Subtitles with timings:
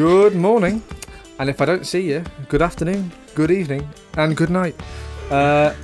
[0.00, 0.82] Good morning,
[1.38, 4.74] and if I don't see you, good afternoon, good evening, and good night.
[5.30, 5.74] Uh,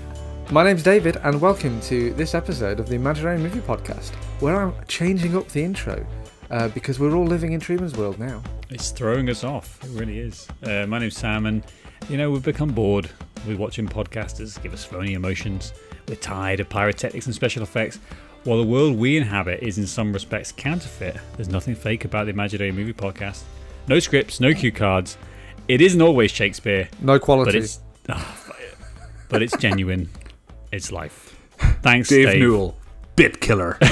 [0.51, 4.73] my name's David, and welcome to this episode of the Imaginary Movie Podcast, where I'm
[4.89, 6.07] changing up the intro
[6.51, 8.43] uh, because we're all living in Truman's world now.
[8.71, 9.85] It's throwing us off.
[9.85, 10.49] It really is.
[10.63, 11.63] Uh, my name's Sam, and
[12.09, 13.11] you know we've become bored
[13.47, 15.75] with watching podcasters give us phony emotions.
[16.09, 17.99] We're tired of pyrotechnics and special effects.
[18.45, 22.31] While the world we inhabit is in some respects counterfeit, there's nothing fake about the
[22.31, 23.43] Imaginary Movie Podcast.
[23.89, 25.17] No scripts, no cue cards.
[25.69, 27.53] It isn't always Shakespeare, No quality.
[27.53, 28.37] but it's ah,
[29.29, 30.09] but it's genuine.
[30.73, 31.37] It's life.
[31.83, 32.41] Thanks, Dave, Dave.
[32.41, 32.77] Newell,
[33.17, 33.79] bit killer.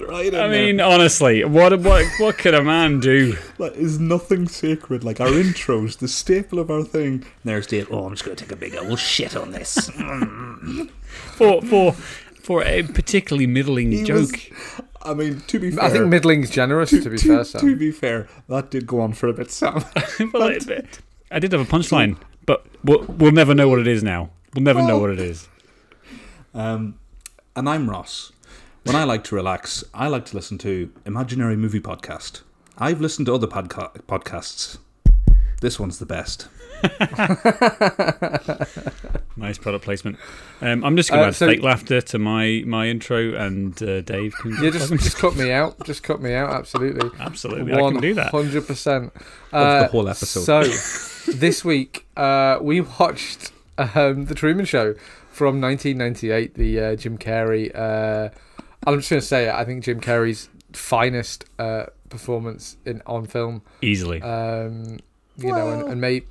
[0.00, 3.32] Right I mean, honestly, what what what could a man do?
[3.32, 3.42] there.
[3.58, 5.04] Like, is nothing sacred.
[5.04, 7.26] Like our intros, the staple of our thing.
[7.44, 7.88] There's Dave.
[7.90, 9.90] Oh, I'm just gonna take a big old shit on this.
[11.36, 14.16] for for for a particularly middling He joke.
[14.32, 14.46] was-
[15.02, 17.90] I mean, to be fair, I think middling's generous, to be to, fair, to be
[17.90, 19.84] fair, that did go on for a bit, Sam.
[20.32, 20.58] Well, I,
[21.30, 24.30] I did have a punchline, but we'll, we'll never know what it is now.
[24.54, 25.48] We'll never know what it is.
[26.54, 26.98] Um,
[27.54, 28.32] and I'm Ross.
[28.84, 32.42] When I like to relax, I like to listen to Imaginary Movie Podcast.
[32.78, 34.78] I've listened to other podca- podcasts.
[35.60, 36.48] This one's the best.
[39.38, 40.18] Nice product placement.
[40.60, 43.80] Um, I'm just going to Uh, add so- fake laughter to my my intro, and
[43.82, 44.52] uh, Dave can.
[44.62, 45.84] Yeah, just just cut me out.
[45.84, 46.50] Just cut me out.
[46.50, 47.10] Absolutely.
[47.20, 48.30] absolutely, I can do that.
[48.32, 49.12] Hundred percent.
[49.52, 50.40] Of the whole episode.
[50.40, 54.94] So this week uh, we watched um, the Truman Show
[55.30, 57.70] from 1998, the uh, Jim Carrey.
[57.74, 58.30] Uh,
[58.86, 59.54] I'm just going to say it.
[59.54, 63.62] I think Jim Carrey's finest uh, performance in on film.
[63.82, 64.20] Easily.
[64.22, 64.98] Um,
[65.36, 66.26] you know, and, and maybe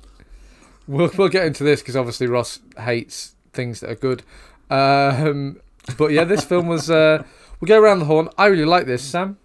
[0.88, 4.22] we'll we'll get into this because obviously Ross hates things that are good.
[4.70, 5.60] Um,
[5.96, 6.90] but yeah, this film was.
[6.90, 7.22] Uh,
[7.60, 8.28] we go around the horn.
[8.36, 9.38] I really like this, Sam.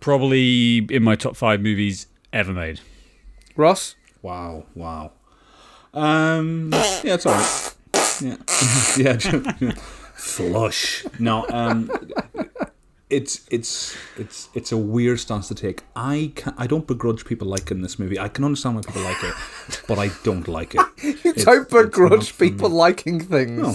[0.00, 2.80] Probably in my top five movies ever made.
[3.56, 3.94] Ross.
[4.22, 5.12] Wow, wow.
[5.92, 7.74] Um, yeah, it's alright.
[8.20, 8.36] Yeah,
[8.98, 9.72] yeah.
[10.14, 11.04] Flush.
[11.18, 11.90] No, um,
[13.10, 15.82] it's it's it's it's a weird stance to take.
[15.94, 18.18] I can, I don't begrudge people liking this movie.
[18.18, 19.34] I can understand why people like it,
[19.88, 20.80] but I don't like it.
[21.02, 23.58] You It's- don't begrudge people liking things.
[23.58, 23.74] No.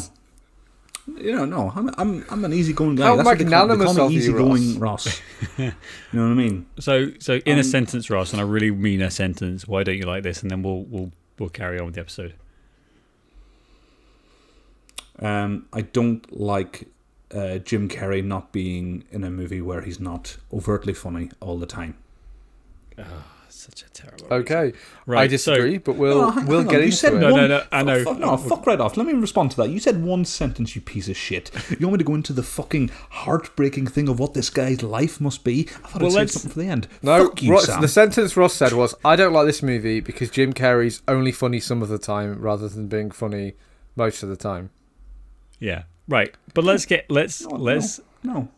[1.17, 3.05] You know, no, I'm I'm I'm an easygoing guy.
[3.05, 5.21] How That's what they call, they magnanimous call of me you, easygoing Ross.
[5.57, 5.71] you
[6.13, 6.67] know what I mean?
[6.79, 9.67] So, so in a sentence, Ross, and I really mean a sentence.
[9.67, 10.43] Why don't you like this?
[10.43, 12.35] And then we'll we'll we'll carry on with the episode.
[15.19, 16.87] Um, I don't like
[17.33, 21.65] uh, Jim Carrey not being in a movie where he's not overtly funny all the
[21.65, 21.95] time.
[23.51, 24.27] Such a terrible.
[24.31, 24.73] Okay,
[25.05, 27.19] Right, I disagree, but we'll Oh, hang- we'll hang on, get you into said it.
[27.19, 28.03] No, one- no, no, I know.
[28.03, 28.95] Fuck, no, fuck right off.
[28.95, 29.69] Let me respond to that.
[29.69, 31.49] You said one sentence, you piece of shit.
[31.79, 35.19] You want me to go into the fucking heartbreaking thing of what this guy's life
[35.19, 35.67] must be?
[35.83, 36.87] I thought Well, I'd say let's- something for the end.
[37.01, 37.81] No, Fuck you, Ross, Sam.
[37.81, 41.59] the sentence Ross said was, "I don't like this movie because Jim Carrey's only funny
[41.59, 43.53] some of the time, rather than being funny
[43.95, 44.69] most of the time."
[45.59, 45.83] Yeah.
[46.09, 46.35] Right.
[46.53, 48.49] But let's get let's No, no, let's no.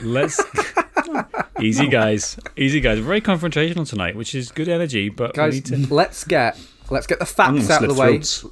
[0.00, 0.40] let's
[1.60, 3.00] easy guys, easy guys.
[3.00, 5.08] Very confrontational tonight, which is good energy.
[5.08, 5.76] But we Guys, need to.
[5.94, 6.58] let's get
[6.90, 8.08] let's get the facts out of the way.
[8.14, 8.46] throats.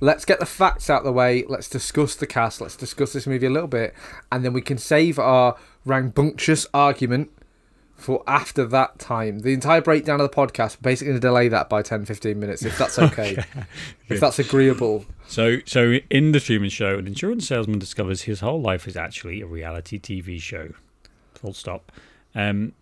[0.00, 1.44] Let's get the facts out of the way.
[1.48, 2.60] Let's discuss the cast.
[2.60, 3.94] Let's discuss this movie a little bit,
[4.32, 7.30] and then we can save our rambunctious argument
[7.96, 9.40] for after that time.
[9.40, 12.38] The entire breakdown of the podcast, we're basically going to delay that by 10, 15
[12.38, 13.42] minutes, if that's okay.
[14.08, 15.06] if that's agreeable.
[15.26, 19.40] So, so in the Truman Show, an insurance salesman discovers his whole life is actually
[19.40, 20.72] a reality TV show.
[21.34, 21.90] Full stop.
[22.34, 22.74] Um,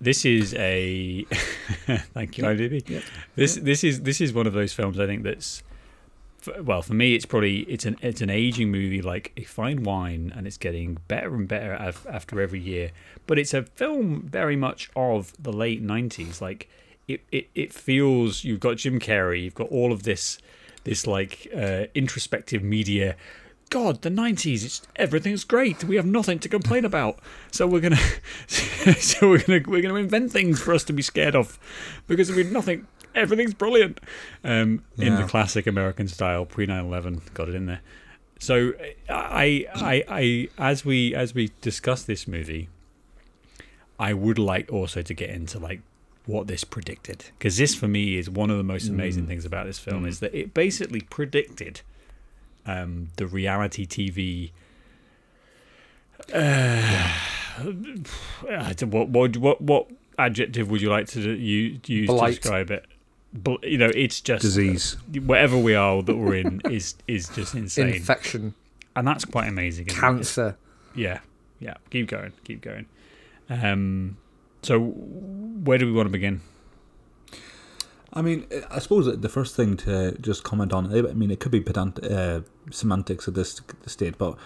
[0.00, 1.24] this is a
[2.14, 3.02] thank you, IMDb.
[3.34, 5.62] This this is this is one of those films I think that's
[6.46, 9.82] f- well for me it's probably it's an it's an aging movie like a fine
[9.82, 12.90] wine and it's getting better and better af- after every year.
[13.26, 16.40] But it's a film very much of the late nineties.
[16.40, 16.68] Like
[17.08, 20.38] it, it it feels you've got Jim Carrey, you've got all of this
[20.84, 23.16] this like uh, introspective media.
[23.68, 25.82] God, the nineties, it's everything's great.
[25.82, 27.18] We have nothing to complain about.
[27.50, 27.98] So we're gonna,
[28.46, 31.58] so we're gonna, we're gonna invent things for us to be scared of,
[32.06, 32.86] because we've nothing.
[33.22, 33.98] Everything's brilliant,
[34.44, 37.32] um, in the classic American style, pre 9/11.
[37.34, 37.80] Got it in there.
[38.38, 38.72] So
[39.08, 42.68] I, I, I, as we as we discuss this movie,
[43.98, 45.80] I would like also to get into like
[46.26, 49.64] what this predicted because this for me is one of the most amazing things about
[49.64, 51.80] this film is that it basically predicted
[52.66, 54.50] um, the reality TV.
[56.34, 57.12] Uh,
[58.76, 62.84] don't- what, what what what adjective would you like to use, use to describe it?
[63.36, 64.96] Bl- you know, it's just Disease.
[65.24, 68.54] Whatever we are that we're in is is just insane, Infection,
[68.94, 69.86] and that's quite amazing.
[69.86, 70.00] isn't it?
[70.00, 70.56] cancer.
[70.94, 71.20] Yeah,
[71.60, 71.74] yeah.
[71.90, 72.86] Keep going, keep going.
[73.48, 74.16] Um,
[74.62, 76.40] so, where do we want to begin?
[78.12, 80.86] I mean, I suppose the first thing to just comment on.
[80.92, 82.40] I mean, it could be pedant uh,
[82.70, 84.38] semantics at this state, but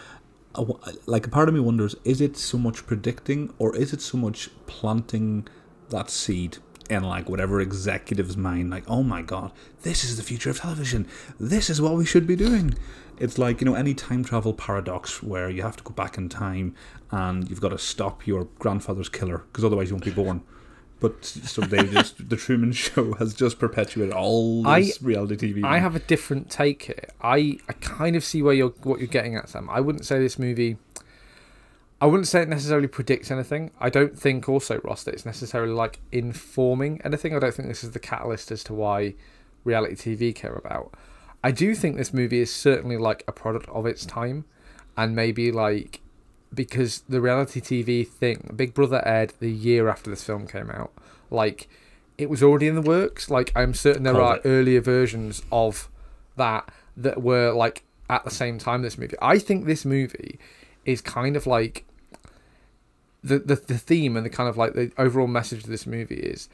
[0.57, 0.65] uh,
[1.07, 4.19] like a part of me wonders: is it so much predicting, or is it so
[4.19, 5.47] much planting
[5.91, 6.59] that seed
[6.91, 8.71] in like whatever executive's mind?
[8.71, 9.53] Like, oh my god,
[9.83, 11.07] this is the future of television.
[11.39, 12.75] This is what we should be doing.
[13.19, 16.29] It's like you know any time travel paradox where you have to go back in
[16.29, 16.75] time
[17.11, 20.43] and you've got to stop your grandfather's killer because otherwise you won't be born.
[21.01, 25.65] But so they just the Truman Show has just perpetuated all this I- reality TV.
[25.65, 27.09] I have a different take here.
[27.23, 29.69] I, I kind of see where you're what you're getting at, Sam.
[29.71, 30.77] I wouldn't say this movie.
[32.01, 33.73] I wouldn't say it necessarily predicts anything.
[33.79, 37.37] I don't think also Ross that it's necessarily like informing anything.
[37.37, 39.15] I don't think this is the catalyst as to why
[39.65, 40.95] reality TV care about.
[41.45, 44.47] I do think this movie is certainly like a product of its time,
[44.97, 46.01] and maybe like
[46.53, 50.93] because the reality TV thing, Big Brother aired the year after this film came out.
[51.31, 51.69] Like
[52.19, 53.31] it was already in the works.
[53.31, 54.43] Like I'm certain there are it.
[54.45, 55.89] earlier versions of
[56.37, 59.17] that that were like at the same time this movie.
[59.21, 60.39] I think this movie
[60.85, 61.85] is kind of like
[63.23, 66.17] the the, the theme and the kind of like the overall message of this movie
[66.17, 66.49] is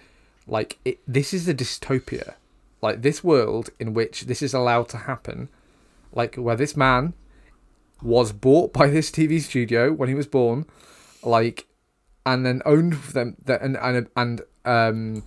[0.47, 2.35] like it this is a dystopia.
[2.83, 5.49] Like this world in which this is allowed to happen,
[6.13, 7.15] like where this man
[8.03, 10.67] was bought by this TV studio when he was born,
[11.23, 11.67] like,
[12.25, 15.25] and then owned them and and and um,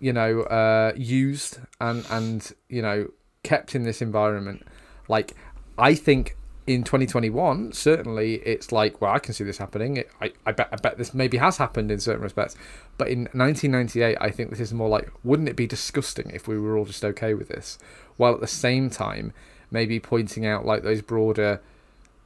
[0.00, 3.08] you know, uh, used and and you know
[3.42, 4.64] kept in this environment.
[5.08, 5.34] Like,
[5.76, 6.36] I think
[6.68, 9.96] in 2021, certainly it's like, well, I can see this happening.
[9.96, 12.54] It, I I bet I bet this maybe has happened in certain respects,
[12.98, 16.58] but in 1998, I think this is more like, wouldn't it be disgusting if we
[16.58, 17.78] were all just okay with this?
[18.18, 19.32] While at the same time,
[19.70, 21.60] maybe pointing out like those broader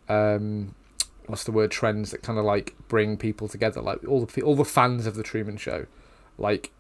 [0.09, 0.75] um
[1.27, 4.57] what's the word trends that kind of like bring people together like all the all
[4.57, 5.87] the fans of the Truman show
[6.39, 6.71] like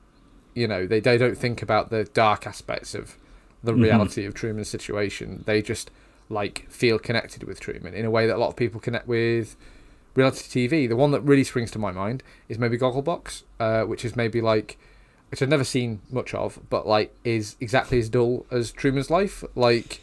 [0.54, 3.16] you know they they don't think about the dark aspects of
[3.62, 3.82] the Mhm.
[3.82, 5.90] reality of Truman's situation they just
[6.32, 9.56] like feel connected with Truman in a way that a lot of people connect with
[10.14, 14.04] reality TV the one that really springs to my mind is maybe Gogglebox uh which
[14.04, 14.76] is maybe like
[15.30, 19.44] which I've never seen much of but like is exactly as dull as Truman's life
[19.54, 20.00] like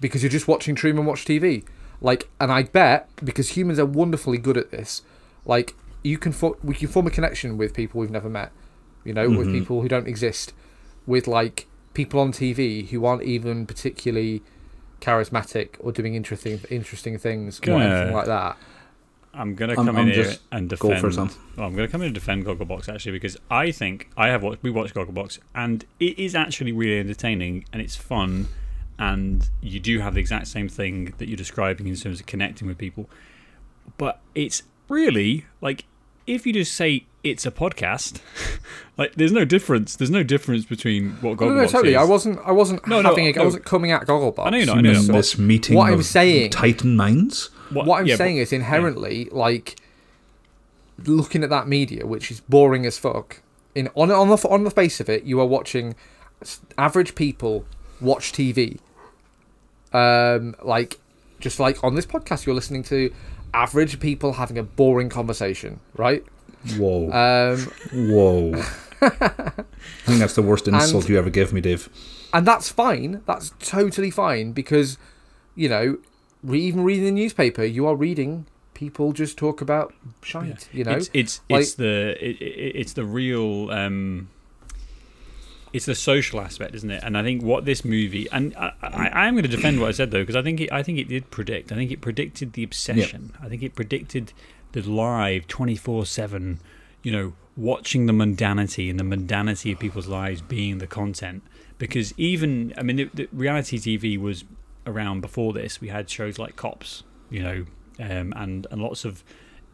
[0.00, 1.64] because you're just watching Truman watch TV
[2.02, 5.02] like and i bet because humans are wonderfully good at this
[5.44, 8.50] like you can for, we can form a connection with people we've never met
[9.04, 9.52] you know with Mhm.
[9.52, 10.54] people who don't exist
[11.06, 14.42] with like people on tv who aren't even particularly
[15.00, 18.56] charismatic or doing interesting interesting things Gonna- anything like that
[19.32, 21.00] I'm gonna I'm- come I'm in here just- and Go defend.
[21.00, 24.10] for it, Well, I'm going to come in and defend Gogglebox actually because I think
[24.16, 24.60] I have watched.
[24.64, 28.48] We watched Gogglebox and it is actually really entertaining and it's fun,
[28.98, 32.66] and you do have the exact same thing that you're describing in terms of connecting
[32.66, 33.08] with people,
[33.98, 35.84] but it's really like
[36.34, 38.20] if you just say it's a podcast,
[38.96, 39.96] like there's no difference.
[39.96, 41.90] There's no difference between what Gogglebox no, no, no, totally.
[41.92, 41.98] is.
[41.98, 42.38] I wasn't.
[42.44, 43.26] I wasn't No, no, having.
[43.26, 43.44] a, I no.
[43.44, 44.46] wasn't coming at Gogglebox.
[44.46, 47.50] I know you're not, I know mean you're this meeting What I'm saying- Titan minds.
[47.70, 49.76] What I'm yeah, but- saying is inherently like
[51.04, 53.42] looking at that media, which is boring as fuck.
[53.74, 55.94] In on on the on the face of it, you are watching
[56.78, 57.64] average people
[58.00, 58.78] watch TV.
[59.92, 60.98] Um, like
[61.40, 63.12] just like on this podcast, you're listening to
[63.54, 66.24] average people having a boring conversation, right?
[66.76, 67.58] Whoa, Um,
[68.10, 68.52] whoa.
[69.02, 69.64] I
[70.04, 71.88] think that's the worst insult you ever gave me, Dave.
[72.32, 73.22] and that's fine.
[73.26, 74.98] That's totally fine because,
[75.54, 75.98] you know,
[76.42, 80.68] re- even reading the newspaper, you are reading people just talk about shite.
[80.72, 84.28] You know, it's it's Like- it's the it, it, it's the real um
[85.72, 87.02] it's the social aspect isn't it?
[87.02, 89.92] And i think what this movie and i, I i'm going to defend what i
[89.92, 91.72] said though because i think it i think it did predict.
[91.72, 93.32] I think it predicted the obsession.
[93.42, 94.32] I think it predicted
[94.72, 96.58] the live 24/7
[97.02, 101.42] you know watching the mundanity and the mundanity of people's lives being the content.
[101.78, 104.44] Because even i mean the, the reality tv was
[104.86, 105.80] around before this.
[105.80, 107.66] We had shows like cops you know
[107.98, 109.22] um, and and lots of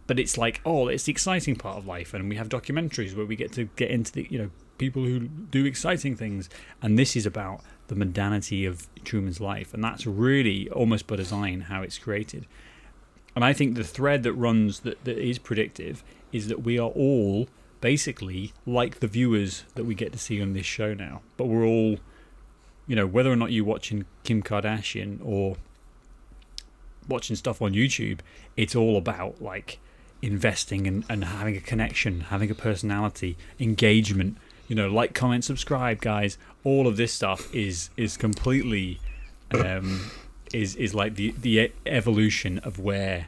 [0.06, 2.14] but it's like oh it's the exciting part of life.
[2.14, 5.20] And we have documentaries where we get to get into the you know people who
[5.20, 6.48] do exciting things.
[6.82, 9.72] And this is about the mundanity of truman's life.
[9.72, 12.46] And that's really almost by design how it's created.
[13.34, 16.02] And i think the thread that runs that, that is predictive
[16.32, 17.48] is that we are all
[17.82, 21.20] basically like the viewers that we get to see on this show now.
[21.36, 21.98] But we're all
[22.86, 25.56] you know whether or not you're watching kim kardashian or
[27.08, 28.20] watching stuff on youtube
[28.56, 29.80] it's all about like
[30.22, 34.36] investing and, and having a connection, having a personality, engagement.
[34.68, 36.38] You know, like, comment, subscribe, guys.
[36.64, 39.00] All of this stuff is is completely
[39.52, 40.10] um,
[40.52, 43.26] is is like the the e- evolution of where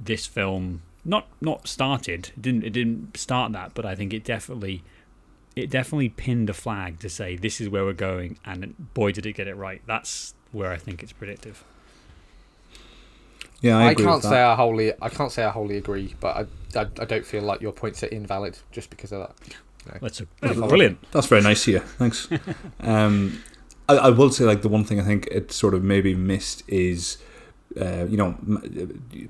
[0.00, 2.30] this film not not started.
[2.36, 4.82] It didn't it didn't start that, but I think it definitely
[5.56, 9.26] it definitely pinned a flag to say this is where we're going, and boy did
[9.26, 9.82] it get it right.
[9.86, 11.64] That's where I think it's predictive.
[13.60, 14.28] Yeah, I, I, can't with that.
[14.28, 17.42] say I wholly I can't say I wholly agree, but I, I, I don't feel
[17.42, 19.54] like your points are invalid just because of that.
[20.00, 20.52] That's a, Yeah.
[20.66, 20.98] brilliant.
[21.12, 21.80] That's very nice of you.
[21.80, 22.28] Thanks.
[22.80, 23.42] um,
[23.88, 26.62] I, I will say, like, the one thing I think it sort of maybe missed
[26.68, 27.16] is,
[27.80, 28.36] uh, you know,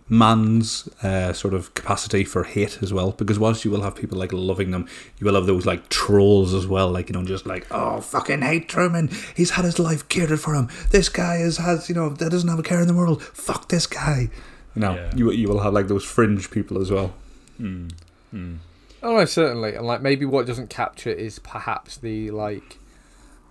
[0.08, 3.12] man's uh, sort of capacity for hate as well.
[3.12, 4.88] Because whilst you will have people like loving them,
[5.18, 6.90] you will have those like trolls as well.
[6.90, 9.10] Like, you know, just like, oh, fucking hate Truman.
[9.36, 10.68] He's had his life catered for him.
[10.90, 13.22] This guy is, has, you know, that doesn't have a care in the world.
[13.22, 14.28] Fuck this guy.
[14.74, 15.12] You know, Yeah.
[15.16, 17.14] you, you will have like those fringe people as well.
[17.60, 17.92] Mm.
[18.34, 18.58] Mm.
[19.02, 22.78] Oh no, certainly, and like maybe what doesn't capture is perhaps the like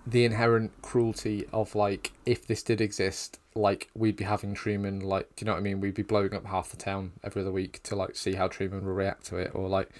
[0.06, 5.34] the inherent cruelty of like if this did exist, like we'd be having Truman like
[5.36, 5.80] do you know what I mean?
[5.80, 8.84] We'd be blowing up half the town every other week to like see how Truman
[8.84, 9.90] will react to it, or like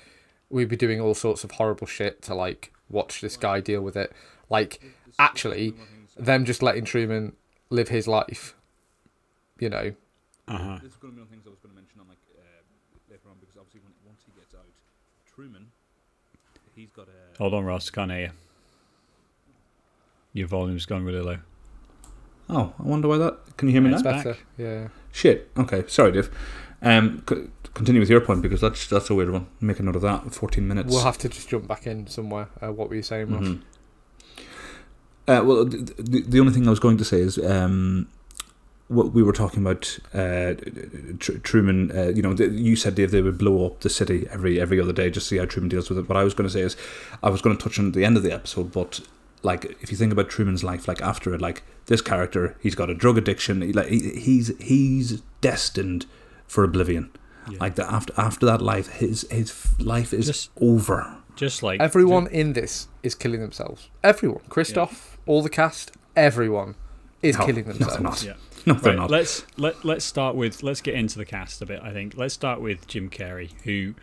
[0.50, 3.96] we'd be doing all sorts of horrible shit to like watch this guy deal with
[3.96, 4.12] it.
[4.50, 4.80] Like
[5.18, 5.74] actually,
[6.16, 7.34] them just letting Truman
[7.70, 8.54] live his life,
[9.58, 9.94] you know.
[10.46, 10.78] Uh-huh.
[10.82, 12.08] This is going to be one of the things I was going to mention on
[12.08, 12.40] like uh,
[13.10, 14.64] later on because obviously when, once he gets out,
[15.38, 15.68] Truman,
[16.74, 17.38] he's got a.
[17.38, 17.90] Hold on, Ross.
[17.90, 18.30] Can't hear you.
[20.32, 21.38] Your volume's gone really low.
[22.50, 23.56] Oh, I wonder why that.
[23.56, 24.10] Can you hear me It's now?
[24.14, 24.24] back.
[24.24, 24.88] Better, yeah.
[25.12, 25.48] Shit.
[25.56, 26.28] Okay, sorry, Dave.
[26.82, 29.46] Um, c- continue with your point because that's that's a weird one.
[29.60, 30.34] Make a note of that.
[30.34, 30.90] Fourteen minutes.
[30.92, 32.48] We'll have to just jump back in somewhere.
[32.60, 33.44] Uh, what were you saying, Ross?
[33.44, 33.60] Mhm.
[35.28, 38.08] Uh, well, the, the, the only thing I was going to say is um,
[38.88, 39.98] what we were talking about.
[40.14, 40.54] Uh,
[41.18, 44.26] Tr- Truman, uh, you know, th you said Dave they would blow up the city
[44.30, 46.08] every every other day just to see how Truman deals with it.
[46.08, 46.76] What I was going to say is,
[47.22, 49.00] I was going to touch on at the end of the episode, but
[49.42, 52.90] like if you think about Truman's life, like after it, like this character, he's got
[52.90, 53.62] a drug addiction.
[53.62, 56.06] He, like he, he's he's destined
[56.46, 57.10] for oblivion.
[57.50, 57.58] Yeah.
[57.60, 61.16] Like that after after that life, his his life is Just- over.
[61.36, 63.90] Just like Everyone in this is killing themselves.
[64.02, 64.40] Everyone.
[64.48, 66.74] Christof, all the cast, everyone
[67.22, 68.02] is No, killing no, themselves.
[68.02, 68.22] not.
[68.24, 68.32] Yeah.
[68.32, 68.38] No,
[68.72, 71.80] Right, let's let let's start with let's get into the cast a bit.
[71.82, 73.94] I think let's start with Jim Carrey, who,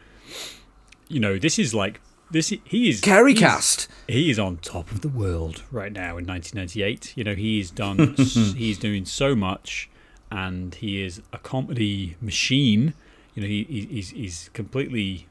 [1.08, 2.00] you know, this is like
[2.32, 2.50] this.
[2.64, 3.88] He is Carey he's- cast.
[4.08, 7.14] He is on top of the world right now in 1998.
[7.16, 8.16] You know, he's done.
[8.18, 9.90] he's doing so much,
[10.32, 12.94] and he is a comedy machine.
[13.36, 15.28] You know, he, he he's he's completely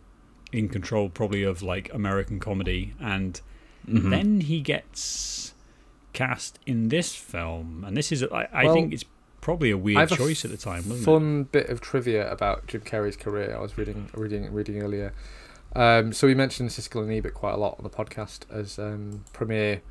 [0.53, 3.41] in control, probably of like American comedy, and
[3.88, 4.11] Mhm.
[4.11, 5.53] then he gets
[6.14, 9.05] cast in this film, and this is I, I Well, think it's
[9.45, 11.05] probably a weird a choice at the time, wasn't it?
[11.05, 13.55] Fun bit of trivia about Jim Carrey's career.
[13.57, 15.13] I was reading reading reading earlier.
[15.77, 19.25] Um, so we mentioned Siskel and Ebert quite a lot on the podcast as um,
[19.33, 19.83] premier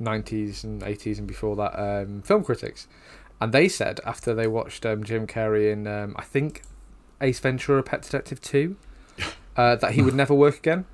[0.00, 2.88] 90s and 80s and before that um, film critics,
[3.40, 6.62] and they said after they watched um, Jim Carrey in um, I think
[7.20, 8.76] Ace Ventura: Pet Detective Two
[9.56, 10.86] uh, that he would never work again.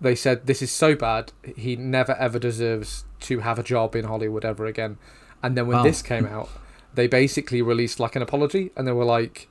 [0.00, 4.04] They said this is so bad he never ever deserves to have a job in
[4.06, 4.98] Hollywood ever again.
[5.42, 5.82] And then when Wow.
[5.84, 6.48] this came out,
[6.94, 9.48] they basically released like an apology, and they were like,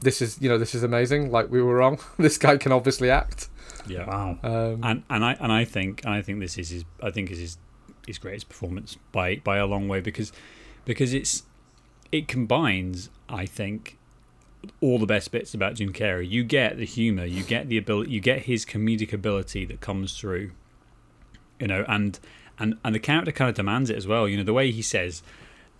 [0.00, 1.30] "This is you know this is amazing.
[1.30, 1.98] Like we were wrong.
[2.18, 3.48] this guy can obviously act."
[3.86, 4.06] yeah.
[4.06, 4.38] Wow.
[4.42, 7.30] Um, and and I and I think and I think this is his I think
[7.30, 7.58] is his
[8.06, 10.32] his greatest performance by by a long way because
[10.84, 11.44] because it's
[12.12, 13.98] it combines I think
[14.80, 16.28] all the best bits about Jim Carrey.
[16.28, 20.18] You get the humor, you get the ability, you get his comedic ability that comes
[20.18, 20.52] through,
[21.60, 22.18] you know, and
[22.58, 24.28] and and the character kind of demands it as well.
[24.28, 25.22] You know, the way he says,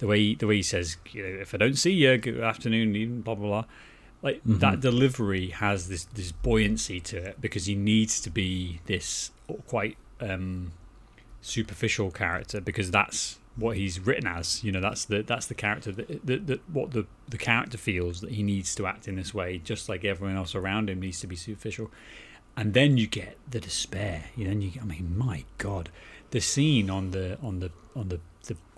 [0.05, 3.23] the way the way he says, you know, if I don't see you, good afternoon,
[3.23, 3.65] blah blah blah.
[4.21, 4.61] Like Mhm.
[4.61, 9.31] that delivery has this this buoyancy to it because he needs to be this
[9.67, 10.73] quite um,
[11.41, 14.63] superficial character because that's what he's written as.
[14.63, 18.21] You know, that's the that's the character that, that, that what the the character feels
[18.21, 21.21] that he needs to act in this way, just like everyone else around him needs
[21.21, 21.91] to be superficial.
[22.59, 24.25] And then you get the despair.
[24.37, 25.89] You then you, I mean, my God,
[26.31, 28.21] the scene on the on the on the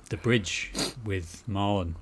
[0.09, 0.73] the, bridge
[1.05, 1.95] with Marlon,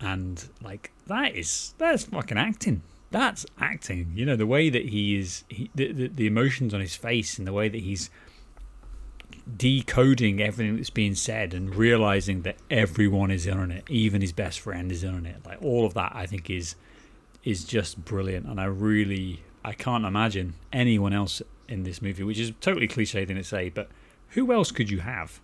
[0.00, 2.82] and like that is that's fucking acting.
[3.10, 4.12] That's acting.
[4.14, 7.38] You know the way that he is, he, the, the the emotions on his face,
[7.38, 8.10] and the way that he's
[9.56, 14.32] decoding everything that's being said and realizing that everyone is in on it, even his
[14.32, 15.36] best friend is in on it.
[15.44, 16.76] Like all of that, I think is
[17.44, 22.38] is just brilliant, and I really I can't imagine anyone else in this movie, which
[22.38, 23.88] is totally cliche thing to say, but
[24.30, 25.40] who else could you have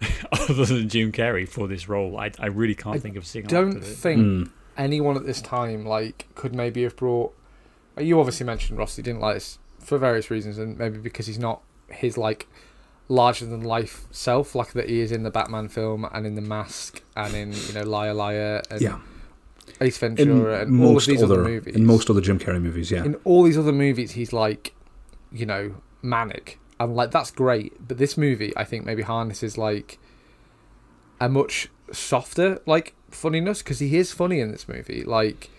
[0.32, 2.18] other than Jim Carrey for this role?
[2.18, 3.46] I I really can't I think of seeing.
[3.46, 4.50] don't think Mm.
[4.76, 7.34] anyone at this time like could maybe have brought.
[7.98, 8.96] You obviously mentioned Ross.
[8.96, 12.46] He didn't like this for various reasons, and maybe because he's not his like
[13.08, 16.42] larger than life self, like that he is in the Batman film and in the
[16.42, 18.62] Mask and in you know Liar Liar.
[18.70, 18.98] And Yeah.
[19.80, 21.76] Ace Ventura, and all of these other, movies.
[21.76, 23.04] In most other Jim Carrey movies, yeah.
[23.04, 24.72] in all these other movies, he's like,
[25.30, 27.72] you know, manic, and like that's great.
[27.86, 29.98] But this movie, I think, maybe harnesses like
[31.20, 35.02] a much softer like funniness because he is funny in this movie.
[35.04, 35.50] Like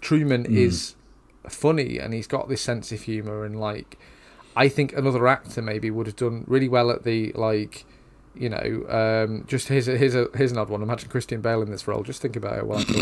[0.00, 0.56] Truman Mm.
[0.56, 0.94] is
[1.48, 3.98] funny, and he's got this sense of humor, and like
[4.56, 7.84] I think another actor maybe would have done really well at the like.
[8.34, 8.84] You know,
[9.26, 10.80] um, just here's a, here's a here's an odd one.
[10.80, 12.04] Imagine Christian Bale in this role.
[12.04, 12.66] Just think about it.
[12.66, 12.94] While I'm.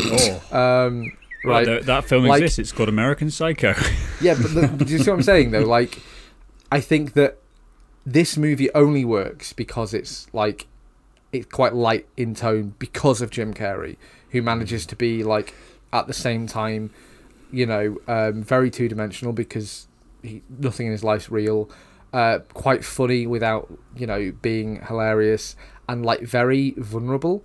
[0.51, 1.13] Oh, um,
[1.45, 1.67] right.
[1.67, 1.85] right.
[1.85, 2.59] that film Like- exists.
[2.59, 3.75] It's called American Psycho.
[4.23, 5.65] Yeah, but the, do you see what I'm saying though?
[5.67, 6.01] Like,
[6.73, 7.37] I think that
[8.07, 10.69] this movie only works because it's like
[11.33, 13.97] it's quite light in tone because of Jim Carrey,
[14.31, 15.55] who manages to be like
[15.93, 16.91] at the same time,
[17.51, 19.89] you know, um, very two dimensional because
[20.23, 21.69] he, nothing in his life's real.
[22.13, 25.57] Uh, quite funny without you know being hilarious
[25.89, 27.45] and like very vulnerable.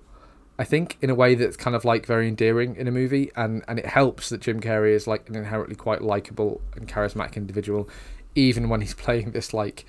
[0.60, 3.64] I think in a way that's kind of like very endearing in a movie, and
[3.68, 7.90] and it helps that Jim Carrey is like an inherently quite likable and charismatic individual,
[8.36, 9.86] even when he's playing this like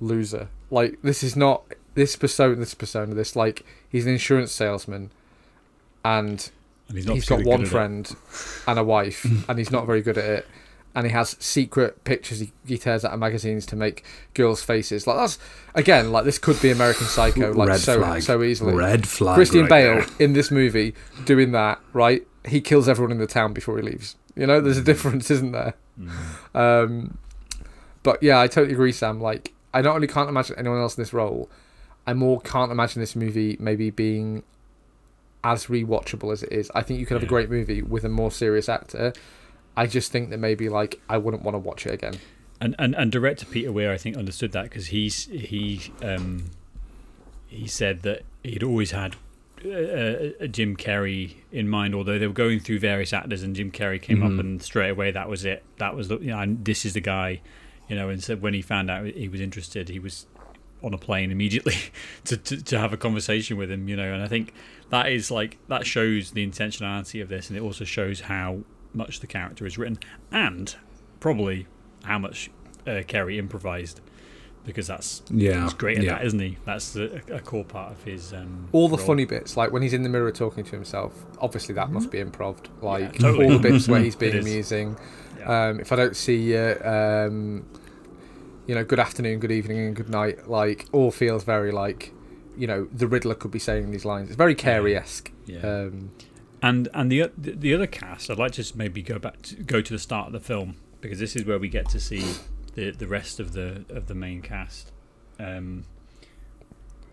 [0.00, 0.48] loser.
[0.70, 1.62] Like this is not
[1.94, 5.10] this persona, this persona, this like he's an insurance salesman,
[6.04, 6.50] and
[6.88, 8.14] And he's he's got one friend
[8.66, 10.46] and a wife, and he's not very good at it.
[10.94, 15.06] And he has secret pictures he, he tears out of magazines to make girls' faces.
[15.06, 15.38] Like that's
[15.74, 18.22] again, like this could be American Psycho, like Red so flag.
[18.22, 18.74] so easily.
[18.74, 19.34] Red flag.
[19.34, 20.06] Christian right Bale there.
[20.18, 20.94] in this movie
[21.26, 22.26] doing that, right?
[22.46, 24.16] He kills everyone in the town before he leaves.
[24.36, 25.74] You know, there's a difference, isn't there?
[26.00, 26.10] Mm.
[26.54, 27.18] Um,
[28.02, 29.20] but yeah, I totally agree, Sam.
[29.20, 31.50] Like, I not only can't imagine anyone else in this role,
[32.06, 34.42] I more can't imagine this movie maybe being
[35.44, 36.70] as rewatchable as it is.
[36.74, 39.12] I think you could have a great movie with a more serious actor.
[39.76, 42.14] I just think that maybe like I wouldn't want to watch it again.
[42.60, 46.50] And, and and director Peter Weir, I think, understood that because he's he um,
[47.46, 49.16] he said that he'd always had
[49.64, 53.70] uh, uh, Jim Carrey in mind, although they were going through various actors, and Jim
[53.70, 54.24] Carrey came Mhm.
[54.34, 55.62] up, and straight away that was it.
[55.76, 57.42] That was the you know, and this is the guy,
[57.88, 58.08] you know.
[58.08, 60.26] And so when he found out he was interested, he was
[60.82, 61.74] on a plane immediately
[62.24, 64.12] to, to to have a conversation with him, you know.
[64.12, 64.52] And I think
[64.90, 68.58] that is like that shows the intentionality of this, and it also shows how
[68.94, 69.98] much the character is written,
[70.30, 70.74] and
[71.20, 71.66] probably
[72.04, 72.50] how much
[72.86, 74.00] uh, Carrey improvised
[74.64, 75.62] because that's Yeah.
[75.62, 76.14] he's great at yeah.
[76.14, 76.56] that, isn't he?
[76.64, 78.32] That's a, a core part of his.
[78.32, 79.06] Um, All the role.
[79.06, 82.18] funny bits, like when he's in the mirror talking to himself, obviously that must be
[82.18, 82.56] improv.
[82.82, 83.22] Like Mm-hmm.
[83.22, 83.44] totally.
[83.46, 84.44] all the bits where he's being It is.
[84.44, 84.96] amusing.
[85.46, 85.66] Yeah.
[85.68, 87.66] Um, if I don't see you, um,
[88.66, 92.12] you know, good afternoon, good evening, and good night, like all feels very like,
[92.56, 94.28] you know, the Riddler could be saying these lines.
[94.28, 95.30] It's very Carrey esque.
[95.46, 95.60] yeah.
[95.60, 96.10] Um,
[96.62, 99.56] and and the the the other cast, I'd like to just maybe go back to,
[99.56, 102.24] go to the start of the film because this is where we get to see
[102.74, 104.90] the the rest of the of the main cast.
[105.38, 105.84] Um,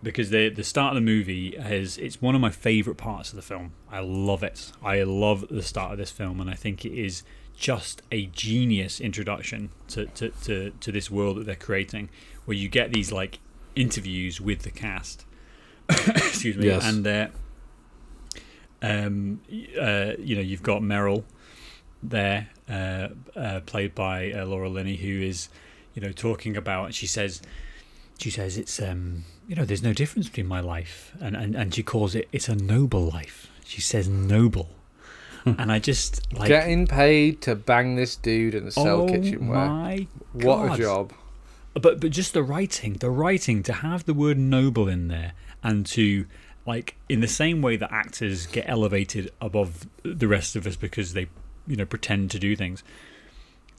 [0.01, 3.35] because the the start of the movie is it's one of my favorite parts of
[3.35, 3.73] the film.
[3.91, 4.71] I love it.
[4.83, 7.23] I love the start of this film, and I think it is
[7.55, 12.09] just a genius introduction to to, to, to this world that they're creating,
[12.45, 13.39] where you get these like
[13.75, 15.25] interviews with the cast.
[15.89, 16.85] Excuse me, Yes.
[16.85, 17.27] and uh,
[18.81, 19.41] um,
[19.79, 21.23] uh, you know you've got Meryl
[22.01, 25.49] there, uh, uh, played by uh, Laura Linney, who is
[25.93, 26.93] you know talking about.
[26.93, 27.41] She says
[28.19, 31.73] she says it's um you know there's no difference between my life and and, and
[31.73, 34.69] she calls it it's a noble life she says noble
[35.45, 39.67] and i just like getting paid to bang this dude and sell oh kitchenware.
[39.67, 41.13] my What a job!
[41.73, 45.85] but but just the writing the writing to have the word noble in there and
[45.87, 46.25] to
[46.65, 51.13] like in the same way that actors get elevated above the rest of us because
[51.13, 51.27] they
[51.67, 52.83] you know pretend to do things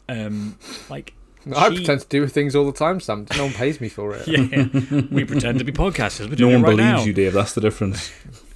[0.09, 0.59] um
[0.91, 1.15] like
[1.55, 3.27] I she- pretend to do things all the time, Sam.
[3.37, 4.27] No one pays me for it.
[4.29, 7.05] yeah we pretend to be podcasters we're No one it right believes now.
[7.05, 7.35] you, Dave.
[7.35, 8.11] That's the difference.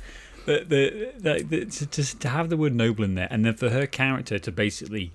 [0.49, 3.55] the, the, the, the, to, to, to have the word noble in there and then
[3.55, 5.13] for her character to basically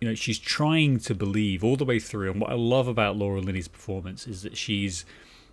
[0.00, 3.16] you know she's trying to believe all the way through and what i love about
[3.16, 5.04] laura linney's performance is that she's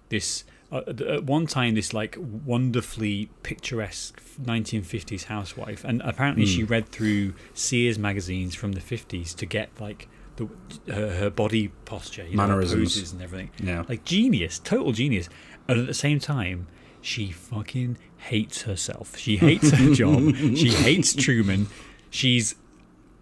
[0.09, 0.81] this uh,
[1.15, 7.99] at one time this like wonderfully picturesque 1950s housewife and apparently she read through sears
[7.99, 10.47] magazines from the 50s to get like the,
[10.93, 12.93] her, her body posture you know, Mannerisms.
[12.95, 13.83] poses and everything Yeah.
[13.89, 15.29] like genius, total genius.
[15.67, 16.67] And at the same time,
[17.01, 19.17] she fucking hates herself.
[19.17, 20.35] She hates her job.
[20.55, 21.67] She hates Truman.
[22.09, 22.55] She's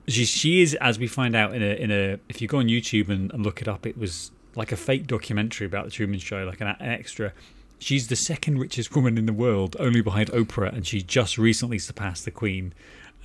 [0.07, 2.67] she she is as we find out in a in a if you go on
[2.67, 6.19] YouTube and, and look it up, it was like a fake documentary about the Truman
[6.19, 7.33] Show, like an, an extra.
[7.77, 11.77] She's the second richest woman in the world, only behind Oprah, and she just recently
[11.77, 12.73] surpassed the Queen.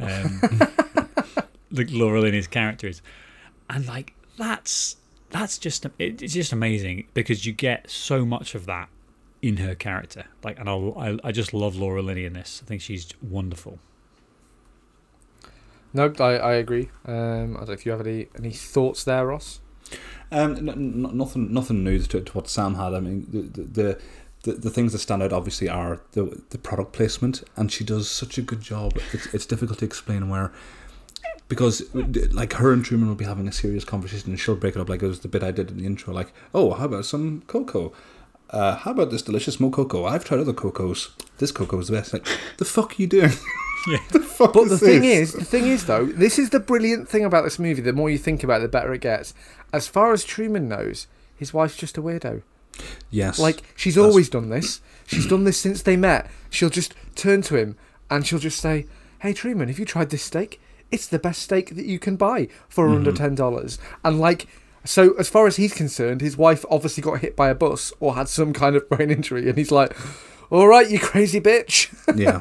[0.01, 0.41] Um,
[1.71, 3.01] like Laura Linney's character is,
[3.69, 4.97] and like that's
[5.31, 8.89] that's just it's just amazing because you get so much of that
[9.43, 10.25] in her character.
[10.45, 12.61] Like, and I'll, I I just love Laura Linney in this.
[12.63, 13.79] I think she's wonderful.
[15.93, 16.89] Nope, I, I agree.
[17.05, 19.61] Um, I don't know if you have any any thoughts there, Ross.
[20.31, 22.95] Um, n- n- nothing, nothing new to, to what Sam had.
[22.95, 24.01] I mean, the, the
[24.43, 28.09] the the things that stand out obviously are the the product placement, and she does
[28.09, 28.99] such a good job.
[29.13, 30.53] It's it's difficult to explain where.
[31.49, 34.81] Because, like, her and Truman will be having a serious conversation, and she'll break it
[34.81, 36.15] up like it was the bit I did in the intro.
[36.15, 37.93] Like, oh, how about some cocoa?
[38.51, 40.05] Uh, how about this delicious mo cocoa?
[40.05, 41.11] I've tried other cocos.
[41.39, 42.13] This cocoa is the best.
[42.13, 42.27] Like,
[42.59, 43.31] the fuck are you doing?
[43.89, 43.97] Yeah.
[44.13, 47.09] the fuck But is the thing is, the thing is though, this is the brilliant
[47.09, 47.81] thing about this movie.
[47.81, 49.33] The more you think about it, the better it gets.
[49.73, 52.43] As far as Truman knows, his wife's just a weirdo.
[53.09, 54.83] yes, Like she's That's- always done this.
[55.07, 56.31] She's done this since they met.
[56.51, 57.75] She'll just turn to him
[58.11, 58.85] and she'll just say,
[59.21, 60.61] "Hey Truman, have you tried this steak?
[60.91, 62.97] It's the best steak that you can buy for Mm-hmm.
[62.97, 64.47] under ten dollars." And like,
[64.85, 68.15] so as far as he's concerned, his wife obviously got hit by a bus or
[68.15, 69.97] had some kind of brain injury, and he's like,
[70.51, 72.41] "All right, you crazy bitch." yeah,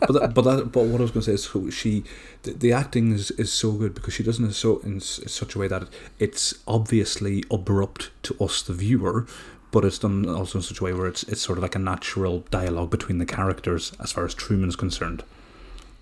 [0.00, 2.04] but that, but that, but what I was going to say is so she
[2.42, 5.68] the, the acting is, is so good because she doesn't so in such a way
[5.68, 5.88] that
[6.18, 9.26] it's obviously abrupt to us the viewer,
[9.70, 11.78] but it's done also in such a way where it's it's sort of like a
[11.78, 15.22] natural dialogue between the characters as far as Truman's concerned.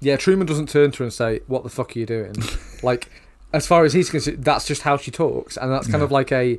[0.01, 2.35] Yeah, Truman doesn't turn to her and say, "What the fuck are you doing?"
[2.83, 3.11] like,
[3.53, 6.05] as far as he's concerned, that's just how she talks, and that's kind Yeah.
[6.05, 6.59] of like a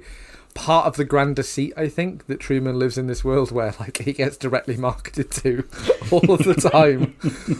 [0.55, 1.73] part of the grand deceit.
[1.77, 5.63] I think that Truman lives in this world where like he gets directly marketed to
[6.11, 7.15] all of the time.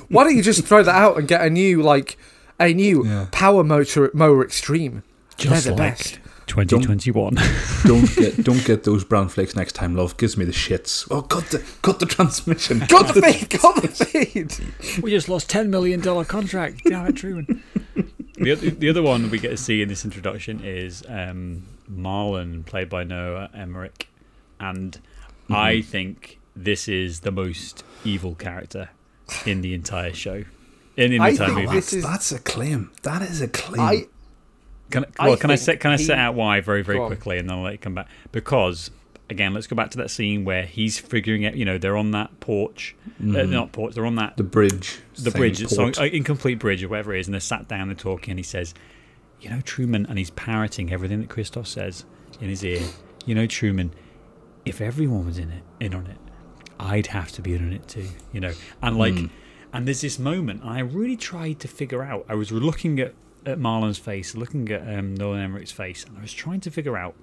[0.10, 2.18] Why don't you just throw that out and get a new like
[2.60, 3.28] a new Yeah.
[3.32, 5.04] power motor mower extreme?
[5.38, 6.20] Just They're the like best.
[6.48, 7.36] 2021.
[7.86, 10.18] Don't get don't get those brown flakes next time, love.
[10.18, 11.08] Gives me the shits.
[11.12, 12.80] Oh, cut the cut the transmission.
[12.90, 15.02] Got the feed, got the feed.
[15.04, 16.82] we just lost $10 million contract.
[16.86, 17.64] Damn it, Truman.
[18.40, 22.66] The, other, the other one we get to see in this introduction is um, Marlon,
[22.66, 24.08] played by Noah Emmerich.
[24.60, 25.00] And
[25.50, 28.90] I think this is the most evil character
[29.46, 30.44] in the entire show.
[30.98, 31.66] In, in the I entire movie.
[31.68, 32.92] That's, is- that's a claim.
[33.04, 33.80] That is a claim.
[33.80, 34.08] I
[34.92, 37.04] Can, I well, can I set can I he- set out why very very Go
[37.04, 37.10] on.
[37.10, 38.92] quickly, and then I'll let you come back because
[39.30, 41.56] again, let's go back to that scene where he's figuring out.
[41.56, 43.96] You know, they're on that porch, uh, not porch.
[43.96, 45.00] They're on that the bridge.
[45.18, 47.82] the bridge, it's on, uh, incomplete bridge or whatever it is, and they're sat down
[47.82, 48.74] and they're talking, and he says,
[49.40, 52.06] "You know, Truman," and he's parroting everything that Christof says
[52.42, 52.82] in his ear.
[53.26, 53.92] You know, Truman,
[54.66, 56.18] if everyone was in it, in on it,
[56.80, 58.08] I'd have to be in on it too.
[58.32, 59.16] You know, and like,
[59.74, 62.26] and there's this moment, and I really tried to figure out.
[62.28, 63.14] I was looking at
[63.46, 66.98] at Marlon's face, looking at um, Noah Emmerich's face, and I was trying to figure
[66.98, 67.16] out: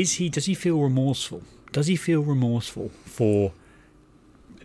[0.00, 0.28] is he?
[0.28, 1.42] Does he feel remorseful?
[1.72, 3.52] Does he feel remorseful for?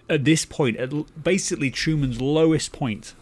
[0.09, 0.91] At this point, at
[1.23, 3.13] basically Truman's lowest point,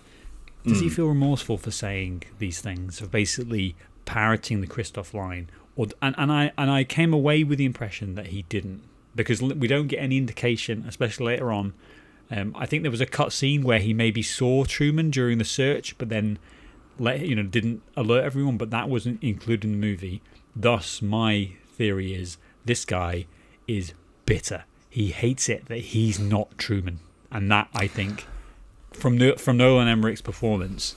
[0.66, 5.50] does he feel remorseful for saying these things, of basically parroting the Christof line?
[5.76, 8.82] Or and, and I and I came away with the impression that he didn't,
[9.16, 11.74] because we don't get any indication, especially later on.
[12.32, 15.46] Um, I think there was a cut scene where he maybe saw Truman during the
[15.46, 16.40] search, but then
[16.98, 18.58] let you know didn't alert everyone.
[18.58, 20.22] But that wasn't included in the movie.
[20.56, 23.26] Thus, my theory is this guy
[23.68, 23.94] is
[24.26, 24.66] bitter.
[24.92, 27.00] He hates it that he's not Truman,
[27.32, 28.26] and that I think
[28.94, 30.96] from No- from Noah Emmerich's performance,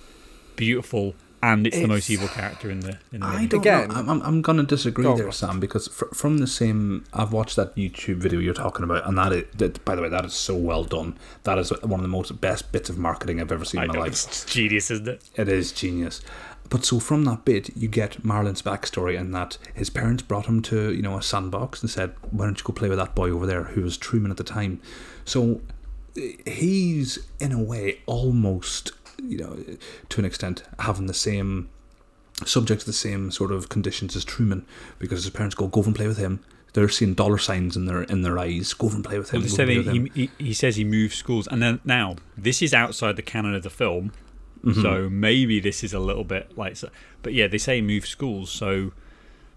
[0.56, 3.46] beautiful, and it's, the most evil character in the in the I movie.
[3.48, 3.94] don't Again- know.
[3.96, 5.38] I'm, I'm, I'm going to disagree Go on, there, Ross.
[5.38, 9.18] Sam, because fr- from the same, I've watched that YouTube video you're talking about, and
[9.18, 11.18] that, is, that, by the way, that is so well done.
[11.44, 13.88] That is one of the most best bits of marketing I've ever seen I in
[13.88, 14.12] my know life.
[14.12, 15.22] it's genius, isn't it?
[15.36, 16.22] It is genius.
[16.72, 20.62] But so from that bit, you get Marlon's backstory and that his parents brought him
[20.62, 23.28] to, you know, a sandbox and said, "Why don't you go play with that boy
[23.28, 24.80] over there who was Truman at the time?"
[25.26, 25.60] So
[26.46, 29.62] he's in a way almost, you know,
[30.08, 31.68] to an extent having the same
[32.46, 34.64] subject to the same sort of conditions as Truman
[34.98, 36.40] because his parents go, "Go and play with him."
[36.72, 38.72] They're seeing dollar signs in their in their eyes.
[38.72, 39.42] Go and play with him.
[39.42, 40.84] Well, they go say over and that play with him." he, he, he says he
[40.84, 44.12] moves schools, and then now this is outside the canon of the film,
[44.64, 44.80] Mm-hmm.
[44.82, 46.76] so maybe this is a little bit like.
[46.76, 46.88] So,
[47.22, 48.92] but yeah, they say move schools, so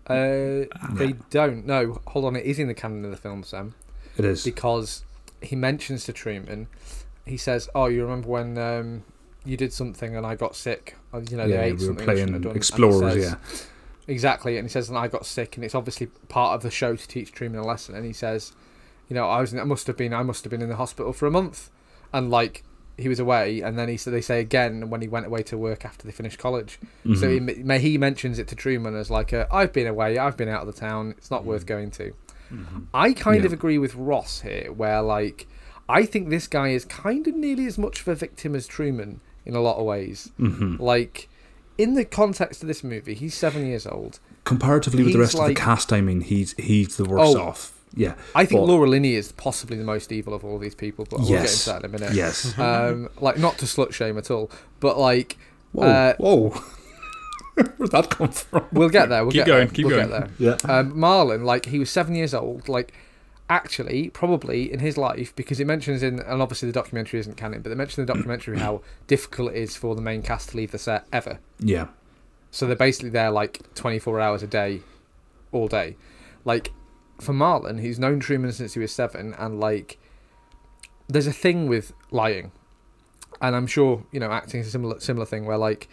[0.07, 1.65] Uh, they don't.
[1.65, 2.35] No, hold on.
[2.35, 3.73] It is in the canon of the film, Sam,
[4.17, 4.43] It is.
[4.43, 5.03] because
[5.41, 6.67] he mentions to Truman.
[7.25, 9.03] He says, "Oh, you remember when um,
[9.43, 10.95] you did something and I got sick?
[11.13, 12.55] Uh, You know, they yeah, ate we were something I shouldn't have playing done." And
[12.55, 13.13] he Explorers.
[13.13, 13.65] says- yeah.
[14.13, 14.57] exactly.
[14.57, 17.07] And he says, "And I got sick," and it's obviously part of the show to
[17.07, 17.95] teach Truman a lesson.
[17.95, 18.53] And he says,
[19.09, 19.53] "You know, I was.
[19.55, 20.13] I must have been.
[20.13, 21.69] I must have been in the hospital for a month,
[22.13, 22.63] and like."
[22.97, 25.57] He was away, and then he said they say again when he went away to
[25.57, 26.79] work after they finished college.
[27.03, 27.69] So he, Mm-hmm.
[27.71, 30.67] he mentions it to Truman as like, a, "I've been away, I've been out of
[30.73, 31.13] the town.
[31.17, 32.13] It's not worth going to."
[32.93, 33.47] I kind Yeah.
[33.47, 35.47] of agree with Ross here, where like
[35.89, 39.19] I think this guy is kind of nearly as much of a victim as Truman
[39.45, 40.31] in a lot of ways.
[40.39, 40.79] Mhm.
[40.79, 41.27] Like
[41.77, 44.19] in the context of this movie, he's seven years old.
[44.45, 47.41] comparatively with the rest of the cast, I mean, he's he's the worst Oh.
[47.41, 47.74] off.
[47.95, 51.05] Yeah, I think but- Laura Linney is possibly the most evil of all these people,
[51.09, 51.67] but we'll get Yes.
[51.67, 52.13] into that in a minute.
[52.15, 55.37] Yes, Um, like not to slut shame at all, but like
[55.71, 56.49] Whoa, Uh, whoa.
[57.77, 58.65] Where'd that come from?
[58.73, 59.23] We'll get there.
[59.23, 59.73] We'll Keep get going, There.
[59.75, 60.09] keep we'll going.
[60.09, 60.57] Get there.
[60.67, 60.77] Yeah.
[60.79, 62.67] Um, Marlon, like he was seven years old.
[62.67, 62.93] Like
[63.49, 67.61] actually, probably in his life, because it mentions in, and obviously the documentary isn't canon,
[67.61, 70.57] but they mention in the documentary how difficult it is for the main cast to
[70.57, 71.39] leave the set ever.
[71.59, 71.87] Yeah.
[72.51, 74.81] So they're basically there like 24 hours a day,
[75.53, 75.95] all day.
[76.43, 76.71] Like,
[77.19, 79.97] for Marlon, he's known Truman since he was seven, and like,
[81.07, 82.51] there's a thing with lying.
[83.41, 85.87] And I'm sure, you know, acting is a similar, similar thing where, like,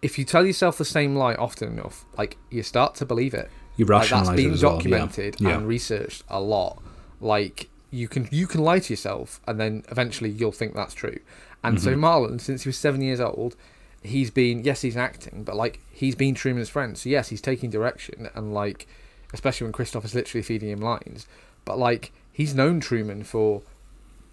[0.00, 3.50] if you tell yourself the same lie often enough, like, you start to believe it.
[3.76, 4.76] You Like, rationalize that's been as well.
[4.76, 5.56] documented Yeah.
[5.58, 6.80] and researched a lot.
[7.20, 11.18] Like, you can you can lie to yourself, and then eventually you'll think that's true.
[11.64, 11.98] And so Mhm.
[12.00, 13.56] Marlon, since he was seven years old,
[14.02, 17.68] he's been yes he's acting but like he's been truman's friend so yes he's taking
[17.68, 18.86] direction and like
[19.32, 21.26] especially when christof is literally feeding him lines.
[21.64, 23.62] But like he's known truman for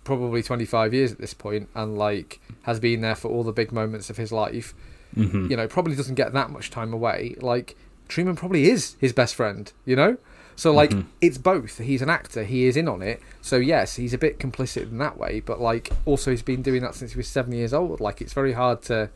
[0.03, 3.71] probably 25 years at this point and like has been there for all the big
[3.71, 4.73] moments of his life.
[5.15, 5.49] Mhm.
[5.49, 7.35] you know probably doesn't get that much time away.
[7.39, 7.75] Like
[8.09, 10.17] truman probably is his best friend you know?
[10.57, 11.05] So like Mhm.
[11.21, 11.77] it's both.
[11.79, 12.43] He's an actor.
[12.43, 13.21] He is in on it.
[13.41, 15.39] So yes he's a bit complicit in that way.
[15.39, 17.99] But like also he's been doing that since he was seven years old.
[17.99, 19.09] Like it's very hard to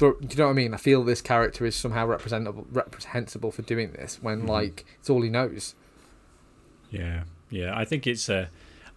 [0.00, 0.74] throw, do you know what I mean?
[0.74, 4.48] I feel this character is somehow representable, reprehensible for doing this when Mhm.
[4.48, 5.74] like it's all he knows.
[6.90, 7.72] Yeah, yeah.
[7.78, 8.28] I think it's.
[8.28, 8.46] Uh,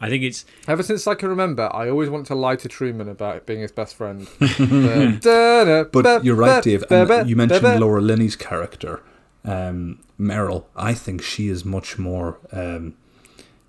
[0.02, 0.46] I think it's.
[0.68, 3.72] Ever since I can remember, I always want to lie to Truman about being his
[3.72, 4.28] best friend.
[4.40, 6.84] but But you're right, Dave.
[6.90, 9.02] And you mentioned Laura Linney's character,
[9.46, 10.66] um, Meryl.
[10.76, 12.40] I think she is much more.
[12.52, 12.96] Um,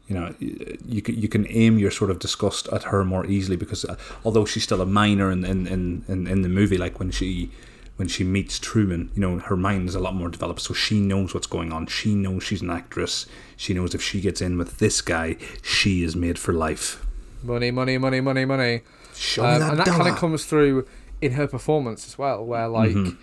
[0.08, 3.56] you know, you can you can aim your sort of disgust at her more easily
[3.56, 6.98] because uh, although she's still a minor in in, in, in in the movie, like
[6.98, 7.50] when she
[7.96, 10.98] when she meets Truman, you know, her mind is a lot more developed, so she
[11.00, 11.86] knows what's going on.
[11.86, 13.26] She knows she's an actress.
[13.56, 17.06] She knows if she gets in with this guy, she is made for life.
[17.42, 18.80] Money, money, money, money, money.
[19.14, 20.86] Show Um, that and that kind of comes through
[21.20, 22.90] in her performance as well, where like.
[22.92, 23.16] Mhm.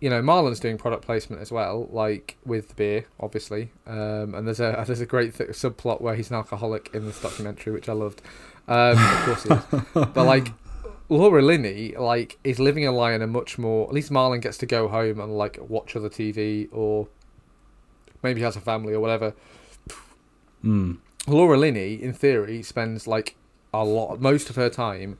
[0.00, 3.72] You know, Marlon's doing product placement as well, like with the beer, obviously.
[3.86, 7.20] Um, and there's a there's a great th- subplot where he's an alcoholic in this
[7.20, 8.22] documentary, which I loved.
[8.66, 10.06] Um, of course he is.
[10.14, 10.48] But like
[11.08, 13.88] Laura Linney, like is living a lie in a much more.
[13.88, 17.08] At least Marlon gets to go home and like watch other TV, or
[18.22, 19.34] maybe has a family or whatever.
[20.64, 20.98] Mm.
[21.26, 23.36] Laura Linney, in theory, spends like
[23.72, 25.18] a lot, most of her time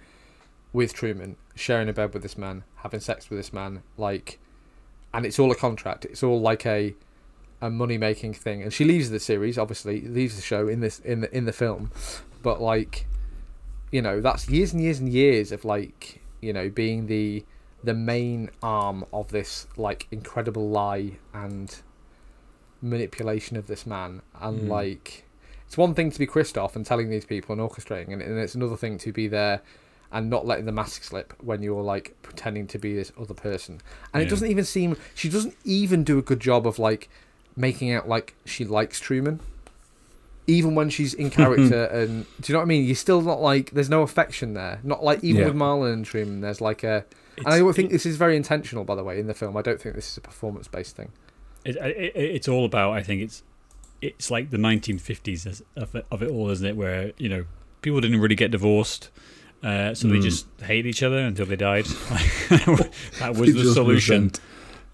[0.73, 4.39] with Truman, sharing a bed with this man, having sex with this man, like,
[5.13, 6.05] and it's all a contract.
[6.05, 6.95] It's all like a
[7.63, 8.63] a money making thing.
[8.63, 11.53] And she leaves the series, obviously, leaves the show in this in the in the
[11.53, 11.91] film,
[12.43, 13.07] but like,
[13.91, 17.45] you know, that's years and years and years of like, you know, being the
[17.83, 21.81] the main arm of this like incredible lie and
[22.83, 24.69] manipulation of this man and Mm.
[24.69, 25.25] like
[25.67, 28.55] it's one thing to be Christof and telling these people and orchestrating and, and it's
[28.55, 29.61] another thing to be there
[30.13, 33.81] and not letting the mask slip when you're like pretending to be this other person.
[34.13, 37.09] And it doesn't even seem she doesn't even do a good job of like
[37.57, 39.41] making out like she likes Truman.
[40.47, 42.85] Even when she's in character and do you know what I mean?
[42.85, 44.81] You're still not like there's no affection there.
[44.83, 45.47] Not like even Yeah.
[45.49, 47.05] with Marlon and Truman there's like a
[47.39, 49.57] and I don't think this is very intentional by the way in the film.
[49.57, 51.13] I don't think this is a performance based thing.
[51.65, 53.43] It, it, it's all about i think it's
[54.01, 56.75] it's like the 1950s of it, of it all isn't it?
[56.75, 57.45] Where you know
[57.83, 59.11] people didn't really get divorced
[59.63, 60.23] uh, so they Mm.
[60.23, 61.85] just hate each other until they died
[63.21, 64.41] that was the solution resent.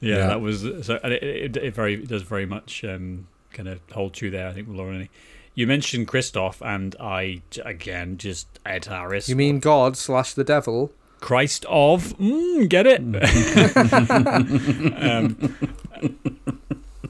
[0.01, 0.27] yeah, Yeah.
[0.29, 3.81] that was so and it, it, it very it does very much um, kind of
[3.93, 5.09] hold true there i think with lauren
[5.55, 10.93] you mentioned christof and I again just ed harris you mean God slash the devil
[11.19, 13.01] Christ of, mm, get it?
[15.03, 15.57] um,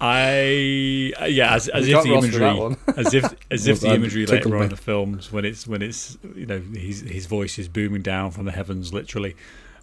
[0.00, 3.94] I yeah, as, as if the Ross for that imagery, as if as if the
[3.94, 7.26] imagery tickled later on in the films when it's when it's you know his his
[7.26, 9.36] voice is booming down from the heavens literally.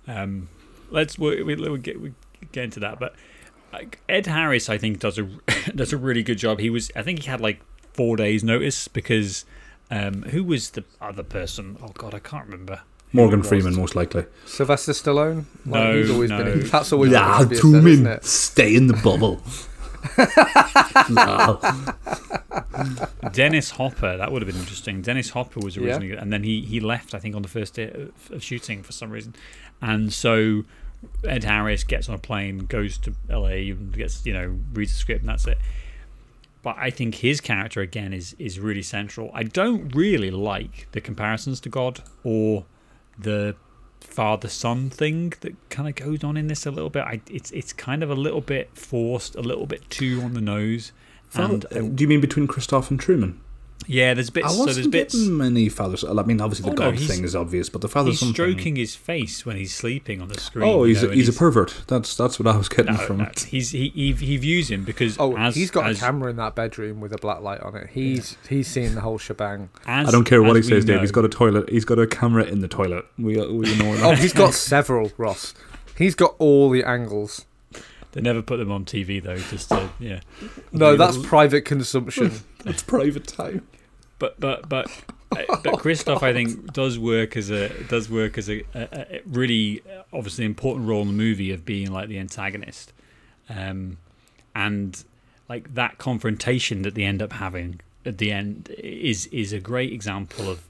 [0.08, 0.50] Um,
[0.90, 2.14] let's we, we, we get we
[2.52, 3.16] get into that, but
[3.72, 5.24] like, Ed Harris I think does a
[5.76, 6.60] does a really good job.
[6.60, 7.62] He was I think he had like
[7.94, 9.46] four days notice because
[9.92, 11.78] um, who was the other person?
[11.82, 12.82] Oh God, I can't remember.
[13.16, 13.44] Morgan.
[13.44, 14.26] Freeman, most likely.
[14.46, 16.44] Sylvester Stallone like, No, he's always no.
[16.44, 19.42] been that's always Yeah, been obvious Truman, stay in the bubble.
[23.32, 25.02] Dennis Hopper, that would have been interesting.
[25.02, 25.84] Dennis Hopper was Yeah.
[25.84, 28.84] originally, and then he, he left, I think, on the first day of, of shooting
[28.84, 29.36] for some reason.
[29.82, 30.64] And so
[31.28, 35.22] Ed Harris gets on a plane, goes to LA, gets, you know, reads the script,
[35.22, 35.58] and that's it.
[36.62, 39.30] But I think his character, again, is, is really central.
[39.34, 42.66] I don't really like the comparisons to God or
[43.20, 43.56] the
[44.14, 47.04] father son thing that kind of goes on in this a little bit.
[47.04, 50.42] I, it's, it's kind of a little bit forced, a little bit too on the
[50.42, 50.92] nose.
[51.34, 53.40] And Uh, Do you mean between Christof and Truman?
[53.88, 54.48] Yeah, there's bits.
[54.48, 55.16] I So wasn't there's bits.
[55.16, 55.98] many father.
[56.10, 58.34] I mean, obviously the Oh, God he's- thing is obvious, but the father He's something.
[58.34, 60.66] stroking his face when he's sleeping on the screen.
[60.68, 61.84] Oh, you he's know, a, and he's a pervert.
[61.88, 63.40] That's that's what I was getting No, from no, it.
[63.50, 66.36] he's he, he he views him because Oh, as, he's got as, a camera in
[66.38, 67.90] that bedroom with a black light on it.
[67.92, 69.70] He's he's seen the whole shebang.
[69.86, 71.02] As, I don't care what he as we says, Dave.
[71.02, 71.70] He's got a toilet.
[71.70, 73.06] He's got a camera in the toilet.
[73.18, 74.20] We we know Oh, that.
[74.20, 75.54] he's got several, Ross.
[75.98, 77.46] He's got all the angles.
[78.14, 80.22] They never put them on TV though, just to yeah.
[80.72, 82.32] No, that's little- private consumption.
[82.64, 83.68] That's private time.
[84.20, 84.88] but but but
[85.32, 89.22] uh, but Christof, I think, does work as a does work as a, a, a
[89.26, 92.94] really uh, obviously important role in the movie of being like the antagonist,
[93.50, 93.98] um,
[94.56, 95.04] and
[95.50, 99.92] like that confrontation that they end up having at the end is is a great
[99.92, 100.64] example of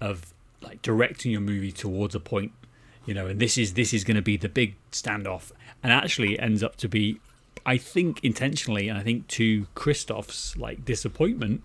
[0.00, 2.50] of like directing your movie towards a point,
[3.06, 6.38] you know, and this is this is going to be the big standoff, and actually
[6.38, 7.18] ends up to be,
[7.66, 11.62] I think intentionally, and I think to Christof's like disappointment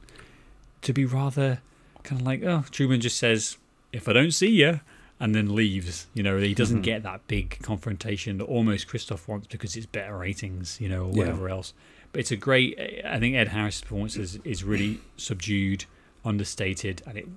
[0.82, 1.60] to be rather
[2.03, 3.58] kind of like, oh, Truman just says,
[3.91, 4.80] if I don't see you,
[5.19, 6.06] and then leaves.
[6.13, 6.84] You know, he doesn't Mhm.
[6.84, 11.12] get that big confrontation that almost Christof wants because it's better ratings, you know, or
[11.12, 11.17] Yeah.
[11.17, 11.73] whatever else.
[12.12, 15.86] But it's a great, I think Ed Harris' performance is, is really subdued,
[16.23, 17.27] understated, and it,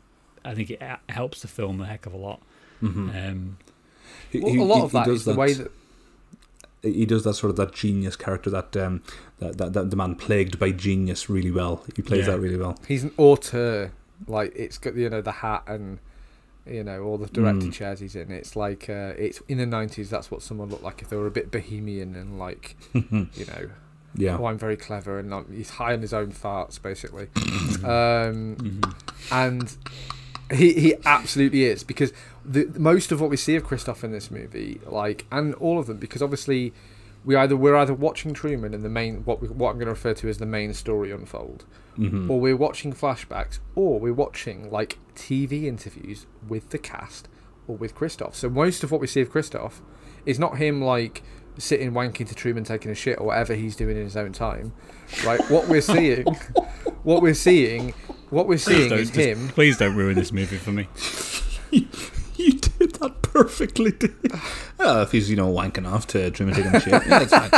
[0.44, 2.42] I think it helps the film a heck of a lot.
[2.80, 3.56] hmm Um,
[4.30, 5.70] He, Well, a lot he- of he that the way that
[6.82, 9.02] he does that sort of that genius character that um
[9.38, 11.84] that, that, that the man plagued by genius really well.
[11.96, 12.32] He plays Yeah.
[12.34, 12.78] that really well.
[12.88, 13.92] he's an auteur.
[14.26, 15.98] Like it's got you know the hat and
[16.66, 17.74] you know all the directing Mm.
[17.74, 18.30] chairs he's in.
[18.30, 20.10] It's like uh, it's in the nineties.
[20.10, 23.70] That's what someone looked like if they were a bit bohemian and like you know
[24.14, 24.36] yeah.
[24.38, 27.28] oh I'm very clever and he's high on his own farts basically.
[27.84, 28.94] um, mhm.
[29.32, 29.76] and
[30.52, 32.12] he he absolutely is because
[32.44, 35.86] the most of what we see of Christof in this movie, like, and all of
[35.86, 36.72] them, because obviously
[37.24, 39.92] we either we're either watching Truman and the main what we, what I'm going to
[39.92, 41.64] refer to as the main story unfold,
[41.96, 47.28] hmm or we're watching flashbacks, or we're watching like TV interviews with the cast
[47.68, 48.34] or with Christof.
[48.34, 49.80] So most of what we see of Christof
[50.26, 51.22] is not him like
[51.60, 54.72] sitting wanking to Truman taking a shit or whatever he's doing in his own time.
[55.24, 55.40] Right?
[55.50, 56.24] What we're seeing,
[57.04, 57.94] what we're seeing,
[58.30, 59.48] what we're seeing is just- him.
[59.48, 60.88] please don't ruin this movie for me.
[62.36, 63.92] You did that perfectly.
[63.92, 64.16] Dave.
[64.82, 67.50] Oh, if he's you know wanking off to Truman taking a shit, yeah, that's fine.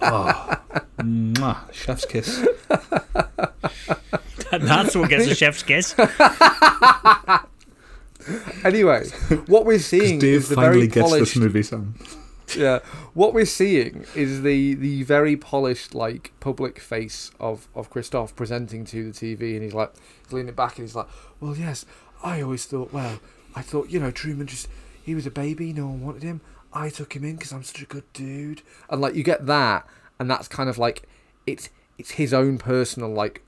[0.00, 0.56] Oh,
[0.96, 2.48] mwah, chef's kiss.
[4.50, 5.94] That's what gets a chef's kiss.
[8.64, 9.06] Anyway,
[9.46, 11.34] what we're seeing Dave is the finally very gets polished.
[11.34, 11.94] this movie, Sam.
[12.58, 12.78] yeah,
[13.14, 18.84] what we're seeing is the the very polished like public face of of Christof presenting
[18.86, 19.92] to the TV, and he's like
[20.24, 21.08] he's leaning back and he's like,
[21.40, 21.84] "Well, yes,
[22.22, 23.20] I always thought, well,
[23.54, 24.68] I thought you know Truman just
[25.02, 26.40] he was a baby, no one wanted him.
[26.72, 29.86] I took him in because I'm such a good dude." And like you get that,
[30.18, 31.08] and that's kind of like
[31.46, 33.42] it's it's his own personal like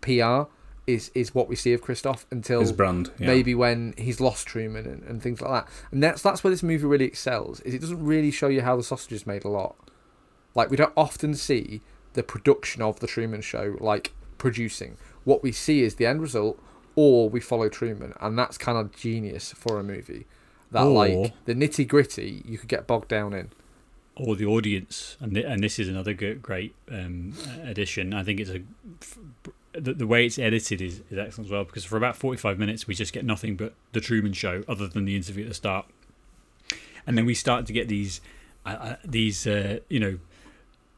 [0.00, 0.44] PR
[0.86, 3.10] is is what we see of Christof until His brand.
[3.18, 3.26] Yeah.
[3.28, 5.72] maybe when he's lost Truman and, and things like that.
[5.90, 7.60] And that's that's where this movie really excels.
[7.60, 9.76] Is it doesn't really show you how the sausage is made a lot.
[10.54, 11.80] Like we don't often see
[12.14, 14.96] the production of the Truman Show like producing.
[15.24, 16.58] What we see is the end result,
[16.94, 20.26] or we follow Truman, and that's kind of genius for a movie.
[20.70, 23.50] That Or- like the nitty gritty you could get bogged down in.
[24.14, 28.14] or the audience, and th- and this is another good, great um, addition.
[28.14, 28.62] I think it's a
[29.02, 29.18] f-
[29.78, 32.58] the, the way it's edited is, is excellent as well because for about forty five
[32.58, 35.54] minutes we just get nothing but the Truman Show, other than the interview at the
[35.54, 35.86] start,
[37.06, 38.20] and then we start to get these
[38.64, 40.18] uh, uh, these uh, you know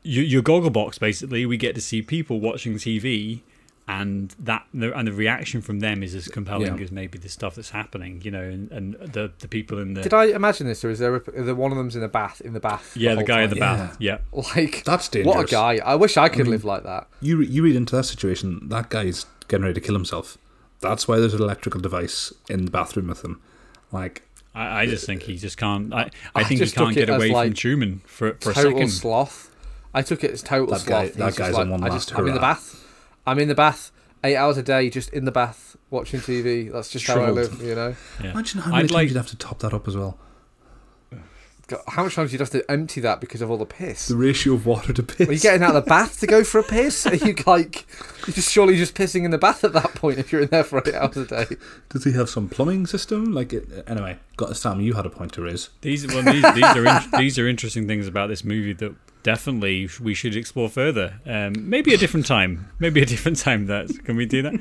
[0.03, 1.45] your, your goggle box basically.
[1.47, 3.41] We get to see people watching TV.
[3.91, 6.85] And that the, and the reaction from them is as compelling Yeah.
[6.85, 10.03] as maybe the stuff that's happening, you know, and, and the the people in the
[10.03, 12.09] Did I imagine this, or is there a, are there one of them's in the
[12.09, 12.95] bath in the bath?
[12.97, 14.19] yeah the whole guy in the bath yeah
[14.55, 15.35] Like That's dangerous.
[15.35, 15.81] what a guy!
[15.83, 17.09] I wish I could mean- live like that.
[17.23, 18.69] You re- you read into that situation.
[18.69, 20.37] That guy's getting ready to kill himself.
[20.81, 23.41] That's why there's an electrical device in the bathroom with him.
[23.91, 24.23] Like
[24.55, 25.95] I, I just think he just can't.
[25.95, 28.03] I, I I think he just took can't get it as, away from like, Truman
[28.05, 28.89] for for a total second.
[28.91, 29.51] sloth.
[29.95, 31.15] I took it as total That guy- sloth.
[31.15, 32.85] that guy's like, on one I last just, I'm in the bath.
[33.29, 33.93] I'm in the bath.
[34.25, 36.73] Eight hours a day, just in the bath, watching TV.
[36.73, 37.63] That's just how I live.
[37.63, 37.95] You know.
[38.23, 38.33] Yeah.
[38.33, 40.19] imagine how many I'd times like you'd have to top that up as well.
[41.69, 44.09] God, How much times you'd have to empty that because of all the piss?
[44.09, 45.29] The ratio of water to piss.
[45.29, 47.07] Are you getting out of the bath to go for a piss?
[47.07, 47.87] Are you like,
[48.27, 50.65] you're just surely just pissing in the bath at that point if you're in there
[50.65, 51.45] for eight hours a day?
[51.91, 53.33] Does he have some plumbing system?
[53.33, 54.81] Like it, anyway, got Sam.
[54.81, 55.69] You had a point to raise.
[55.83, 59.89] these well these these are in, these are interesting things about this movie that definitely
[60.01, 61.21] we should explore further.
[61.27, 62.71] Um, maybe a different time.
[62.79, 63.67] Maybe a different time.
[63.67, 64.55] That can we do that?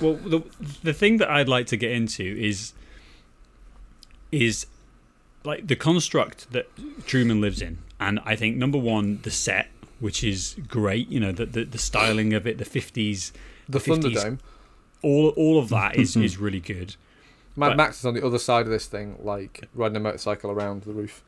[0.00, 0.42] well, the
[0.82, 2.72] the thing that I'd like to get into is
[4.30, 4.66] is
[5.44, 6.66] like the construct that
[7.06, 9.68] Truman lives in, and I think number one, the set,
[10.00, 11.08] which is great.
[11.08, 13.32] You know, the the, the styling of it, the fifties,
[13.68, 14.02] The 50s.
[14.02, 14.38] Thunderdome.
[15.02, 16.96] all all of that is is really good.
[17.56, 20.50] Mad But- Max is on the other side of this thing, like riding a motorcycle
[20.50, 21.22] around the roof.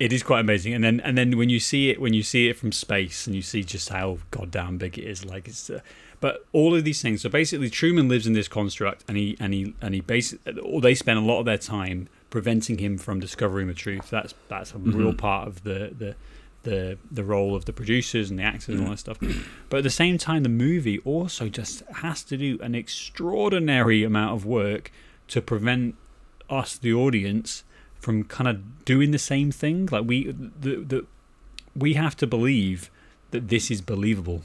[0.00, 2.48] It is quite amazing, and then and then when you see it when you see
[2.48, 5.70] it from space and you see just how goddamn big it is, like it's.
[5.70, 5.80] Uh,
[6.20, 7.22] but all of these things.
[7.22, 10.80] So basically, Truman lives in this construct, and he and he and he basically, or
[10.80, 14.10] they spend a lot of their time preventing him from discovering the truth.
[14.10, 16.16] That's that's a real part of the the
[16.62, 19.18] the the role of the producers and the actors and all that stuff.
[19.68, 24.34] But at the same time, the movie also just has to do an extraordinary amount
[24.34, 24.92] of work
[25.28, 25.94] to prevent
[26.48, 27.64] us, the audience,
[28.00, 29.88] from kind of doing the same thing.
[29.90, 31.06] Like we, the, the,
[31.76, 32.90] we have to believe
[33.30, 34.42] that this is believable,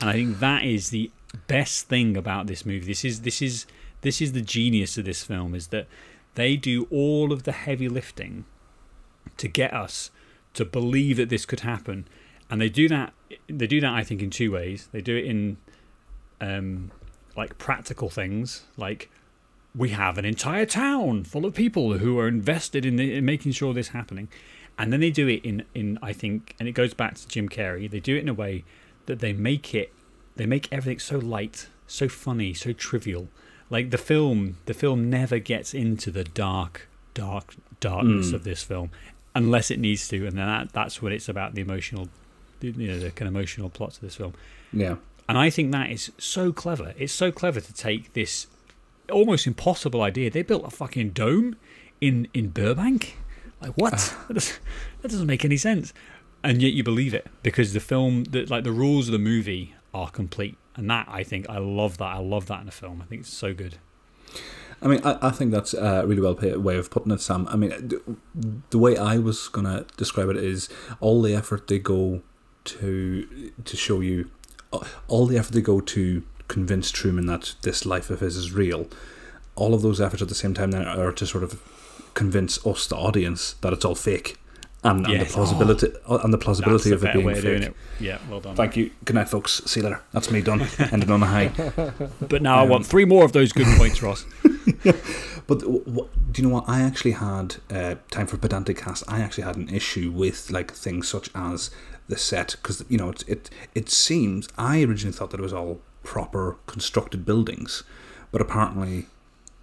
[0.00, 1.10] and I think that is the
[1.46, 2.86] best thing about this movie.
[2.86, 3.66] This is this is
[4.02, 5.86] this is the genius of this film is that
[6.34, 8.44] they do all of the heavy lifting
[9.36, 10.10] to get us
[10.52, 12.06] to believe that this could happen,
[12.50, 13.12] and they do that.
[13.48, 14.88] They do that, I think, in two ways.
[14.92, 15.56] They do it in
[16.40, 16.90] um,
[17.36, 19.10] like practical things, like
[19.76, 23.52] we have an entire town full of people who are invested in, the, in making
[23.52, 24.28] sure this happening,
[24.78, 27.48] and then they do it in in I think, and it goes back to Jim
[27.48, 27.90] Carrey.
[27.90, 28.64] They do it in a way
[29.06, 29.92] that they make it,
[30.36, 33.28] they make everything so light, so funny, so trivial.
[33.70, 38.34] Like the film, the film never gets into the dark, dark, darkness mm.
[38.34, 38.90] of this film
[39.34, 42.08] unless it needs to, and then that, that's what it's about the emotional,
[42.60, 44.32] you know, the kind of emotional plots of this film.
[44.72, 44.96] Yeah.
[45.28, 46.94] And I think that is so clever.
[46.98, 48.46] It's so clever to take this
[49.10, 50.30] almost impossible idea.
[50.30, 51.56] They built a fucking dome
[52.00, 53.16] in in Burbank.
[53.60, 53.94] Like what?
[53.94, 54.24] Ah.
[54.28, 54.60] that, doesn't,
[55.02, 55.92] that doesn't make any sense.
[56.42, 59.74] And yet you believe it because the film, that like the rules of the movie
[59.94, 60.56] are complete.
[60.76, 62.04] And that I think I love that.
[62.04, 63.00] I love that in a film.
[63.00, 63.78] I think it's so good.
[64.82, 67.48] I mean, I, I think that's a really well paid way of putting it, Sam.
[67.48, 68.16] I mean, the,
[68.70, 70.68] the way I was going to describe it is
[71.00, 72.22] all the effort they go
[72.64, 74.30] to to show you,
[75.08, 78.86] all the effort they go to convince Truman that this life of his is real.
[79.56, 81.62] All of those efforts at the same time then are to sort of
[82.14, 84.36] convince us, the audience, that it's all fake,
[84.82, 87.62] and, and the plausibility and the plausibility of it being way fake.
[87.62, 87.76] it.
[87.98, 88.54] Yeah, well done.
[88.54, 88.90] Thank you.
[89.04, 89.62] Good night, folks.
[89.64, 90.02] See you later.
[90.12, 90.60] That's me done.
[90.78, 91.48] Ended on a high.
[92.20, 94.26] But now I want three more of those good points, Ross.
[95.46, 96.64] But do you know what?
[96.68, 99.04] I actually had uh, time for pedantic cast.
[99.08, 101.70] I actually had an issue with like things such as
[102.08, 105.52] the set because you know it, it it seems I originally thought that it was
[105.52, 107.82] all proper constructed buildings,
[108.30, 109.06] but apparently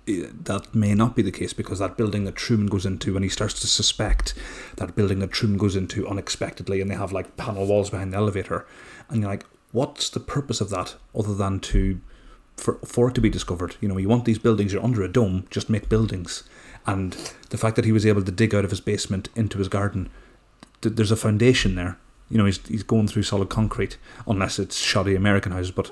[0.06, 3.30] that may not be the case because that building that Truman goes into when he
[3.30, 4.34] starts to suspect
[4.78, 8.18] that building that Truman goes into unexpectedly and they have like panel walls behind the
[8.18, 8.66] elevator
[9.10, 12.02] and you're like what's the purpose of that other than to
[12.58, 13.76] for, for it to be discovered?
[13.80, 16.44] You know you want these buildings you're under a dome just make buildings.
[16.88, 17.14] And
[17.52, 20.10] the fact that he was able to dig out of his basement into his garden
[20.82, 21.98] th- there's a foundation there.
[22.30, 25.92] You know he's, he's going through solid concrete unless it's shoddy American houses but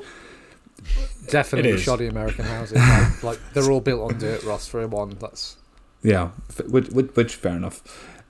[1.27, 2.77] Definitely shoddy American houses.
[2.77, 4.67] like, like they're all built on dirt, Ross.
[4.67, 5.57] For a one, that's.
[6.01, 6.29] yeah
[6.69, 7.81] which, which, which fair enough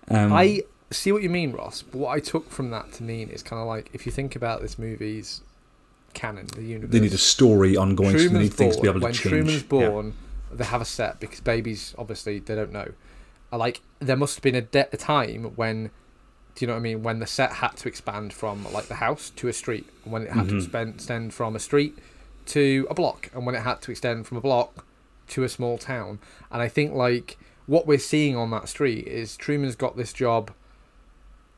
[0.10, 1.84] um, I see what you mean, Ross.
[1.84, 4.36] But what I took from that to mean is kind of like if you think
[4.36, 5.42] about this movie's
[6.16, 6.92] canon, the universe.
[6.92, 9.14] they need a story ongoing so they Truman's need things to be able to when
[9.14, 9.68] change Truman's Yeah.
[9.70, 10.14] born,
[10.52, 12.92] they have a set because babies obviously they don't know.
[13.52, 15.92] Like there must have been a, de- a time when,
[16.56, 17.04] do you know what I mean?
[17.04, 20.32] When the set had to expand from like the house to a street, when it
[20.32, 20.58] had to Mhm.
[20.64, 21.98] expand, extend from a street
[22.50, 24.86] to a block, and when it had to extend from a block
[25.30, 26.20] to a small town.
[26.52, 27.38] And I think like
[27.68, 30.52] what we're seeing on that street is Truman's got this job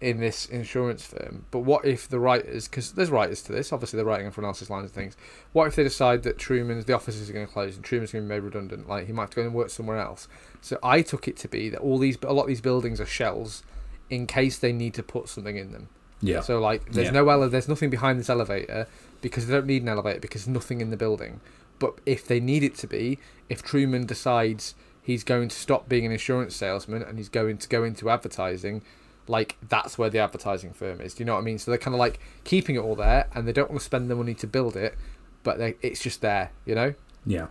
[0.01, 1.45] in this insurance firm.
[1.51, 4.69] But what if the writers, because there's writers to this, obviously they're writing for analysis
[4.69, 5.15] lines and things.
[5.53, 8.23] What if they decide that Truman's the offices are going to close and Truman's going
[8.25, 8.89] to be made redundant?
[8.89, 10.27] Like he might have to go and work somewhere else.
[10.59, 13.05] So I took it to be that all these, a lot of these buildings are
[13.05, 13.63] shells,
[14.09, 15.87] in case they need to put something in them.
[16.19, 17.11] yeah So like, there's Yeah.
[17.11, 18.87] no ele- there's nothing behind this elevator
[19.21, 21.39] because they don't need an elevator because nothing in the building.
[21.79, 23.17] But if they need it to be,
[23.49, 27.67] if Truman decides he's going to stop being an insurance salesman and he's going to
[27.67, 28.83] go into advertising,
[29.27, 31.13] like that's where the advertising firm is.
[31.15, 31.57] Do you know what I mean?
[31.57, 34.09] So they're kind of like keeping it all there, and they don't want to spend
[34.09, 34.95] the money to build it,
[35.43, 36.51] but they, it's just there.
[36.65, 36.93] You know,
[37.25, 37.47] yeah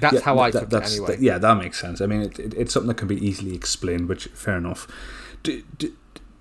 [0.00, 1.16] that's Yeah, how I that- took that's- it anyway.
[1.16, 2.00] that- yeah, that makes sense.
[2.00, 4.86] I mean, it, it, it's something that can be easily explained, which fair enough.
[5.42, 5.92] Do, do,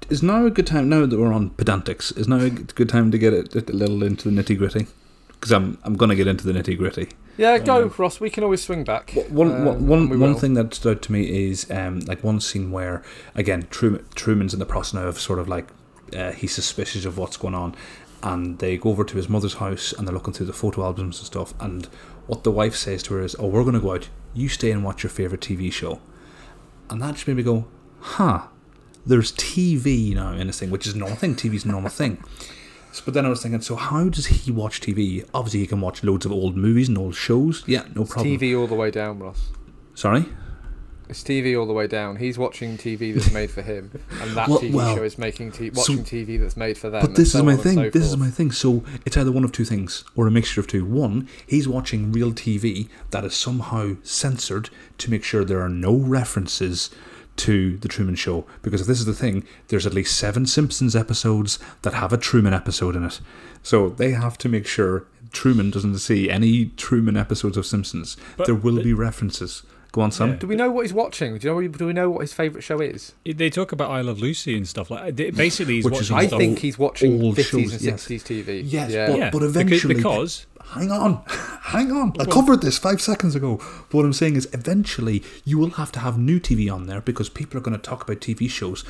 [0.10, 0.90] is now a good time?
[0.90, 4.04] Now that we're on pedantics, is now a good time to get it, a little
[4.04, 4.88] into the nitty gritty?
[5.28, 7.10] Because I'm I'm going to get into the nitty gritty.
[7.38, 8.20] Yeah, go Um, Ross.
[8.20, 9.12] We can always swing back.
[9.30, 12.40] One, Um, one, one, one thing that stood out to me is um, like one
[12.40, 13.02] scene where
[13.36, 15.68] again Truman, Truman's in the process now of sort of like
[16.16, 17.76] uh, he's suspicious of what's going on,
[18.22, 21.18] and they go over to his mother's house and they're looking through the photo albums
[21.20, 21.54] and stuff.
[21.60, 21.88] And
[22.28, 24.10] what the wife says to her is, "Oh, we're going to go out.
[24.36, 26.00] You stay and watch your favorite TV show."
[26.90, 27.66] And that just made me go,
[28.00, 28.44] "Huh."
[29.06, 31.36] There's TV now in this thing, which is a normal thing.
[31.36, 32.24] TV's a normal thing.
[33.06, 35.28] But then I was thinking, so how does he watch TV?
[35.34, 37.64] Obviously, he can watch loads of old movies and old shows.
[37.66, 38.38] Yeah, no problem.
[38.38, 39.50] TV all the way down, Ross.
[39.96, 40.26] Sorry.
[41.10, 42.16] It's TV all the way down.
[42.16, 43.92] He's watching TV that's made for him,
[44.22, 46.90] and that Well- TV well, show is making t- so- watching TV that's made for
[46.90, 47.02] them.
[47.02, 47.76] But this so is my thing.
[47.76, 48.52] so This is my thing.
[48.52, 50.86] So it's either one of two things, or a mixture of two.
[50.86, 55.94] One, he's watching real TV that is somehow censored to make sure there are no
[55.96, 56.90] references
[57.38, 58.46] to the Truman Show.
[58.62, 62.18] Because if this is the thing, there's at least seven Simpsons episodes that have a
[62.18, 63.20] Truman episode in it.
[63.62, 68.18] So they have to make sure Truman doesn't see any Truman episodes of Simpsons.
[68.38, 69.64] But- there will but- be references.
[69.92, 70.30] Go on, Sam.
[70.30, 70.36] Yeah.
[70.38, 71.38] Do we know what he's watching?
[71.38, 71.68] Do you know?
[71.68, 73.14] Do we know what his favourite show is?
[73.26, 75.16] They talk about I Love Lucy and stuff like.
[75.16, 76.40] Basically, he's Which is watching I stuff.
[76.40, 78.08] think he's watching old 50s shows, and yes.
[78.08, 78.64] 60s TV.
[78.66, 79.06] Yes, yeah.
[79.08, 82.14] but- yeah, but because- eventually- because Hang on, hang on.
[82.20, 83.58] I covered this five seconds ago.
[83.58, 87.02] But what I'm saying is, eventually, you will have to have new TV on there
[87.02, 88.84] because people are going to talk about TV shows.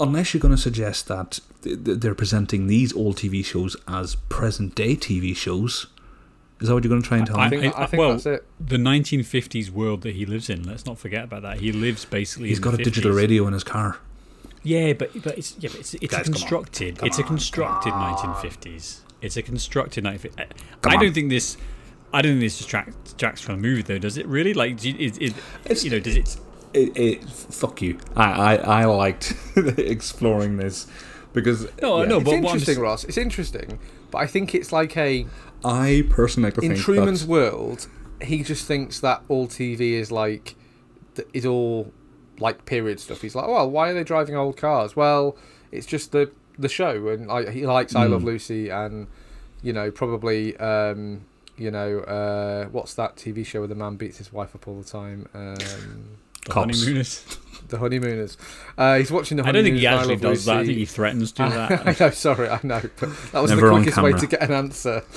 [0.00, 4.16] Unless you're going to suggest that th- th- they're presenting these old TV shows as
[4.28, 5.86] present day TV shows.
[6.60, 7.60] Is that what you're going to try and tell I I me?
[7.60, 8.44] think, I, think well, that's it.
[8.60, 10.62] the 1950s world that he lives in.
[10.64, 11.58] Let's not forget about that.
[11.60, 12.48] He lives basically.
[12.48, 13.98] He's in got the a digital radio in his car.
[14.62, 16.40] Yeah, but but it's yeah, but it's, it's Guys, a come on.
[16.40, 16.98] constructed.
[16.98, 18.16] Come it's a constructed on.
[18.16, 19.00] 1950s.
[19.24, 20.36] It's a constructed 1950s.
[20.82, 21.02] Come I on.
[21.02, 21.56] don't think this.
[22.12, 23.98] I don't think this distracts, distracts from the movie though.
[23.98, 24.54] Does it really?
[24.54, 26.36] Like, do you, it, it, It's- you know, does it?
[26.74, 27.98] It, it, fuck you.
[28.16, 29.32] I, I, I liked
[29.78, 30.88] exploring this
[31.32, 33.04] because No, yeah, no, It's but what interesting, s- Ross.
[33.04, 33.78] It's interesting,
[34.10, 35.24] but I think it's like a
[35.64, 37.86] I personally like in Truman's that- world,
[38.20, 40.56] he just thinks that all TV is like
[41.32, 41.92] is all
[42.40, 43.22] like period stuff.
[43.22, 44.96] He's like, well, why are they driving old cars?
[44.96, 45.36] Well,
[45.70, 48.26] it's just the the show, and like he likes I Love Mm.
[48.26, 49.06] Lucy, and
[49.62, 51.22] you know probably um,
[51.56, 54.78] you know uh, what's that TV show where the man beats his wife up all
[54.80, 55.28] the time?
[55.34, 55.54] Um,
[56.44, 56.78] The Cops.
[56.80, 57.38] honeymooners.
[57.68, 58.36] the Honeymooners.
[58.76, 60.58] Uh, he's watching the I don't think he actually does that.
[60.58, 61.86] I think he threatens to do that.
[62.02, 64.52] I know, sorry, I know, but that was Never the quickest way to get an
[64.52, 65.02] answer.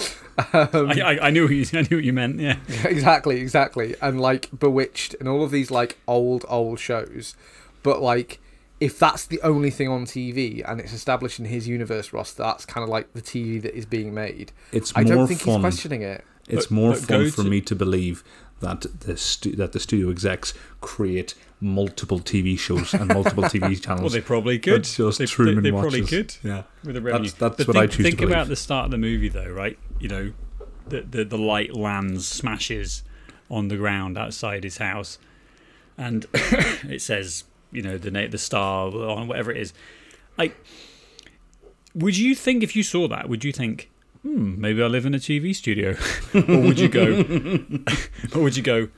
[0.54, 2.40] Um, I, I, I knew what you, I knew what you meant.
[2.40, 2.58] Yeah.
[2.84, 7.36] exactly, exactly, and like Bewitched and all of these like old, old shows.
[7.82, 8.40] But like,
[8.80, 12.66] if that's the only thing on TV and it's established in his universe, Ross, that's
[12.66, 14.52] kind of like the TV that is being made.
[14.72, 15.56] It's I more don't think fun.
[15.56, 16.24] he's questioning it.
[16.48, 18.24] It's But- more but fun for to- me to believe
[18.60, 24.02] that the stu- that the studio execs create multiple TV shows and multiple TV channels.
[24.02, 24.84] Well, they probably could.
[24.86, 27.30] That's just they, Truman they, they probably could Yeah, with the revenue.
[27.30, 28.34] that's But what think, I choose Think to believe.
[28.36, 29.78] about the start of the movie, though, right?
[30.00, 30.34] You know,
[30.88, 33.04] the the, the light lands, smashes
[33.50, 35.20] on the ground outside his house,
[35.98, 39.74] and it says, you know, the na- the star on whatever it is.
[40.38, 40.56] Like,
[41.94, 43.30] would you think if you saw that?
[43.30, 43.90] Would you think?
[44.24, 45.96] Hmm, maybe I live in a TV studio,
[46.34, 47.24] or would you go?
[48.36, 48.90] or would you go?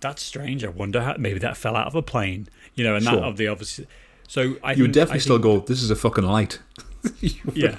[0.00, 0.64] That's strange.
[0.64, 1.16] I wonder how.
[1.18, 2.48] Maybe that fell out of a plane.
[2.74, 3.86] You know, and that of the obviously.
[4.28, 5.60] So I you would definitely still go.
[5.60, 6.60] This is a fucking light.
[7.54, 7.76] yeah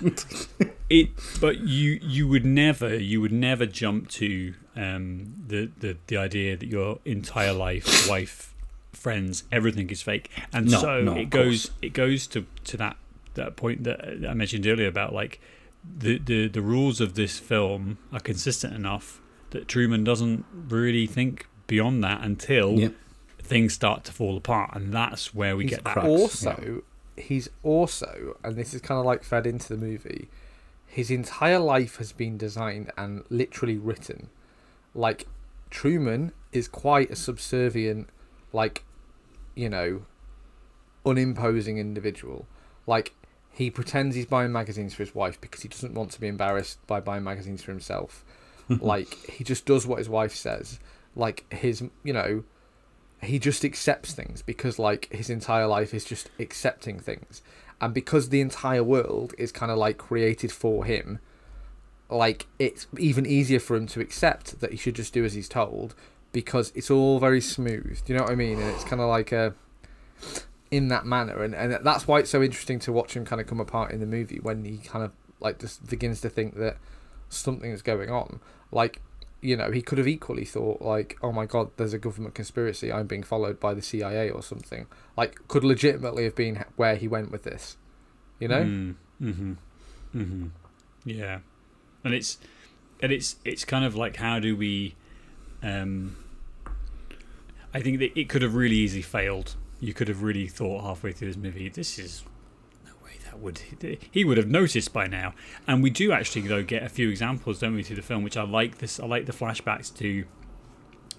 [0.89, 1.09] it
[1.41, 6.55] but you you would never you would never jump to um the the, the idea
[6.55, 8.53] that your entire life wife
[8.97, 11.71] friends everything is fake and No, so no, it goes course.
[11.81, 12.97] it goes to to that
[13.35, 15.39] that point that i mentioned earlier about like
[15.97, 19.21] the the the rules of this film are consistent enough
[19.51, 22.93] that truman doesn't really think beyond that until Yep.
[23.41, 26.81] things start to fall apart and that's where we He's get that cracks, also,
[27.15, 30.27] he's also, and this is kind of like fed into the movie.
[30.85, 34.29] His entire life has been designed and literally written.
[34.93, 35.27] Like
[35.69, 38.09] Truman is quite a subservient,
[38.53, 38.83] like,
[39.57, 40.03] you know,
[41.05, 42.47] unimposing individual.
[42.85, 43.13] Like
[43.51, 46.85] he pretends he's buying magazines for his wife because he doesn't want to be embarrassed
[46.87, 48.23] by buying magazines for himself.
[48.69, 50.79] like he just does what his wife says.
[51.15, 52.43] Like his, you know,
[53.21, 57.41] he just accepts things because like his entire life is just accepting things
[57.81, 61.19] and because the entire world is kind of like created for him
[62.09, 65.49] like it's even easier for him to accept that he should just do as he's
[65.49, 65.95] told
[66.31, 68.59] because it's all very smooth do you know what i mean?
[68.59, 69.53] And it's kind of like a
[70.71, 71.43] in that manner.
[71.43, 73.99] And, and that's why it's so interesting to watch him kind of come apart in
[73.99, 76.77] the movie when he kind of like just begins to think that
[77.29, 78.39] something's going on.
[78.71, 79.01] Like
[79.39, 82.91] you know he could have equally thought like oh my god there's a government conspiracy
[82.91, 84.87] i'm being followed by the cia or something.
[85.15, 87.77] Like could legitimately have been where he went with this
[88.39, 88.63] you know?
[88.63, 89.53] Mm, hmm
[90.11, 90.45] hmm
[91.05, 91.39] Yeah,
[92.03, 92.39] and it's
[93.01, 94.95] and it's it's kind of like how do we?
[95.63, 96.17] Um,
[97.73, 99.55] I think that it could have really easily failed.
[99.79, 102.23] You could have really thought halfway through this movie, this is
[102.85, 103.61] no way that would
[104.09, 105.33] he would have noticed by now.
[105.67, 108.37] And we do actually though get a few examples, don't we, through the film, which
[108.37, 108.79] I like.
[108.79, 110.25] This I like the flashbacks to.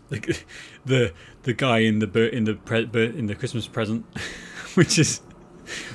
[0.08, 0.42] The,
[0.86, 1.12] the
[1.42, 4.06] the guy in the in the pre- in the Christmas present,
[4.74, 5.20] which is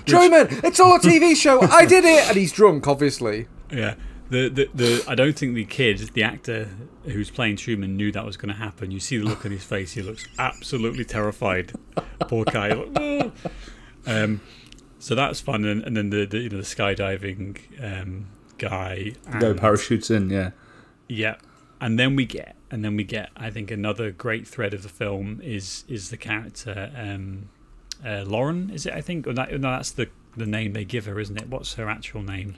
[0.06, 1.62] Truman, it's all a TV show.
[1.62, 3.48] I did it, and he's drunk, obviously.
[3.72, 3.96] Yeah.
[4.30, 6.70] The, the the I don't think the kid, the actor
[7.04, 8.90] who's playing Truman, knew that was going to happen.
[8.90, 11.74] You see the look on his face; he looks absolutely terrified.
[12.22, 12.74] Poor guy.
[12.74, 13.32] Like,
[14.06, 14.42] um,
[15.00, 19.14] so that's fun, and, and then the, the you know the skydiving um, guy.
[19.40, 20.52] Go parachutes in, yeah.
[21.08, 21.36] Yeah,
[21.82, 23.30] and then we get, and then we get.
[23.36, 27.50] I think another great thread of the film is is the character um,
[28.06, 28.70] uh, Lauren.
[28.70, 28.94] Is it?
[28.94, 31.50] I think or that, no, that's the the name they give her, isn't it?
[31.50, 32.56] What's her actual name?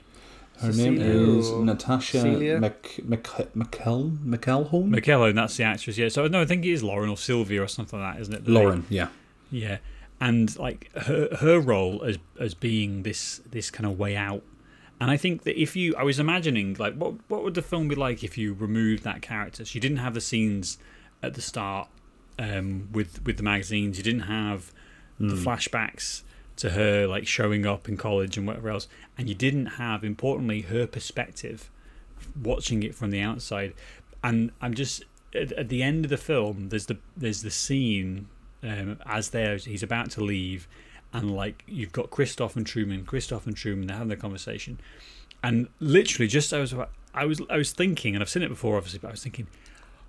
[0.58, 2.58] Her name is Natasha Celia?
[2.58, 3.22] Mc, Mc,
[3.54, 4.88] McKell, McElholm?
[4.88, 5.98] McKellar, that's the actress.
[5.98, 6.08] Yeah.
[6.08, 8.44] So no, I think it is Lauren or Sylvia or something like that, isn't it?
[8.44, 8.62] The name?
[8.62, 9.08] Lauren, yeah.
[9.50, 9.78] Yeah,
[10.20, 14.42] and like her her role as as being this this kind of way out.
[14.98, 17.88] And I think that if you, I was imagining like what what would the film
[17.88, 19.64] be like if you removed that character?
[19.64, 20.78] She didn't have the scenes
[21.22, 21.88] at the start
[22.38, 23.98] um, with with the magazines.
[23.98, 24.72] You didn't have
[25.18, 26.22] the flashbacks
[26.56, 30.62] to her like showing up in college and whatever else, and you didn't have importantly
[30.62, 31.70] her perspective,
[32.40, 33.74] watching it from the outside.
[34.24, 35.04] And I'm just
[35.34, 36.68] at, at the end of the film.
[36.68, 38.28] There's the there's the scene
[38.62, 40.66] um, as they're he's about to leave,
[41.12, 44.78] and like you've got Christof and Truman, Christof and Truman, they're having their conversation,
[45.42, 46.74] and literally just I was
[47.14, 49.46] I was I was thinking, and I've seen it before, obviously, but I was thinking,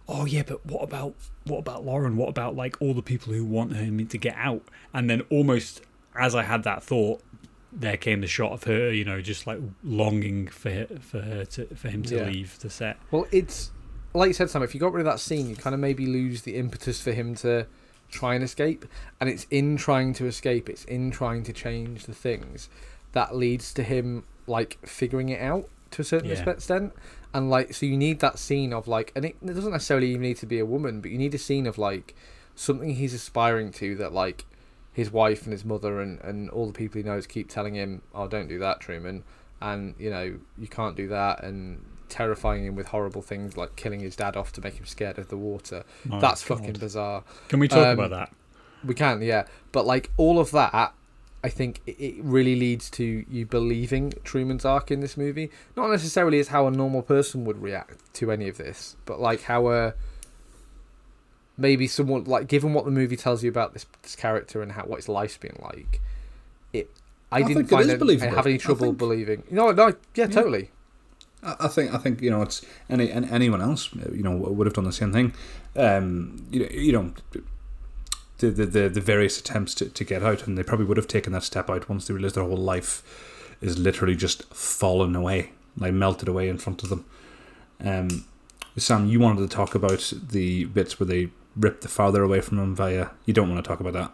[0.08, 1.14] oh yeah, but what about
[1.46, 2.18] what about Lauren?
[2.18, 4.64] What about like all the people who want him to get out?
[4.94, 5.82] And then almost
[6.20, 7.22] as I had that thought,
[7.72, 11.46] there came the shot of her, you know, just like longing for her, for her
[11.46, 12.26] to for him to Yeah.
[12.26, 12.98] leave the set.
[13.12, 13.72] Well, it's
[14.14, 14.64] like you said, Sam.
[14.64, 17.12] If you got rid of that scene, you kind of maybe lose the impetus for
[17.12, 17.68] him to
[18.10, 18.86] try and escape.
[19.20, 22.70] And it's in trying to escape, it's in trying to change the things
[23.12, 26.50] that leads to him like figuring it out to a certain Yeah.
[26.50, 26.94] extent.
[27.34, 30.22] And like, so you need that scene of like, and it, it doesn't necessarily even
[30.22, 32.16] need to be a woman, but you need a scene of like
[32.56, 34.46] something he's aspiring to that like
[34.98, 38.02] his wife and his mother and, and all the people he knows keep telling him,
[38.16, 39.24] "Oh, don't do that, Truman,"
[39.62, 44.00] and you know you can't do that, and terrifying him with horrible things like killing
[44.00, 45.84] his dad off to make him scared of the water.
[46.06, 46.58] My That's God.
[46.60, 47.24] fucking bizarre.
[47.48, 48.34] Can we talk Um, about that?
[48.84, 50.94] We can, yeah, but like all of that,
[51.44, 55.52] I think it really leads to you believing Truman's arc in this movie.
[55.76, 59.44] Not necessarily as how a normal person would react to any of this, but like
[59.44, 59.94] how a
[61.58, 64.84] maybe someone like given what the movie tells you about this, this character and how
[64.84, 66.02] what his life's been like,
[66.74, 66.90] it.
[67.32, 69.44] I, I didn't think find it, I have any trouble think- believing.
[69.52, 70.72] No, no, yeah, totally.
[71.44, 74.74] I think I think you know it's any and anyone else you know would have
[74.74, 75.34] done the same thing.
[75.76, 77.14] Um, you know, you know
[78.40, 81.08] the, the the the various attempts to, to get out, and they probably would have
[81.08, 85.52] taken that step out once they realized their whole life is literally just fallen away,
[85.78, 87.06] like melted away in front of them.
[87.84, 88.26] Um,
[88.76, 92.60] Sam, you wanted to talk about the bits where they ripped the father away from
[92.60, 93.10] him via.
[93.26, 94.12] You don't want to talk about that.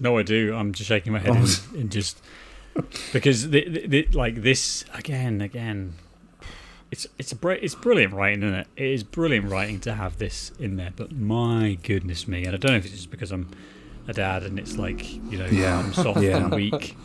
[0.00, 0.54] No, I do.
[0.54, 1.34] I'm just shaking my head Oh.
[1.36, 2.20] and, and just
[3.12, 5.94] because the, the, the, like this again, again.
[6.90, 8.66] It's it's a it's brilliant writing, isn't it?
[8.76, 10.92] It is brilliant writing to have this in there.
[10.94, 13.48] But my goodness me, and I don't know if it's just because I'm
[14.06, 15.78] a dad and it's like you know Yeah.
[15.80, 16.36] I'm soft Yeah.
[16.36, 16.96] and weak.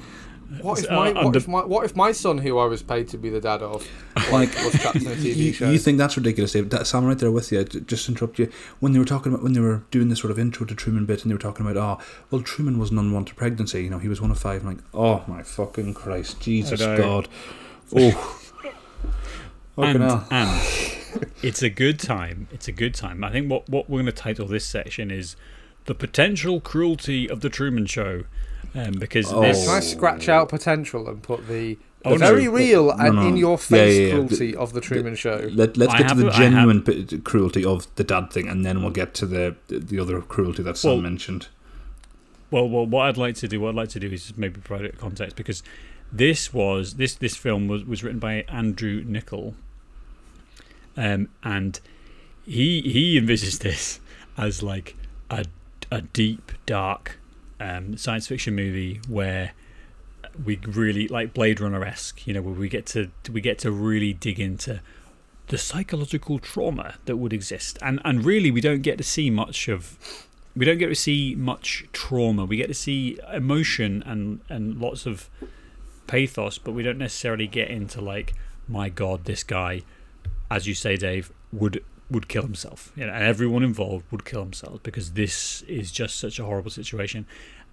[0.62, 3.08] What if Uh, my what if my what if my son, who I was paid
[3.10, 3.88] to be the dad of,
[4.32, 5.70] Like was trapped in a TV you, show?
[5.70, 6.70] you think that's ridiculous, Dave?
[6.72, 7.64] That, Sam, right there with you.
[7.64, 8.52] j- Just to interrupt you.
[8.80, 11.06] When they were talking about when they were doing this sort of intro to Truman
[11.06, 13.84] bit, and they were talking about, oh, well, Truman was an unwanted pregnancy.
[13.84, 14.62] You know, he was one of five.
[14.62, 16.80] I'm like, oh my fucking Christ, Jesus.
[16.82, 17.28] God,
[17.96, 18.42] oh,
[19.78, 20.62] and, and
[21.44, 22.48] it's a good time.
[22.52, 23.24] It's a good time.
[23.24, 25.36] I think what what we're going to title this section is
[25.86, 28.24] the potential cruelty of the Truman Show,
[28.76, 29.42] um, because Oh.
[29.42, 32.92] this Can I scratch out potential and put the, the Oh, no, very but- real
[32.92, 33.28] and no, no.
[33.28, 34.12] in your face yeah, yeah.
[34.14, 35.50] cruelty of the Truman Show?
[35.52, 38.32] Let, let's I get to the a- I have- genuine p- cruelty of the dad
[38.32, 41.48] thing, and then we'll get to the the other cruelty that Sam Well, mentioned.
[42.52, 44.86] Well, well, what I'd like to do, what I'd like to do is maybe provide
[44.86, 45.62] a context because
[46.12, 49.54] this was this this film was was written by Andrew Niccol,
[50.98, 51.80] um, and
[52.46, 54.00] he he envisages this
[54.38, 54.96] as like
[55.30, 55.46] a
[55.92, 57.19] a deep dark
[57.60, 59.52] um, science fiction movie where
[60.46, 63.72] we really like Blade Runner esque, you know, where we get to we get to
[63.72, 64.82] really dig into
[65.48, 69.68] the psychological trauma that would exist, and and really we don't get to see much
[69.68, 69.98] of
[70.56, 72.46] we don't get to see much trauma.
[72.46, 75.30] We get to see emotion and and lots of
[76.08, 78.34] pathos, but we don't necessarily get into like,
[78.68, 79.84] my God, this guy,
[80.50, 82.92] as you say, Dave, would would kill himself.
[82.96, 86.72] You know, and everyone involved would kill themselves because this is just such a horrible
[86.72, 87.26] situation.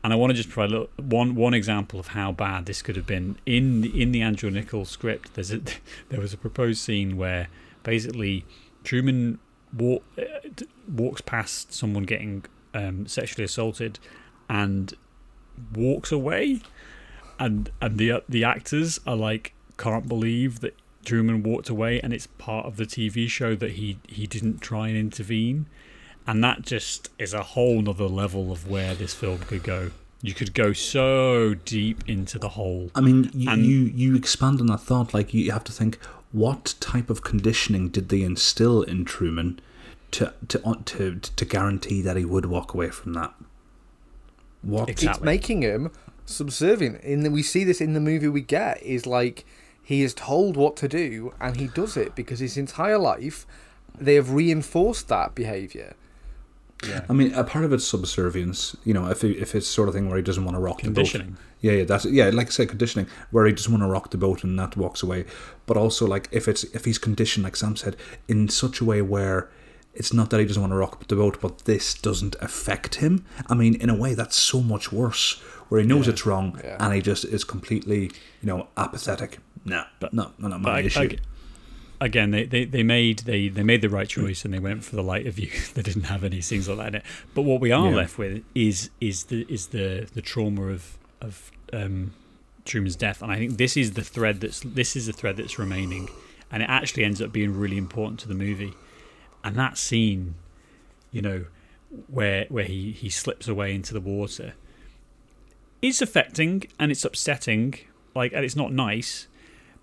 [0.04, 2.96] And I want to just provide little, one one example of how bad this could
[2.96, 5.34] have been in the, in the Andrew Niccol's script.
[5.34, 5.60] There's a,
[6.10, 7.48] there was a proposed scene where
[7.82, 8.44] basically
[8.84, 9.38] Truman
[9.76, 13.98] walk, uh, walks past someone getting um, sexually assaulted
[14.48, 14.94] and
[15.74, 16.60] walks away,
[17.38, 20.74] and and the the actors are like can't believe that
[21.06, 24.88] Truman walked away, and it's part of the TV show that he he didn't try
[24.88, 25.66] and intervene,
[26.26, 29.92] and that just is a whole nother level of where this film could go.
[30.22, 32.90] You could go so deep into the hole.
[32.94, 35.14] I mean, you, And- you you expand on that thought.
[35.14, 35.98] Like you have to think,
[36.32, 39.60] what type of conditioning did they instill in Truman
[40.12, 43.32] to to uh, to to guarantee that he would walk away from that?
[44.62, 44.88] What?
[44.88, 45.10] Exactly.
[45.18, 45.92] It's making him
[46.24, 47.00] subservient.
[47.02, 49.46] In the, we see this in the movie we get is like
[49.86, 53.46] he is told what to do and he does it because his entire life
[53.96, 55.94] they have reinforced that behavior.
[56.84, 57.04] Yeah.
[57.08, 58.76] I mean, a part of it's subservience.
[58.84, 60.78] You know, if he, if it's sort of thing where he doesn't want to rock
[60.78, 60.94] the boat.
[60.94, 61.36] Conditioning.
[61.60, 62.30] Yeah, yeah, that's yeah.
[62.30, 65.04] Like I said, conditioning where he doesn't want to rock the boat and that walks
[65.04, 65.24] away.
[65.66, 69.00] But also, like if it's if he's conditioned, like Sam said, in such a way
[69.02, 69.48] where
[69.96, 73.24] it's not that he doesn't want to rock the boat, but this doesn't affect him.
[73.48, 75.40] I mean, in a way, that's so much worse.
[75.68, 76.76] Where he knows it's wrong Yeah.
[76.78, 78.02] and he just is completely,
[78.40, 79.38] you know, apathetic.
[79.64, 81.00] No, But- no, no, not my I- issue.
[81.00, 84.84] I- again, they, they, they made they, they made the right choice and they went
[84.84, 85.50] for the lighter view.
[85.74, 87.02] they didn't have any scenes like that in it.
[87.34, 87.96] But what we are Yeah.
[87.96, 92.12] left with is is the is the the trauma of of um,
[92.64, 95.58] Truman's death, and I think this is the thread that's this is the thread that's
[95.58, 96.08] remaining,
[96.52, 98.74] and it actually ends up being really important to the movie.
[99.46, 100.34] And that scene,
[101.12, 101.44] you know,
[102.08, 104.54] where where he he slips away into the water,
[105.80, 107.74] is affecting and it's upsetting.
[108.14, 109.28] Like, and it's not nice.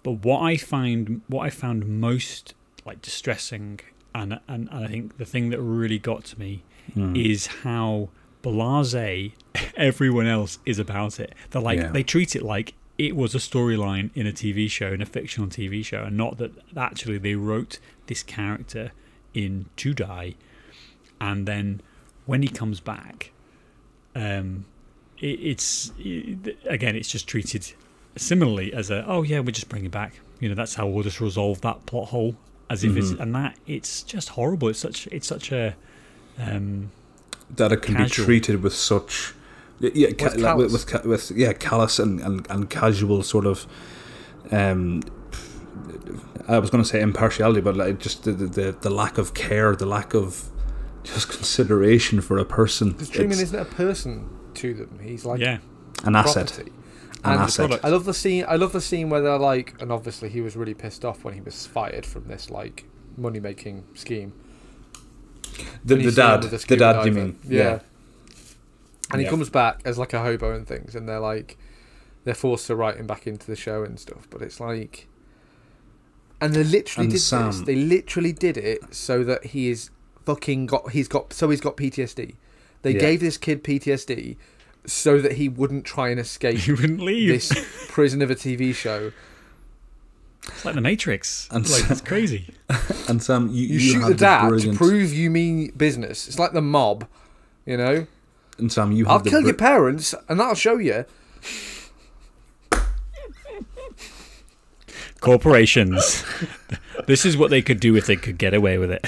[0.01, 2.53] But what I find, what I found most
[2.85, 3.79] like distressing,
[4.13, 6.63] and and, and I think the thing that really got to me
[6.95, 7.15] Hmm.
[7.15, 8.09] is how
[8.43, 9.31] blasé
[9.77, 11.33] everyone else is about it.
[11.51, 11.91] They're like Yeah.
[11.91, 15.47] they treat it like it was a storyline in a TV show, in a fictional
[15.47, 18.91] TV show, and not that actually they wrote this character
[19.33, 20.35] in to die,
[21.19, 21.81] and then
[22.25, 23.31] when he comes back,
[24.15, 24.65] um,
[25.19, 27.73] it, it's it, again it's just treated
[28.15, 31.19] similarly as a oh yeah we're just bringing back you know that's how we'll just
[31.19, 32.35] resolve that plot hole
[32.69, 35.75] as if it's and that it's just horrible it's such it's such a
[36.39, 36.91] um
[37.55, 38.25] that it can Casual.
[38.25, 39.33] be treated with such
[39.79, 41.05] yeah ca- With like, with, callous.
[41.05, 43.65] with, with yeah callous and, and, and casual sort of
[44.51, 45.01] um
[46.47, 49.33] I was going to say impartiality but like just the, the the the lack of
[49.33, 50.49] care the lack of
[51.03, 54.99] just consideration for a person Because Truman It's isn't a person to them.
[55.01, 55.57] He's like yeah
[56.05, 56.71] an asset property.
[57.23, 57.79] an And asset.
[57.83, 58.45] I love the scene.
[58.47, 61.33] I love the scene where they're like, and obviously he was really pissed off when
[61.33, 62.85] he was fired from this like
[63.17, 64.33] money making scheme.
[65.85, 67.25] the, the he's seen him dad the scuba dad you diver.
[67.27, 67.79] mean Yeah.
[69.11, 69.29] And he Yeah.
[69.29, 71.57] comes back as like a hobo and things, and they're like,
[72.23, 74.27] they're forced to write him back into the show and stuff.
[74.29, 75.07] But it's like,
[76.43, 77.61] and they literally And did this.
[77.61, 79.89] They literally did it so that he is
[80.25, 80.91] fucking got.
[80.91, 82.35] He's got so he's got PTSD.
[82.81, 82.99] They Yeah.
[82.99, 84.35] gave this kid PTSD
[84.85, 87.51] so that he wouldn't try and escape you wouldn't leave this
[87.89, 89.11] prison of a TV show.
[90.47, 92.53] it's like the matrix And like it's crazy
[93.07, 96.27] and Sam you, You, you shoot the dad to prove you mean business.
[96.27, 97.07] It's like the mob,
[97.65, 98.07] you know.
[98.57, 101.05] and Sam you I'll kill your parents, and that'll show you.
[105.23, 106.23] Corporations
[107.07, 109.03] this is what they could do if they could get away with it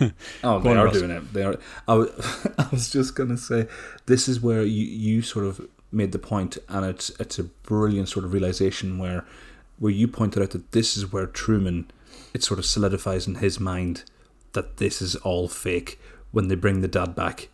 [0.42, 0.94] Oh, they on, are Ross.
[0.98, 1.32] doing it.
[1.32, 1.56] They are.
[1.86, 3.66] I was, I was just gonna say,
[4.06, 5.60] this is where you you sort of
[5.92, 9.24] made the point, and it's it's a brilliant sort of realization where
[9.78, 11.90] where you pointed out that this is where Truman,
[12.34, 14.04] it sort of solidifies in his mind
[14.52, 15.98] that this is all fake
[16.30, 17.48] when they bring the dad back.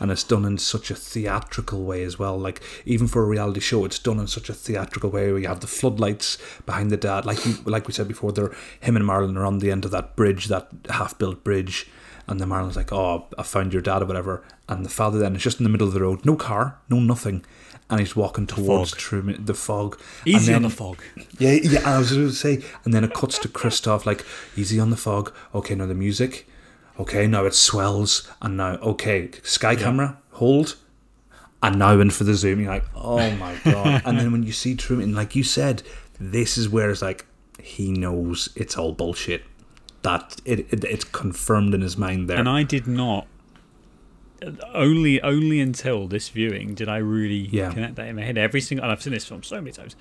[0.00, 2.38] And it's done in such a theatrical way as well.
[2.38, 5.48] Like even for a reality show, it's done in such a theatrical way where you
[5.48, 8.32] have the floodlights behind the dad, like you, like we said before.
[8.32, 11.88] They're him and Marlon are on the end of that bridge, that half-built bridge,
[12.28, 15.34] and then Marlon's like, "Oh, I found your dad or whatever," and the father then
[15.34, 17.44] is just in the middle of the road, no car, no nothing,
[17.90, 18.98] and he's walking towards fog.
[18.98, 19.98] Truman, the fog.
[20.26, 20.98] easy on the fog
[21.38, 21.80] yeah, yeah.
[21.84, 24.24] I was going to say, and then it cuts to Christof, like
[24.56, 25.32] easy on the fog.
[25.54, 26.46] Okay, now the music.
[26.98, 30.76] Okay, now it swells, and now okay, sky camera, hold,
[31.62, 32.60] and now in for the zoom.
[32.60, 34.02] You're like, oh my god!
[34.04, 35.82] and then when you see Truman, like you said,
[36.18, 37.24] this is where it's like
[37.62, 39.44] he knows it's all bullshit.
[40.02, 42.38] That it, it it's confirmed in his mind there.
[42.38, 43.26] and I did not.
[44.72, 47.72] Only, only until this viewing did I really Yeah.
[47.72, 48.38] connect that in my head.
[48.38, 49.96] Every single, and I've seen this film so many times,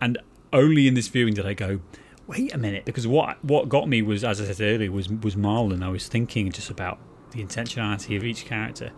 [0.00, 0.16] and
[0.50, 1.80] only in this viewing did I go,
[2.26, 5.36] "Wait a minute," because what what got me was, as I said earlier, was was
[5.36, 5.82] Marlon.
[5.82, 6.98] I was thinking just about
[7.32, 8.90] the intentionality of each character,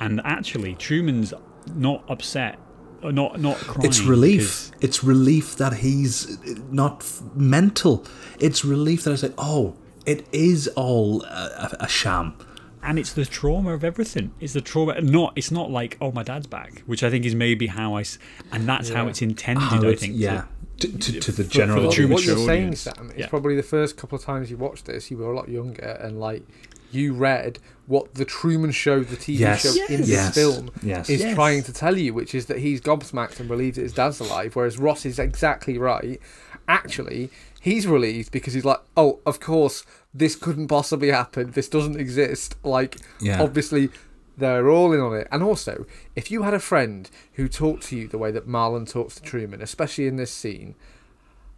[0.00, 1.32] and actually Truman's
[1.74, 2.58] not upset,
[3.02, 3.86] uh, not not crying.
[3.88, 4.38] It's relief.
[4.70, 6.38] because- It's relief that he's
[6.70, 8.04] not f- mental.
[8.40, 9.76] It's relief that it's like, oh,
[10.06, 12.34] it is all a, a, sham.
[12.82, 14.32] and it's the trauma of everything.
[14.40, 15.00] It's the trauma.
[15.00, 15.34] Not.
[15.36, 18.02] It's not like oh my dad's back, which I think is maybe how I.
[18.50, 19.62] And that's how it's intended.
[19.62, 20.14] How I it's- think.
[20.16, 22.12] yeah, to, to, to, to the For- for general the What, audience.
[22.12, 22.74] what you're mature saying.
[22.76, 23.28] Sam, is Yeah.
[23.28, 26.18] probably the first couple of times you watched this, you were a lot younger, and
[26.20, 26.42] like
[26.90, 29.62] you read what the Truman Show, the TV Yes.
[29.62, 30.34] show in this Yes.
[30.34, 31.08] film, Yes.
[31.08, 31.34] is Yes.
[31.34, 34.54] trying to tell you, which is that he's gobsmacked and believes that his dad's alive,
[34.56, 36.20] whereas Ross is exactly right.
[36.68, 41.50] Actually, he's relieved because he's like, oh, of course, this couldn't possibly happen.
[41.52, 42.56] This doesn't exist.
[42.62, 43.42] Like, Yeah.
[43.42, 43.88] obviously,
[44.36, 45.28] they're all in on it.
[45.30, 48.88] And also, if you had a friend who talked to you the way that Marlon
[48.90, 50.74] talks to Truman, especially in this scene,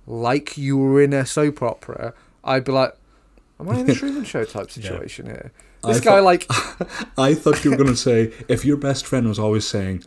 [0.06, 2.94] like you were in a soap opera, I'd be like,
[3.60, 5.52] am I in a Truman Show type situation here?
[5.84, 6.46] This I guy, thought- like,
[7.18, 10.02] I thought you were going to say if your best friend was always saying,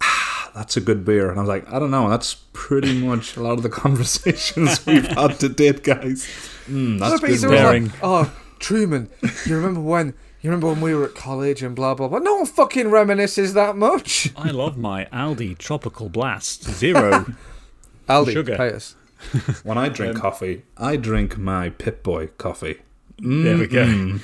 [0.00, 2.08] ah, "That's a good beer," and I was like, I don't know.
[2.08, 6.26] That's pretty much a lot of the conversations we've had to date, guys.
[6.66, 7.80] Mm, that's No, good beer.
[7.80, 9.10] like, oh, Truman,
[9.46, 10.14] you remember when?
[10.40, 12.18] You remember when we were at college and blah blah blah.
[12.20, 14.30] No one fucking reminisces that much.
[14.36, 17.26] I love my Aldi Tropical Blast Zero.
[18.08, 18.56] Aldi, Sugar.
[18.56, 18.94] pay us.
[19.64, 22.76] When I drink Um, coffee, I drink my Pip Boy coffee.
[23.20, 23.84] Mm, There we go.
[23.84, 24.20] mm.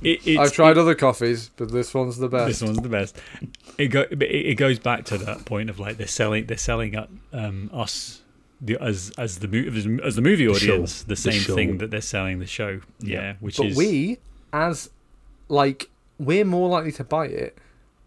[0.00, 2.46] It, it's, I've tried other coffees, but this one's the best.
[2.46, 3.16] This one's the best.
[3.78, 6.94] It go it, it goes back to that point of like they're selling they're selling
[6.96, 8.22] up um, us
[8.60, 11.54] the as as the movie as the movie audience the The same show.
[11.56, 12.80] thing that they're selling the show.
[13.00, 13.34] Yeah, Yeah.
[13.40, 14.18] which but is we,
[14.52, 14.90] as
[15.48, 17.58] like, we're more likely to buy it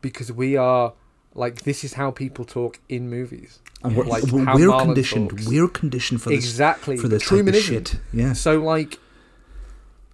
[0.02, 0.94] because we are
[1.34, 3.60] like this is how people talk in movies.
[3.84, 5.30] And we're, Like we're, we're conditioned.
[5.32, 5.48] talks.
[5.48, 6.98] We're conditioned for this exactly.
[6.98, 7.96] for this Truman type of shit.
[8.14, 8.34] Yeah.
[8.34, 9.00] So like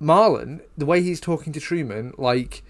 [0.02, 2.64] Marlon, the way he's talking to Truman, like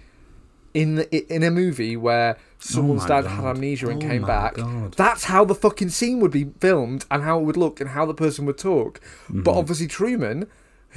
[0.74, 4.56] in the, in a movie where someone's Oh dad had amnesia and Oh came back,
[4.56, 4.94] God.
[4.94, 8.06] that's how the fucking scene would be filmed and how it would look and how
[8.06, 9.00] the person would talk.
[9.26, 9.42] Mm-hmm.
[9.44, 10.48] But obviously Truman,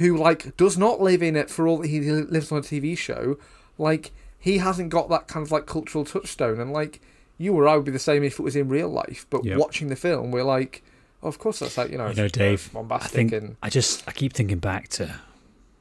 [0.01, 2.97] who like does not live in it for all that he lives on a TV
[2.97, 3.37] show,
[3.77, 6.99] like he hasn't got that kind of like cultural touchstone and like
[7.37, 9.25] you or I would be the same if it was in real life.
[9.29, 9.57] But Yep.
[9.57, 10.83] watching the film, we're like,
[11.23, 12.69] oh, of course that's like you know, you know, it's, uh, Dave.
[12.91, 15.15] I think and I just I keep thinking back to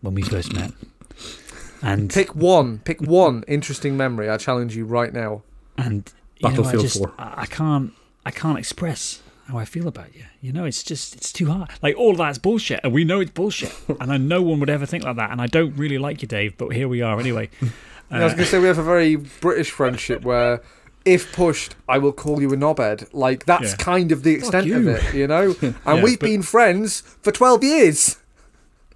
[0.02, 0.72] when we first met,
[1.82, 2.78] and Pick one.
[2.80, 4.28] Pick one interesting memory.
[4.30, 5.42] I challenge you right now.
[5.76, 7.12] and you know, I Battlefield just 4.
[7.18, 7.92] I, I can't
[8.24, 10.24] I can't express how I feel about you.
[10.40, 11.70] You know, it's just it's too hard.
[11.82, 14.70] Like all of that's bullshit, and we know it's bullshit, and I know one would
[14.70, 15.30] ever think like that.
[15.30, 17.48] And I don't really like you, Dave, but here we are anyway.
[18.10, 20.60] I was Uh, going to say we have a very British friendship where,
[21.04, 23.08] if pushed, I will call you a knobhead.
[23.12, 23.76] Like that's Yeah.
[23.76, 25.54] kind of the extent of it, you know.
[25.62, 28.16] And Yeah, we've but- been friends for twelve years.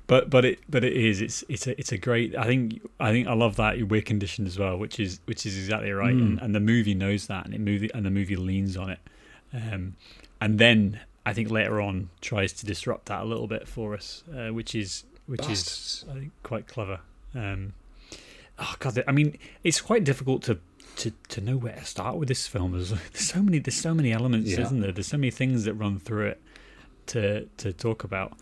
[0.07, 3.11] but but it but it is it's it's a it's a great I think I
[3.11, 6.39] think I love that we're conditioned as well which is which is exactly right and,
[6.43, 8.99] and the movie knows that and it movie and the movie leans on it
[9.55, 9.95] um
[10.45, 14.23] and then I think later on tries to disrupt that a little bit for us
[14.37, 15.61] uh, which is which Bastards.
[15.63, 17.01] is I think quite clever
[17.35, 17.73] um
[18.59, 20.59] oh god I mean it's quite difficult to
[20.97, 23.95] to, to know where to start with this film there's, there's so many there's so
[23.95, 24.61] many elements Yeah.
[24.61, 26.41] isn't there there's so many things that run through it
[27.07, 28.37] to to talk about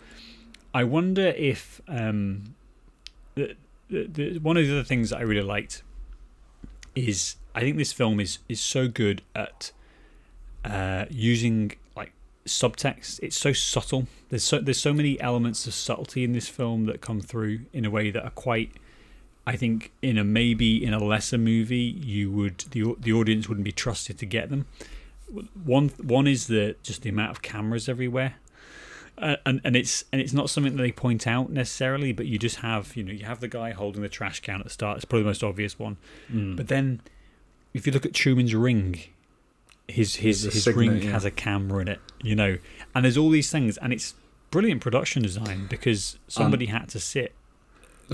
[0.75, 2.55] I wonder if um,
[3.35, 3.57] the,
[3.91, 5.83] the, the, one of the other things that I really liked
[6.95, 9.71] is I think this film is is so good at
[10.65, 11.73] uh, using
[12.47, 13.21] subtext.
[13.23, 14.07] It's so subtle.
[14.29, 17.85] There's so there's so many elements of subtlety in this film that come through in
[17.85, 18.73] a way that are quite.
[19.45, 23.65] I think in a maybe in a lesser movie you would the the audience wouldn't
[23.65, 24.67] be trusted to get them.
[25.65, 28.37] One one is the just the amount of cameras everywhere
[29.19, 32.39] uh, and and it's and it's not something that they point out necessarily, but you
[32.39, 34.97] just have you know you have the guy holding the trash can at the start.
[34.97, 35.97] It's probably the most obvious one.
[36.33, 36.57] Mm.
[36.57, 37.01] But then,
[37.75, 39.01] if you look at Truman's ring,
[39.89, 41.11] his his his signet, ring yeah.
[41.11, 42.59] has a camera in it, you know,
[42.95, 44.15] and there's all these things, and it's
[44.51, 47.35] brilliant production design because somebody had to sit.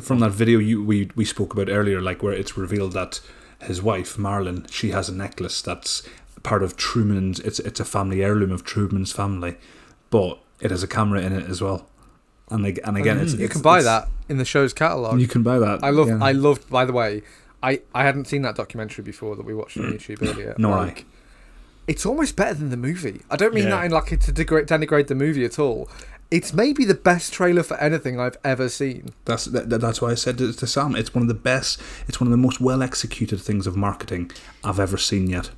[0.01, 3.21] from that video you we we spoke about earlier, like where it's revealed that
[3.63, 6.09] his wife Marilyn, she has a necklace that's
[6.43, 7.41] part of Truman's.
[7.41, 9.57] It's it's a family heirloom of Truman's family,
[10.11, 11.87] but it has a camera in it as well.
[12.51, 13.39] And like, and again, it's mm.
[13.39, 15.21] you it's- can buy it's- that in the show's catalog.
[15.21, 15.81] You can buy that.
[15.83, 16.09] I love.
[16.09, 16.19] yeah.
[16.21, 16.69] I loved.
[16.71, 17.23] By the way,
[17.63, 19.95] I I hadn't seen that documentary before that we watched on mm.
[19.95, 20.55] YouTube earlier.
[20.59, 21.05] Nor I.
[21.89, 23.23] like, It's almost better than the movie.
[23.31, 23.71] I don't mean Yeah.
[23.71, 25.89] that in like to degrade, denigrate the movie at all.
[26.31, 29.15] It's maybe the best trailer for anything I've ever seen.
[29.25, 30.95] That's that, that- that's why I said to, to Sam.
[30.95, 31.81] It's one of the best.
[32.07, 34.31] It's one of the most well executed things of marketing
[34.63, 35.51] I've ever seen yet.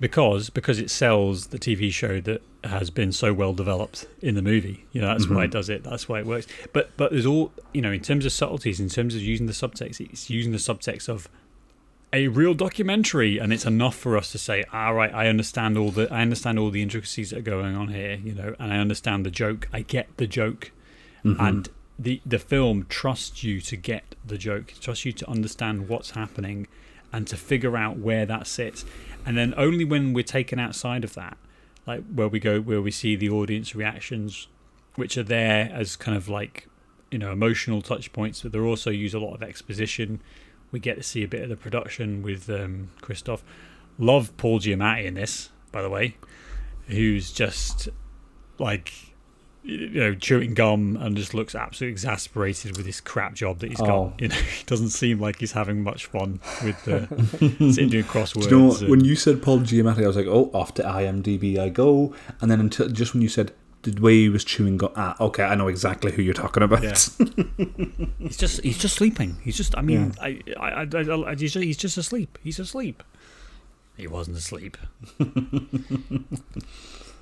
[0.00, 4.42] because because it sells the TV show that has been so well developed in the
[4.42, 4.84] movie.
[4.92, 5.44] You know, that's why mm-hmm.
[5.44, 5.84] it does it.
[5.84, 6.46] That's why it works.
[6.72, 9.52] But but there's all you know in terms of subtleties, in terms of using the
[9.52, 10.00] subtext.
[10.00, 11.28] It's using the subtext of
[12.12, 15.90] a real documentary, and it's enough for us to say, all right, I understand all
[15.90, 18.18] the I understand all the intricacies that are going on here.
[18.22, 19.68] You know, and I understand the joke.
[19.72, 20.72] I get the joke,
[21.24, 21.40] mm-hmm.
[21.40, 26.10] and the the film trusts you to get the joke, trusts you to understand what's
[26.10, 26.66] happening,
[27.12, 28.84] and to figure out where that sits.
[29.24, 31.36] And then only when we're taken outside of that
[31.86, 34.48] like where we go where we see the audience reactions,
[34.96, 36.68] which are there as kind of like
[37.10, 40.20] you know emotional touch points, but they're also use a lot of exposition.
[40.72, 43.40] We get to see a bit of the production with um, Christof.
[43.98, 46.16] Love Paul Giamatti in this, by the way,
[46.88, 47.88] who's just
[48.58, 48.92] like
[49.64, 53.80] you know chewing gum and just looks absolutely exasperated with this crap job that he's
[53.80, 53.84] Oh.
[54.10, 54.20] got.
[54.20, 57.06] You know, he doesn't seem like he's having much fun with the
[57.72, 58.48] sitting doing crosswords.
[58.48, 60.74] Do you know what, and- when you said Paul Giamatti, I was like, oh, off
[60.74, 62.14] to IMDb I go.
[62.40, 63.52] And then until just when you said
[63.82, 66.82] the way he was chewing gum, ah, okay, I know exactly who you're talking about.
[66.82, 66.90] Yeah.
[68.18, 69.38] he's just he's just sleeping.
[69.42, 72.38] He's just I mean I, I, I, I, I he's, just, he's just asleep.
[72.42, 73.02] He's asleep.
[73.96, 74.76] He wasn't asleep.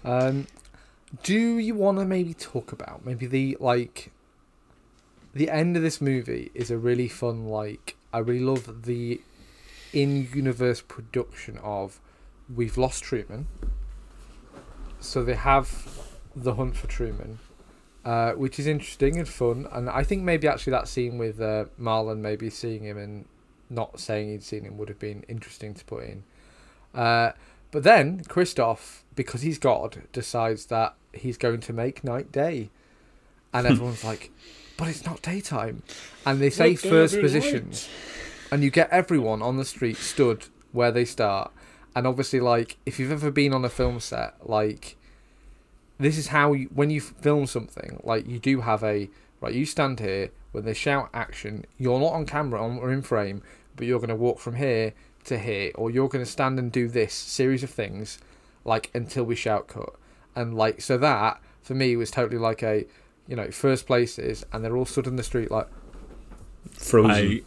[0.05, 0.47] Um,
[1.23, 4.13] do you want to maybe talk about maybe the like
[5.35, 9.21] the end of this movie is a really fun like I really love the
[9.93, 12.01] in-universe production of
[12.53, 13.47] we've lost treatment.
[15.01, 17.39] so they have the hunt for Truman,
[18.05, 21.67] uh, which is interesting and fun, and I think maybe actually that scene with uh,
[21.81, 23.27] Marlon maybe seeing him and
[23.69, 26.25] not saying he'd seen him would have been interesting to put in.
[26.95, 27.33] Uh,
[27.71, 32.71] but then Christof, because he's God, decides that he's going to make night day,
[33.53, 34.31] and everyone's like,
[34.77, 35.83] "But it's not daytime,"
[36.27, 37.89] and they say first positions,
[38.51, 41.53] and you get everyone on the street stood where they start,
[41.95, 44.97] and obviously, like if you've ever been on a film set, like
[46.01, 49.55] this is how you when you film something, like you do have a right.
[49.55, 51.65] You stand here when they shout action.
[51.79, 53.43] You're not on camera or in frame,
[53.77, 54.95] but you're going to walk from here
[55.25, 58.19] to here, or you're going to stand and do this series of things,
[58.65, 59.95] like until we shout cut,
[60.35, 62.87] and like so that for me was totally like a,
[63.29, 65.69] you know, first places, and they're all stood in the street like
[66.73, 67.11] Frozen.
[67.11, 67.43] I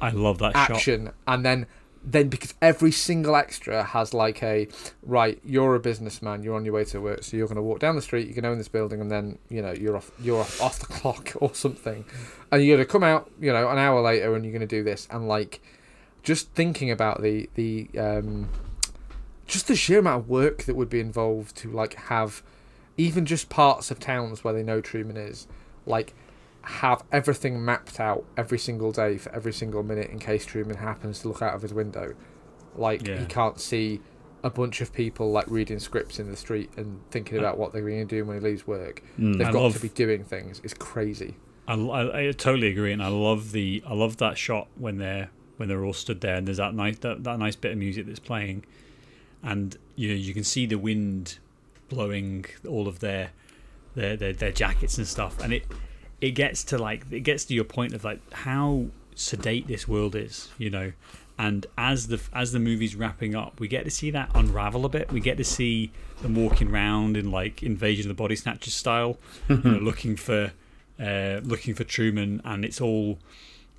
[0.00, 0.70] I love that shot.
[0.70, 1.66] action, and then
[2.06, 4.68] then because every single extra has like a
[5.02, 7.80] right, you're a businessman, you're on your way to work, so you're going to walk
[7.80, 10.40] down the street, going to own this building, and then you know you're off, you're
[10.40, 12.04] off, off the clock or something,
[12.52, 14.66] and you're going to come out, you know, an hour later, and you're going to
[14.66, 15.60] do this, and like
[16.22, 18.48] just thinking about the the um,
[19.48, 22.42] just the sheer amount of work that would be involved to like have
[22.96, 25.48] even just parts of towns where they know Truman is,
[25.86, 26.14] like
[26.68, 31.20] have everything mapped out every single day for every single minute in case Truman happens
[31.20, 32.14] to look out of his window.
[32.74, 33.18] Like Yeah.
[33.20, 34.00] he can't see
[34.42, 37.82] a bunch of people like reading scripts in the street and thinking about what they're
[37.82, 39.02] going to do when he leaves work.
[39.18, 39.38] Mm.
[39.38, 40.60] They've I got love- to be doing things.
[40.64, 41.36] It's crazy.
[41.68, 45.30] I, I, I totally agree, and I love the I love that shot when they're
[45.56, 48.06] when they're all stood there, and there's that nice that, that nice bit of music
[48.06, 48.64] that's playing,
[49.42, 51.38] and you know you can see the wind
[51.88, 53.30] blowing all of their
[53.96, 55.64] their their, their jackets and stuff, and it
[56.20, 60.14] it gets to like it gets to your point of like how sedate this world
[60.14, 60.92] is, you know.
[61.38, 64.88] And as the as the movie's wrapping up, we get to see that unravel a
[64.88, 65.12] bit.
[65.12, 65.90] We get to see
[66.22, 70.52] them walking around in like Invasion of the Body Snatchers style, you know, looking for
[70.98, 73.18] uh, looking for Truman, and it's all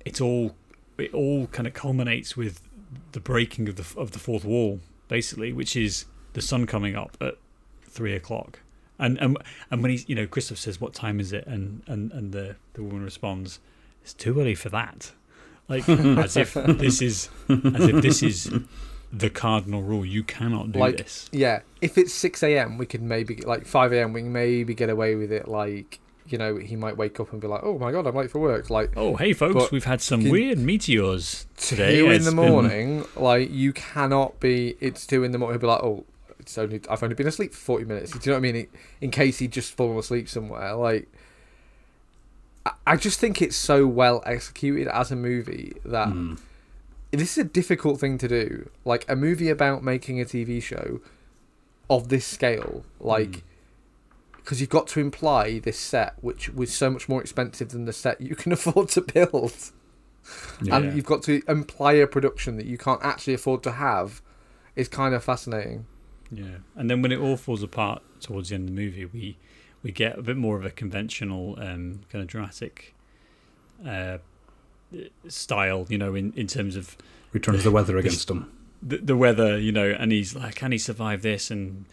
[0.04, 0.54] it's all
[0.98, 2.62] it all kind of culminates with
[3.12, 4.78] the breaking of the of the fourth wall,
[5.08, 7.34] basically, which is the sun coming up at
[7.82, 8.60] three o'clock.
[8.98, 9.36] And and
[9.70, 12.56] and when he's you know Christof says what time is it, and and and the
[12.74, 13.60] the woman responds,
[14.02, 15.12] it's too early for that,
[15.68, 18.52] like as if this is as if this is
[19.12, 20.04] the cardinal rule.
[20.04, 21.28] You cannot do Like- this.
[21.32, 24.12] Yeah, if it's six a.m., we could maybe like five a.m.
[24.12, 25.46] We can maybe get away with it.
[25.48, 28.30] Like you know, he might wake up and be like, "Oh my god, I'm late
[28.30, 32.00] for work." Like Oh hey folks, we've had some weird meteors today.
[32.00, 34.76] two in the been- morning, like you cannot be.
[34.80, 35.54] It's two in the morning.
[35.54, 36.04] He'll be like, "Oh,
[36.48, 38.66] it's only I've only been asleep for forty minutes." Do you know what I mean?
[39.00, 41.08] In case he'd just fallen asleep somewhere, like.
[42.66, 46.38] I- I just think it's so well executed as a movie that Mm.
[47.12, 48.68] this is a difficult thing to do.
[48.84, 51.00] Like a movie about making a TV show
[51.88, 53.42] of this scale, like
[54.36, 57.92] because you've got to imply this set, which was so much more expensive than the
[57.92, 59.52] set you can afford to build,
[60.62, 60.76] Yeah.
[60.76, 64.20] and you've got to imply a production that you can't actually afford to have.
[64.76, 65.86] Is kind of fascinating.
[66.30, 69.36] Yeah, and then when it all falls apart towards the end of the movie, we
[69.82, 72.94] we get a bit more of a conventional um, kind of dramatic
[73.86, 74.18] uh,
[75.28, 76.96] style, you know, in, in terms of
[77.32, 78.50] Returns the weather against him.
[78.82, 81.50] the, the weather, you know, and he's like, can he survive this?
[81.50, 81.84] And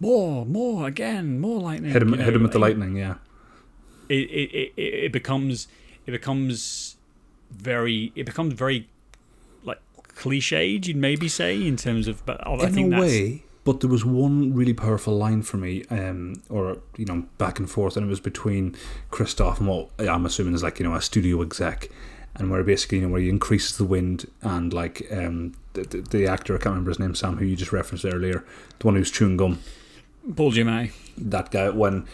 [0.00, 1.92] more, more again, more lightning.
[1.92, 2.96] Hit him, know, hit him with the lightning.
[2.96, 3.16] Yeah.
[4.08, 5.68] It, it, it, it becomes
[6.06, 6.96] it becomes
[7.50, 8.88] very it becomes very
[9.62, 12.24] like cliched, you'd maybe say, in terms of.
[12.26, 15.56] But I in think a that's way, but there was one really powerful line for
[15.56, 18.76] me, um, or you know, back and forth, and it was between
[19.10, 21.88] Christof and what I'm assuming is like you know a studio exec,
[22.36, 26.00] and where basically you know where he increases the wind and like um, the, the,
[26.02, 28.44] the actor I can't remember his name Sam who you just referenced earlier,
[28.78, 29.60] the one who's chewing gum.
[30.36, 30.92] Paul Giamatti.
[31.18, 32.06] that guy when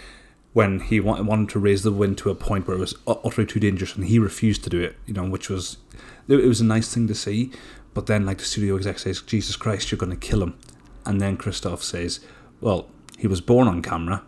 [0.53, 3.47] when he wa- wanted to raise the wind to a point where it was utterly
[3.47, 5.77] too dangerous and he refused to do it you know which was
[6.27, 7.53] it it was a nice thing to see
[7.95, 10.59] but then like the studio exec says jesus christ you're going to kill him
[11.07, 12.21] and then christof says
[12.61, 12.89] well
[13.19, 14.23] he was born on camera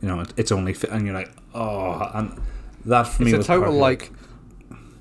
[0.00, 2.40] you know it, it's only fi-, and you're like oh and
[2.84, 3.80] that for me It's a was total perfect.
[3.80, 4.12] like,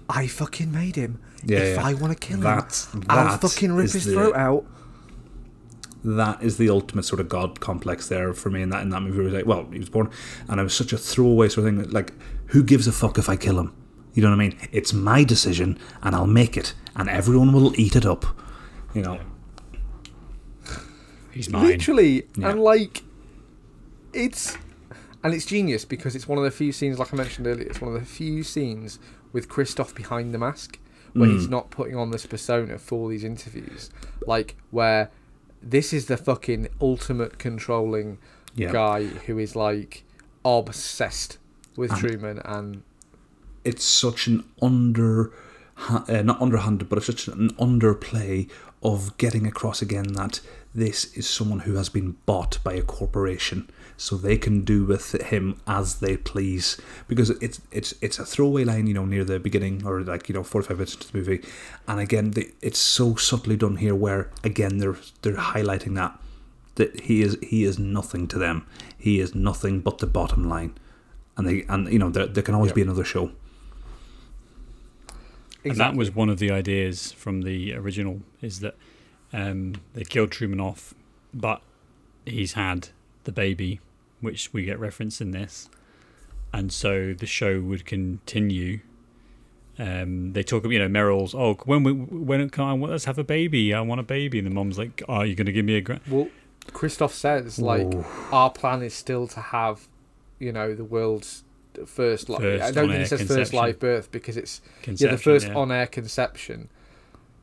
[0.10, 1.20] I fucking made him.
[1.44, 1.84] Yeah, if yeah.
[1.88, 4.66] I want to kill him, That's- I'll fucking rip his the- throat out.
[6.04, 9.02] that is the ultimate sort of god complex there for me in that in that
[9.02, 9.18] movie.
[9.18, 10.10] Where it was like, well, he was born,
[10.48, 11.90] and it was such a throwaway sort of thing.
[11.92, 12.14] Like,
[12.48, 13.74] who gives a fuck if I kill him?
[14.14, 14.58] You know what I mean?
[14.72, 18.26] It's my decision, and I'll make it, and everyone will eat it up.
[18.94, 19.20] You know,
[21.34, 21.66] He's mine.
[21.68, 22.50] Literally, Yeah.
[22.52, 23.04] and like,
[24.14, 24.58] it's
[25.24, 27.80] and it's genius because it's one of the few scenes, like I mentioned earlier, it's
[27.80, 28.98] one of the few scenes
[29.32, 30.80] with Christof behind the mask
[31.14, 31.52] where he's Mm.
[31.52, 33.90] not putting on this persona for these interviews,
[34.26, 35.12] like where
[35.62, 38.18] this is the fucking ultimate controlling
[38.56, 38.72] Yeah.
[38.72, 40.04] guy who is like
[40.44, 41.38] obsessed
[41.78, 42.82] with And- Truman and
[43.64, 45.32] it's such an under,
[45.88, 48.50] uh, not underhanded, but it's such an underplay
[48.82, 50.40] of getting across again that
[50.74, 55.12] this is someone who has been bought by a corporation, so they can do with
[55.22, 56.78] him as they please.
[57.08, 60.34] Because it's it's it's a throwaway line, you know, near the beginning or like you
[60.34, 61.44] know forty five minutes into the movie,
[61.88, 66.18] and again, the, it's so subtly done here, where again they're they're highlighting that
[66.76, 68.66] that he is he is nothing to them.
[68.98, 70.74] He is nothing but the bottom line,
[71.36, 72.76] and they and you know there, there can always Yeah.
[72.76, 73.32] be another show.
[75.64, 78.76] And that was one of the ideas from the original is that
[79.34, 80.94] um, they killed Truman off,
[81.34, 81.62] but
[82.26, 82.90] he's had
[83.24, 83.80] the baby,
[84.20, 85.70] which we get referenced in this,
[86.54, 88.80] and so the show would continue.
[89.80, 91.34] Um, they talk, you know, Meryl's.
[91.34, 92.74] Oh, when we, when can I?
[92.74, 93.74] Let's have a baby.
[93.74, 96.02] I want a baby, and the mom's like, "Oh, you're gonna give me a gra-?
[96.10, 96.28] Well,
[96.68, 98.06] Christof says like Ooh.
[98.32, 99.88] our plan is still to have,
[100.40, 101.44] you know, the world's
[101.86, 102.30] first.
[102.30, 105.18] Li- First I don't think on-air he says first live birth because it's yeah the
[105.18, 105.56] first yeah.
[105.56, 106.70] on-air conception,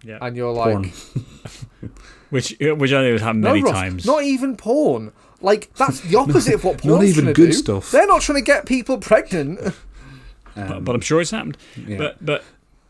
[0.05, 0.19] Yeah.
[0.23, 0.93] and you're like, Porn.
[2.31, 4.07] which which I know has happened no, many Ross, times.
[4.07, 5.13] not even porn.
[5.41, 7.59] Like that's the opposite of what porn's Not even trying good to do.
[7.59, 7.91] stuff.
[7.91, 9.61] They're not trying to get people pregnant.
[10.55, 11.57] but, Um, but I'm sure it's happened.
[11.87, 11.97] yeah.
[11.99, 12.45] But but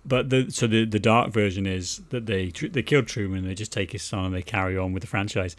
[0.05, 3.47] but the so the the dark version is that they they killed Truman.
[3.47, 5.57] They just take his son and they carry on with the franchise.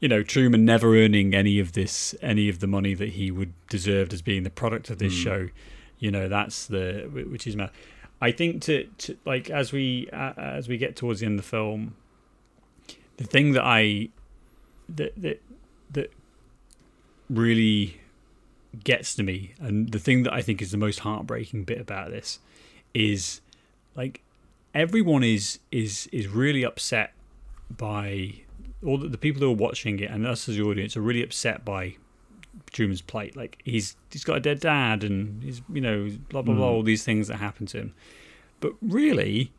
[0.00, 3.52] You know, Truman never earning any of this, any of the money that he would
[3.68, 5.22] deserved as being the product of this Mm.
[5.24, 5.48] show.
[5.98, 7.70] You know, that's the which is mad.
[8.20, 11.44] I think to, to like as we uh, as we get towards the end of
[11.44, 11.96] the film,
[13.16, 14.08] the thing that I
[14.88, 15.42] that that
[15.92, 16.12] that
[17.30, 18.00] really
[18.82, 22.10] gets to me, and the thing that I think is the most heartbreaking bit about
[22.10, 22.40] this
[22.94, 23.40] is
[23.94, 24.22] like
[24.74, 27.12] everyone is is is really upset
[27.70, 28.34] by
[28.84, 31.22] all the, the people who are watching it and us as the audience are really
[31.22, 31.96] upset by
[32.72, 33.36] Truman's plight.
[33.36, 36.70] Like he's he's got a dead dad and he's you know blah blah blah Mm.
[36.70, 37.94] all these things that happen to him.
[38.60, 39.52] But really,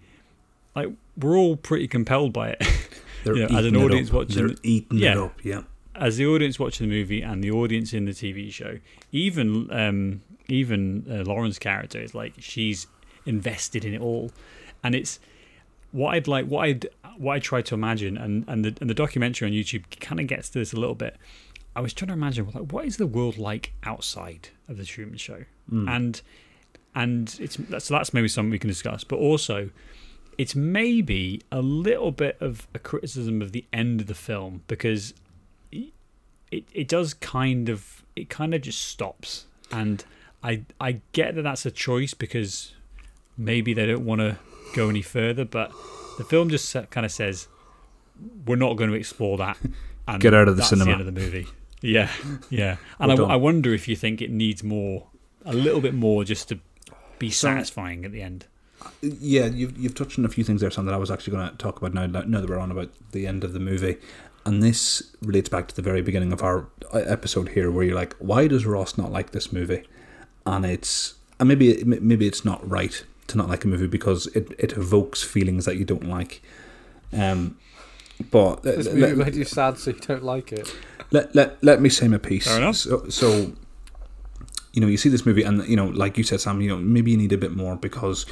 [0.76, 2.64] like we're all pretty compelled by it.
[3.24, 5.40] They're you know, as an audience watching they're the- eating it up.
[5.44, 5.64] Yeah.
[5.96, 8.80] as the audience watching the movie and the audience in the TV show,
[9.12, 12.88] even um, even uh, Lauren's character is like she's
[13.26, 14.32] invested in it all,
[14.84, 15.20] and it's
[15.92, 16.88] what I'd like what I'd
[17.18, 20.28] what I try to imagine, and and the and the documentary on YouTube kind of
[20.28, 21.18] gets to this a little bit.
[21.80, 25.18] I was trying to imagine like what is the world like outside of the Truman
[25.18, 25.88] Show, Mm.
[25.90, 26.22] and
[26.94, 29.70] and it's so that's maybe something we can discuss, but also
[30.38, 35.14] it's maybe a little bit of a criticism of the end of the film because
[35.72, 40.04] it it does kind of it kind of just stops and
[40.44, 42.74] I I get that that's a choice because
[43.38, 44.38] maybe they don't want to
[44.76, 45.72] go any further but
[46.18, 47.48] the film just kind of says
[48.46, 49.58] we're not going to explore that
[50.08, 50.86] and Get out of the that's cinema.
[50.86, 51.48] the end of the movie
[51.82, 52.10] yeah
[52.50, 53.34] yeah and Well I.
[53.34, 55.08] I wonder if you think it needs more
[55.46, 56.60] a little bit more just to
[57.20, 58.46] be So- satisfying at the end
[59.02, 61.50] Yeah, you've you've touched on a few things there, Sam, that I was actually going
[61.50, 62.06] to talk about now.
[62.06, 63.98] Now that we're on about the end of the movie,
[64.46, 67.96] and this relates back to the very beginning of our uh, episode here, where you're
[67.96, 69.84] like, why does Ross not like this movie?
[70.46, 74.54] And it's and maybe maybe it's not right to not like a movie because it,
[74.58, 76.42] it evokes feelings that you don't like.
[77.12, 77.58] Um,
[78.32, 80.74] but this movie let, made you sad, so you don't like it.
[81.12, 82.48] Let, let, let me say my piece.
[82.48, 82.76] Fair enough.
[82.76, 83.52] So, so,
[84.74, 86.78] you know, you see this movie, and you know, like you said, Sam, you know,
[86.78, 88.26] maybe you need a bit more because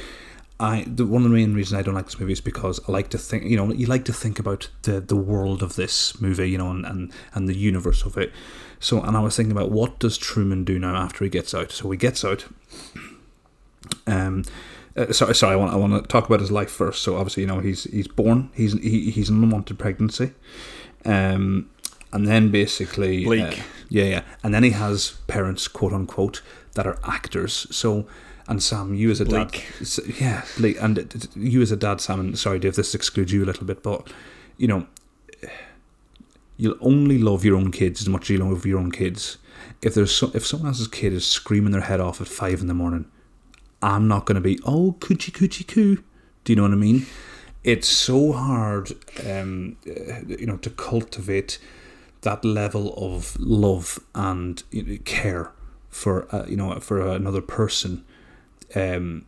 [0.60, 2.92] I the one of the main reasons I don't like this movie is because I
[2.92, 6.20] like to think, you know, you like to think about the the world of this
[6.20, 8.32] movie, you know, and and, and the universe of it.
[8.80, 11.72] So, and I was thinking about what does Truman do now after he gets out?
[11.72, 12.46] So he gets out.
[14.06, 14.44] Um,
[14.96, 15.52] uh, sorry, sorry.
[15.52, 17.02] I want I want to talk about his life first.
[17.02, 18.50] So obviously, you know, he's he's born.
[18.52, 20.32] He's he, he's an unwanted pregnancy.
[21.04, 21.70] Um,
[22.12, 23.58] and then basically Bleak.
[23.60, 26.42] uh, yeah, yeah, and then he has parents, quote unquote,
[26.74, 27.66] that are actors.
[27.70, 28.06] So,
[28.46, 29.66] and Sam, you as a Bleak.
[29.80, 33.32] dad, yeah, Bleak, and it- you as a dad, Sam, and sorry, Dave, this excludes
[33.32, 34.08] you a little bit, but
[34.56, 34.86] you know,
[36.56, 39.38] you'll only love your own kids as much as you love your own kids.
[39.82, 42.66] If there's so, if someone else's kid is screaming their head off at five in
[42.66, 43.06] the morning,
[43.82, 46.02] I'm not going to be oh coochie coochie coo.
[46.44, 47.06] Do you know what I mean?
[47.64, 48.92] It's so hard,
[49.28, 51.58] um, uh, you know, to cultivate
[52.22, 55.52] that level of love and you know, care
[55.88, 58.04] for uh, you know for another person
[58.74, 59.24] um,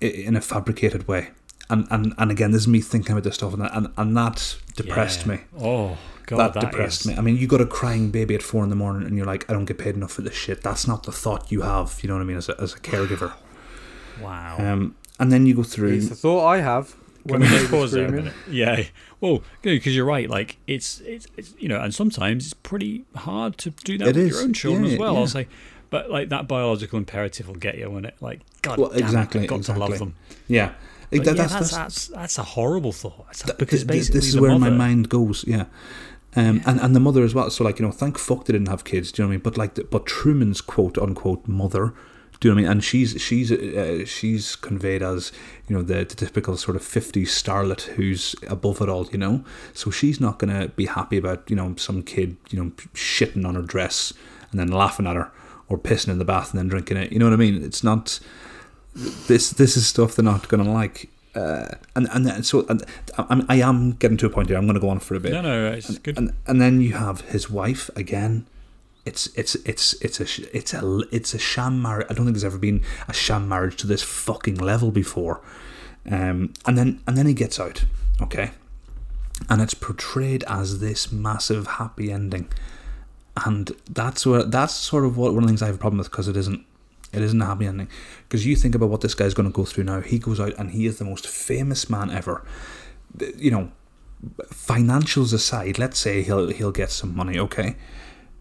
[0.00, 1.30] in a fabricated way.
[1.70, 4.56] And, and and again, this is me thinking about this stuff, and and, and that
[4.76, 5.32] depressed Yeah.
[5.34, 5.40] me.
[5.60, 7.16] Oh god, that, that depressed is- me.
[7.16, 9.48] I mean, you got a crying baby at four in the morning, and you're like,
[9.50, 10.62] I don't get paid enough for this shit.
[10.62, 11.98] That's not the thought you have.
[12.02, 12.38] You know what I mean?
[12.38, 13.34] As a, as a caregiver.
[14.22, 14.56] Wow.
[14.58, 15.92] Um, and then you go through.
[15.94, 16.94] It's the thought I have.
[17.26, 18.32] Can when we just pause there a minute?
[18.50, 18.84] Yeah.
[19.20, 20.28] Well, because you're right.
[20.30, 24.16] Like it's, it's it's you know, and sometimes it's pretty hard to do that It
[24.16, 25.14] with is, your own children yeah, as well.
[25.14, 25.18] yeah.
[25.20, 25.48] I'll say,
[25.90, 28.14] but like that biological imperative will get you, won't it?
[28.20, 30.14] Like God, Well, damn it, exactly, I've got to love them.
[30.46, 30.66] yeah.
[31.10, 33.26] That- yeah, that's, that's, that's, that's a horrible thought.
[33.30, 35.42] It's Th- because basically this is where mother, my mind goes.
[35.48, 35.64] Yeah.
[36.36, 37.48] Um, and and the mother as well.
[37.50, 39.10] So like you know, thank fuck they didn't have kids.
[39.10, 39.42] Do you know what I mean?
[39.42, 41.94] But like, the, but Truman's quote unquote mother.
[42.40, 42.72] Do you know what I mean?
[42.72, 45.32] And she's she's uh, she's conveyed as
[45.66, 49.06] you know the, the typical sort of 50s starlet who's above it all.
[49.10, 52.70] You know, so she's not gonna be happy about you know some kid you know
[52.94, 54.12] shitting on her dress
[54.50, 55.32] and then laughing at her
[55.68, 57.12] or pissing in the bath and then drinking it.
[57.12, 57.62] You know what I mean?
[57.62, 58.20] It's not
[58.94, 61.10] this this is stuff they're not going to like.
[61.34, 62.84] Uh, and and so and
[63.16, 64.56] I, I am getting to a point here.
[64.56, 65.32] I'm going to go on for a bit.
[65.32, 66.16] No, no, it's good.
[66.18, 68.46] And and then you have his wife again.
[69.08, 72.06] It's it's it's it's a it's a it's a sham marriage.
[72.10, 75.40] I don't think there's ever been a sham marriage to this fucking level before.
[76.10, 77.84] Um, and then and then he gets out,
[78.20, 78.50] okay,
[79.48, 82.48] and it's portrayed as this massive happy ending,
[83.44, 85.98] and that's what that's sort of what one of the things I have a problem
[85.98, 86.64] with because it isn't
[87.12, 87.88] it isn't a happy ending
[88.24, 90.00] because you think about what this guy's going to go through now.
[90.00, 92.44] He goes out and he is the most famous man ever.
[93.36, 93.72] You know,
[94.50, 97.76] financials aside, let's say he'll he'll get some money, okay,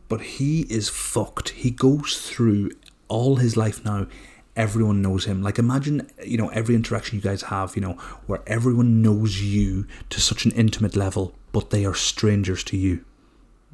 [0.08, 1.50] but he is fucked.
[1.50, 2.72] He goes through
[3.08, 4.08] all his life now.
[4.56, 5.44] Everyone knows him.
[5.44, 7.94] Like imagine, you know, every interaction you guys have, you know,
[8.26, 13.04] where everyone knows you to such an intimate level, but they are strangers to you.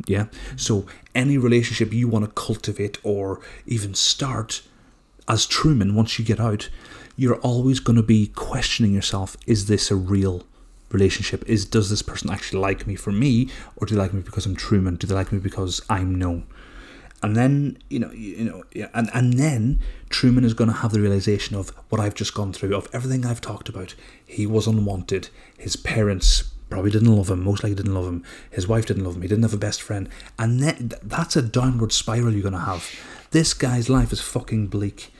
[0.05, 0.25] Yeah.
[0.55, 0.85] So
[1.15, 4.63] any relationship you want to cultivate or even start
[5.27, 6.69] as Truman, once you get out,
[7.15, 10.43] you're always going to be questioning yourself: Is this a real
[10.93, 11.43] relationship?
[11.47, 14.45] Is does this person actually like me for me, or do they like me because
[14.45, 14.95] I'm Truman?
[14.95, 16.45] Do they like me because I'm known?
[17.21, 18.63] And then you know, you know,
[18.93, 19.79] and and then
[20.09, 23.25] Truman is going to have the realization of what I've just gone through, of everything
[23.25, 23.95] I've talked about.
[24.25, 25.29] He was unwanted.
[25.57, 27.43] His parents probably didn't love him.
[27.43, 28.23] Most likely didn't love him.
[28.49, 29.21] His wife didn't love him.
[29.21, 30.09] He didn't have a best friend.
[30.39, 32.89] And then that's a downward spiral you're going to have.
[33.29, 35.13] This guy's life is fucking bleak.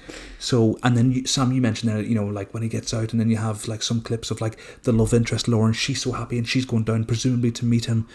[0.44, 3.14] So, and then you, Sam, you mentioned there, you know, like when he gets out,
[3.14, 5.72] and then you have like some clips of like the love interest, Lauren.
[5.72, 8.08] She's so happy, and she's going down, presumably to meet him.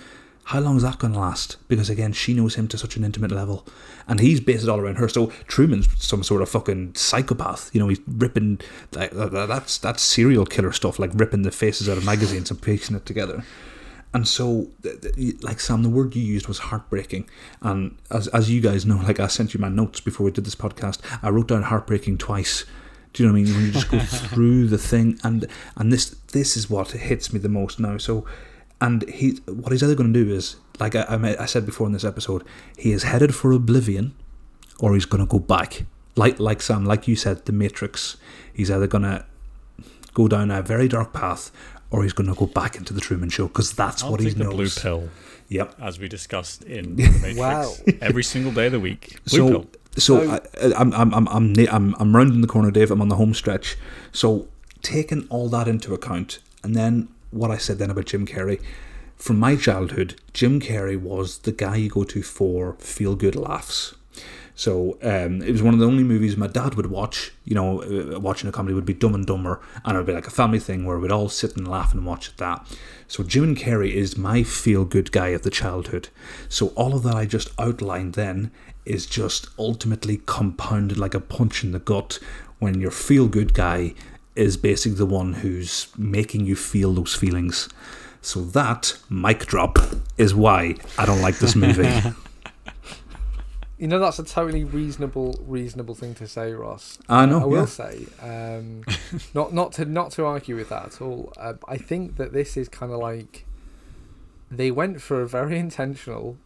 [0.45, 1.57] How long is that going to last?
[1.69, 3.67] Because again, she knows him to such an intimate level,
[4.07, 5.09] and he's based it all around her.
[5.09, 7.71] So Truman's some sort of fucking psychopath.
[7.73, 8.61] You know, he's ripping
[8.93, 12.51] like that- that- that's that's serial killer stuff, like ripping the faces out of magazines
[12.51, 13.43] and piecing it together.
[14.15, 14.69] And so,
[15.43, 17.29] like Sam, the word you used was heartbreaking.
[17.61, 20.47] And as as you guys know, like I sent you my notes before we did
[20.47, 22.65] this podcast, I wrote down heartbreaking twice.
[23.13, 23.55] Do you know what I mean?
[23.55, 23.99] When you just go
[24.29, 27.99] through the thing, and and this this is what hits me the most now.
[27.99, 28.25] So,
[28.81, 31.87] and he what he's either going to do is like I, I I said before
[31.87, 32.45] in this episode,
[32.79, 34.15] he is headed for oblivion,
[34.81, 35.85] or he's going to go back.
[36.17, 38.17] Like like Sam, like you said, the Matrix.
[38.53, 39.25] He's either going to
[40.15, 41.53] go down a very dark path,
[41.91, 44.27] or he's going to go back into the Truman Show because that's I'll what he
[44.27, 44.55] take the knows.
[44.55, 45.09] blue pill,
[45.49, 45.75] Yep.
[45.81, 47.75] as we discussed in the Matrix, Wow.
[48.03, 49.19] every single day of the week.
[49.29, 49.67] Blue So, pill.
[49.97, 52.91] so So- I, I'm, I'm, I'm, I'm, I'm, I'm rounding the corner, Dave.
[52.91, 53.77] I'm on the home stretch.
[54.13, 54.49] So,
[54.83, 58.61] taking all that into account, and then what I said then about Jim Carrey,
[59.17, 63.95] from my childhood, Jim Carrey was the guy you go to for feel good laughs.
[64.59, 67.31] So um, it was one of the only movies my dad would watch.
[67.45, 70.13] You know, uh, watching a comedy would be Dumb and Dumber, and it would be
[70.13, 72.67] like a family thing where we'd all sit and laugh and watch that.
[73.07, 76.09] So Jim and Carrey is my feel good guy of the childhood.
[76.49, 78.51] So all of that I just outlined then
[78.85, 82.19] is just ultimately compounded like a punch in the gut
[82.59, 83.95] when your feel good guy
[84.35, 87.69] is basically the one who's making you feel those feelings.
[88.23, 89.79] So that mic drop
[90.17, 92.13] is why I don't like this movie.
[93.79, 96.99] You know, that's a totally reasonable, reasonable thing to say, Ross.
[97.09, 97.65] I know, I will yeah.
[97.67, 98.85] say, um,
[99.35, 101.33] not not to not to argue with that at all.
[101.37, 103.47] Uh, I think that this is kind of like
[104.51, 106.39] they went for a very intentional,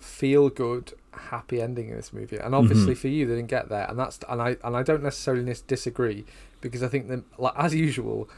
[0.00, 3.86] feel good, happy ending in this movie, and obviously for you they didn't get there,
[3.88, 6.26] and that's and I and I don't necessarily disagree
[6.60, 8.28] because I think that like as usual,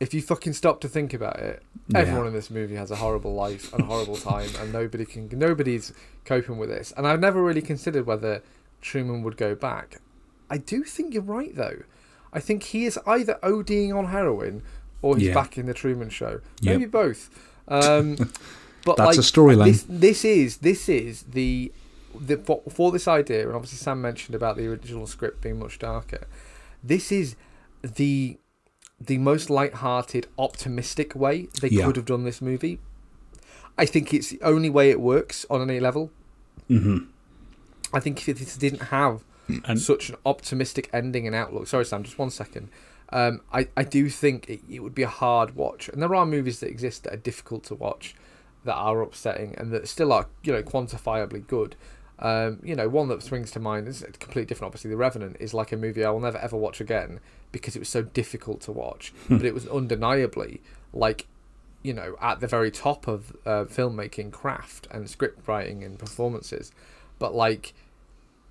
[0.00, 2.00] if you fucking stop to think about it, Yeah.
[2.00, 5.28] everyone in this movie has a horrible life and a horrible time, and nobody can
[5.32, 5.92] nobody's
[6.24, 6.92] coping with this.
[6.96, 8.42] And I've never really considered whether
[8.80, 10.00] Truman would go back.
[10.50, 11.82] I do think you're right though.
[12.32, 14.62] I think he is either ODing on heroin
[15.02, 15.34] or he's Yeah.
[15.34, 16.40] back in the Truman Show.
[16.60, 16.78] Yep.
[16.78, 17.30] Maybe both.
[17.68, 18.16] Um,
[18.84, 19.64] but That's like, a storyline.
[19.64, 21.72] This, this is this is the
[22.18, 25.78] the for, for this idea, and obviously Sam mentioned about the original script being much
[25.78, 26.26] darker.
[26.82, 27.36] This is
[27.82, 28.38] the
[29.06, 31.86] the most light-hearted, optimistic way they Yeah.
[31.86, 32.78] could have done this movie.
[33.76, 36.10] I think it's the only way it works on any level.
[36.68, 36.98] hmm
[37.92, 39.22] I think if this didn't have
[39.66, 41.66] And such an optimistic ending and outlook.
[41.66, 42.70] Sorry, Sam, just one second.
[43.10, 46.24] Um, I, I do think it, it would be a hard watch, and there are
[46.26, 48.14] movies that exist that are difficult to watch,
[48.64, 51.76] that are upsetting, and that still are you know quantifiably good.
[52.24, 54.70] Um, you know, one that springs to mind is completely different.
[54.70, 57.20] Obviously, The Revenant is like a movie I will never ever watch again
[57.52, 60.62] because it was so difficult to watch, but it was undeniably
[60.94, 61.26] like
[61.82, 66.72] you know at the very top of uh, filmmaking craft and script writing and performances.
[67.18, 67.74] But like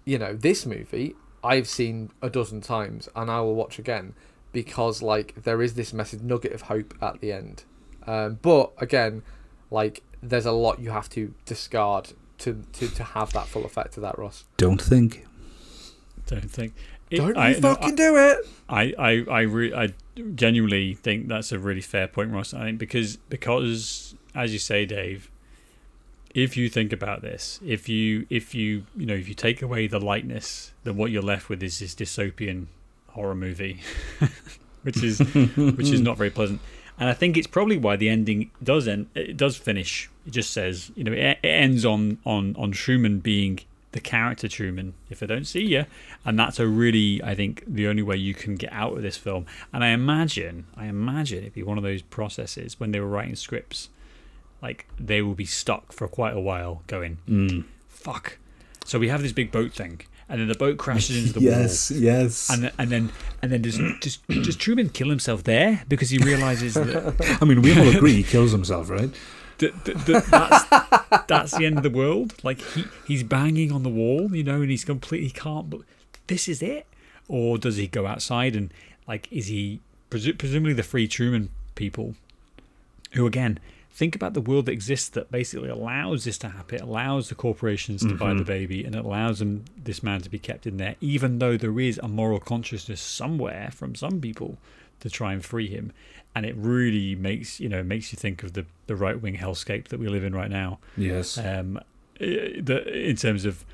[0.06, 4.14] you know, this movie I've seen a dozen times and I will watch again
[4.52, 7.64] because like there is this message nugget of hope at the end.
[8.06, 9.24] Um, but again,
[9.72, 12.14] like there's a lot you have to discard
[12.44, 14.46] to, to, to have that full effect of that, Ross.
[14.58, 15.26] Don't think.
[16.28, 16.74] don't think.
[17.10, 18.38] it- Don't I, you no, fucking do it!
[18.70, 19.90] I, I, I, re- I
[20.36, 22.54] genuinely think that's a really fair point, Ross.
[22.54, 25.30] I think because because as you say, Dave,
[26.34, 29.88] if you think about this, if you if you you know if you take away
[29.88, 32.66] the lightness, then what you're left with is this dystopian
[33.10, 33.82] horror movie,
[34.82, 36.60] which is which is not very pleasant.
[37.00, 39.08] And I think it's probably why the ending does end.
[39.16, 40.10] It does finish.
[40.28, 43.60] It just says, you know, it, it ends on on on Truman being
[43.94, 44.94] the character Truman.
[45.10, 45.86] If I don't see you,
[46.26, 49.18] and that's a really, I think, the only way you can get out of this
[49.18, 49.46] film.
[49.72, 53.36] And I imagine, I imagine it'd be one of those processes when they were writing
[53.36, 53.90] scripts,
[54.62, 57.66] like they will be stuck for quite a while, going, Mm.
[57.90, 58.38] "Fuck."
[58.86, 60.02] So we have this big boat thing,
[60.34, 61.60] and then the boat crashes into the wall.
[61.60, 62.50] yes, yes.
[62.50, 63.12] And then, and then,
[63.44, 67.62] and then does, does does Truman kill himself there because he realizes that I mean,
[67.62, 69.12] we all agree he kills himself, right?
[69.60, 72.34] that, that, that that's that's the end of the world.
[72.44, 75.70] Like he he's banging on the wall, you know, and he's completely can't.
[75.70, 75.82] But
[76.26, 76.88] this is it,
[77.28, 78.74] or does he go outside and
[79.08, 82.16] like is he presu- presumably the free Truman people,
[83.12, 83.60] who again
[83.94, 86.76] think about the world that exists that basically allows this to happen.
[86.76, 90.30] It allows the corporations to buy the baby, and it allows them this man to
[90.30, 94.58] be kept in there, even though there is a moral consciousness somewhere from some people
[95.00, 95.92] to try and free him
[96.36, 99.90] and it really makes you know makes you think of the the right wing hellscape
[99.90, 100.80] that we live in right now.
[100.98, 101.38] Yes.
[101.38, 101.80] Um,
[102.20, 103.66] the, in terms of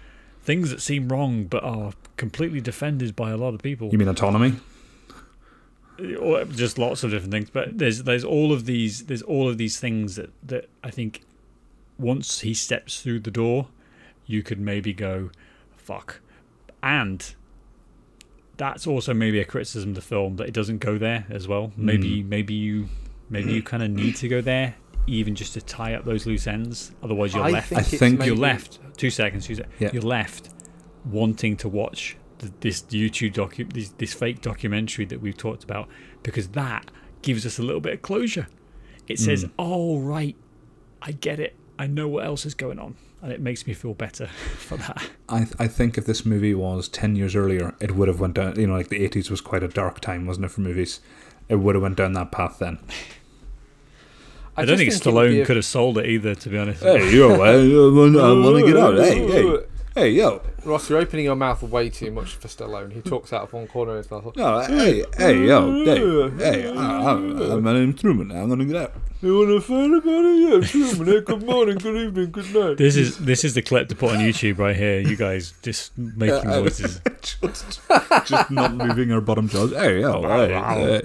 [0.42, 4.08] things that seem wrong but are completely defended by a lot of people, you mean
[4.08, 4.56] autonomy?
[6.20, 7.50] Or just lots of different things.
[7.50, 11.22] But there's there's all of these there's all of these things that that I think
[11.98, 13.68] once he steps through the door,
[14.26, 15.32] you could maybe go,
[15.76, 16.22] fuck,
[16.82, 17.36] and.
[18.58, 21.72] That's also maybe a criticism of the film that it doesn't go there as well.
[21.78, 22.28] Maybe mm.
[22.28, 22.90] maybe you
[23.30, 24.76] maybe you kind of need to go there
[25.08, 26.92] even just to tie up those loose ends.
[27.02, 27.70] Otherwise, you're I left.
[27.70, 28.80] think, I think- you're maybe- left.
[28.98, 29.46] Two seconds.
[29.48, 29.92] Two sec- Yeah.
[29.94, 30.50] You're left
[31.06, 35.88] wanting to watch th- this YouTube docu this, this fake documentary that we've talked about
[36.24, 36.90] because that
[37.22, 38.48] gives us a little bit of closure.
[39.08, 39.52] It says, Mm.
[39.60, 40.36] "Oh right,
[41.02, 41.56] I get it.
[41.78, 45.10] I know what else is going on," and it makes me feel better for that.
[45.28, 48.60] I I think if this movie was ten years earlier, it would have went down.
[48.60, 51.00] You know, like the eighties was quite a dark time, wasn't it, for movies?
[51.50, 52.78] It would have went down that path then.
[54.58, 56.36] I, don't just think it would be Stallone a- could have sold it either.
[56.36, 58.96] To be honest, Hey you're yo, I, want to get out.
[58.98, 59.58] Hey, hey,
[60.00, 60.42] hey yo.
[60.64, 62.94] Ross, you're opening your mouth way too much for Stallone.
[62.94, 64.34] He talks out of one corner of his mouth.
[64.36, 66.70] No, hey, hey yo, hey, hey.
[66.70, 68.32] I, I, my name's Truman.
[68.32, 68.94] I'm gonna get out.
[69.22, 70.40] You want to find about it?
[70.40, 70.62] Yeah,
[70.96, 71.24] Truman.
[71.24, 72.78] Good morning, good evening, good night.
[72.78, 75.02] this is this is the clip to put on YouTube right here.
[75.02, 77.02] You guys just making Uh, noises.
[77.22, 77.82] just,
[78.26, 79.74] just not moving our bottom jaws.
[79.74, 81.02] Hey yo, hey,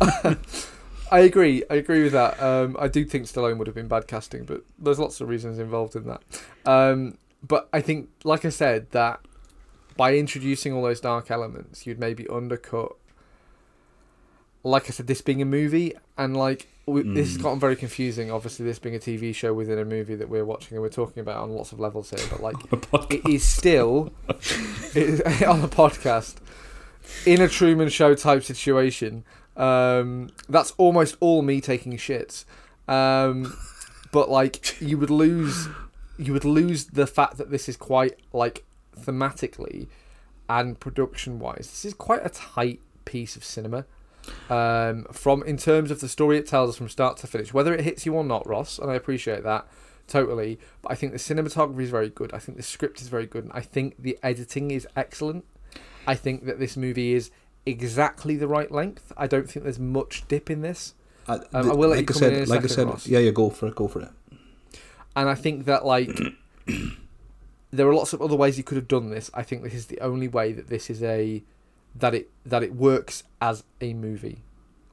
[0.00, 0.34] hey.
[1.10, 1.62] I agree.
[1.70, 2.40] I agree with that.
[2.42, 5.58] Um, I do think Stallone would have been bad casting, but there's lots of reasons
[5.58, 6.22] involved in that.
[6.66, 9.20] Um, but I think, like I said, that
[9.96, 12.92] by introducing all those dark elements, you'd maybe undercut.
[14.64, 17.42] Like I said, this being a movie, and like we, this has Mm.
[17.42, 18.30] gotten very confusing.
[18.30, 21.20] Obviously, this being a TV show within a movie that we're watching and we're talking
[21.20, 22.18] about on lots of levels here.
[22.28, 22.56] But like,
[23.10, 26.36] it is still it is, on a podcast
[27.24, 29.24] in a Truman Show type situation.
[29.58, 32.44] Um, that's almost all me taking shits.
[32.86, 33.54] Um,
[34.12, 35.68] but like you would lose,
[36.16, 38.64] you would lose the fact that this is quite like
[38.98, 39.88] thematically
[40.48, 41.68] and production wise.
[41.70, 43.84] This is quite a tight piece of cinema.
[44.50, 47.74] Um, from in terms of the story it tells us from start to finish, whether
[47.74, 49.66] it hits you or not, Ross, and I appreciate that
[50.06, 50.58] totally.
[50.82, 52.32] But I think the cinematography is very good.
[52.32, 55.44] I think the script is very good, and I think the editing is excellent.
[56.06, 57.30] I think that this movie is
[57.66, 59.12] exactly the right length.
[59.16, 60.94] I don't think there's much dip in this,
[61.26, 63.06] Uh, Um, the- I will like I said, like I said, Ross.
[63.06, 64.08] yeah, yeah, go for it, go for it.
[65.16, 66.10] and I think that like
[67.70, 69.30] there are lots of other ways you could have done this.
[69.34, 71.42] I think this is the only way that this is a
[71.94, 74.38] that it that it works as a movie.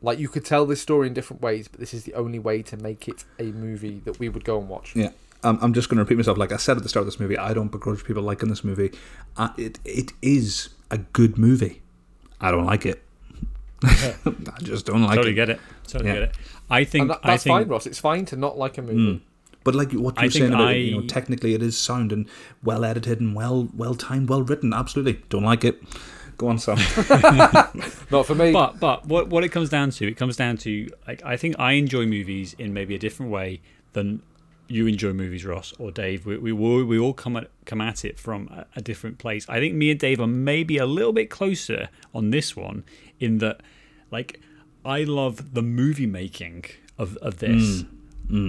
[0.02, 2.62] Like you could tell this story in different ways, but this is the only way
[2.64, 4.96] to make it a movie that we would go and watch.
[4.96, 5.12] Yeah.
[5.44, 6.38] Um, I'm just going to repeat myself.
[6.38, 8.64] Like I said at the start of this movie, I don't begrudge people liking this
[8.64, 8.92] movie.
[9.38, 11.82] Uh, it it is a good movie.
[12.42, 13.02] I don't like it.
[13.84, 15.34] I just don't like totally it.
[15.34, 15.60] Totally get it.
[15.88, 16.14] Totally Yeah.
[16.16, 16.36] get it.
[16.70, 17.02] I think.
[17.04, 17.54] And that, I that's think.
[17.58, 17.86] fine, Ross.
[17.86, 18.98] It's fine to not like a movie.
[19.18, 19.22] Mm.
[19.64, 22.28] But like what you're saying about it, you know, technically it is sound and
[22.64, 24.74] well edited and well well timed, well written.
[24.74, 25.82] Absolutely, don't like it.
[26.38, 26.78] Go on, Sam.
[28.12, 28.52] Not for me.
[28.52, 31.56] But but what what it comes down to, it comes down to like I think
[31.58, 33.62] I enjoy movies in maybe a different way
[33.94, 34.22] than
[34.68, 36.26] you enjoy movies, Ross or Dave.
[36.26, 39.48] We we all, we all come at come at it from a, a different place.
[39.50, 42.84] I think me and Dave are maybe a little bit closer on this one
[43.20, 43.62] in that
[44.12, 44.40] like
[44.84, 46.66] I love the movie making
[46.98, 47.84] of of this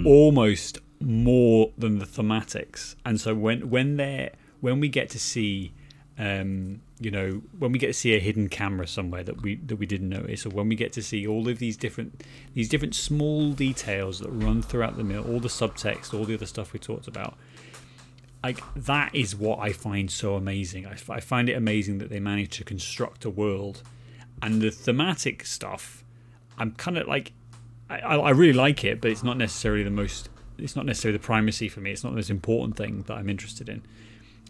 [0.05, 2.95] almost more than the thematics.
[3.05, 5.73] And so when when they when we get to see
[6.17, 9.75] um, you know, when we get to see a hidden camera somewhere that we that
[9.75, 12.95] we didn't notice, or when we get to see all of these different these different
[12.95, 16.79] small details that run throughout the meal, all the subtext, all the other stuff we
[16.79, 17.37] talked about,
[18.43, 20.87] like that is what I find so amazing.
[20.87, 23.83] I find it amazing that they managed to construct a world,
[24.41, 26.03] and the thematic stuff.
[26.57, 27.33] I'm kind of like,
[27.89, 30.29] I, I I really like it, but it's not necessarily the most.
[30.57, 31.91] It's not necessarily the primacy for me.
[31.91, 33.83] It's not the most important thing that I'm interested in.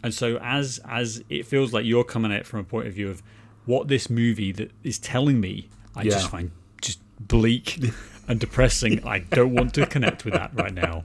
[0.03, 2.94] And so as as it feels like you're coming at it from a point of
[2.94, 3.22] view of
[3.65, 6.11] what this movie that is telling me, I Yeah.
[6.11, 6.52] just find
[6.82, 7.80] just bleak
[8.28, 9.06] and depressing.
[9.06, 11.03] I don't want to connect with that right now.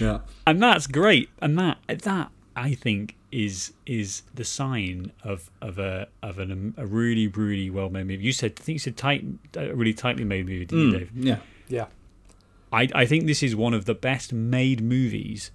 [0.00, 0.20] yeah.
[0.46, 1.28] And that's great.
[1.40, 6.86] And that that I think is is the sign of of a of an, a
[6.86, 8.24] really really well made movie.
[8.24, 9.24] You said I think you said tight,
[9.56, 11.10] a really tightly made movie, didn't you, Mm, Dave?
[11.14, 11.36] yeah.
[11.68, 11.86] yeah.
[12.72, 15.50] I, I think this is one of the best made movies.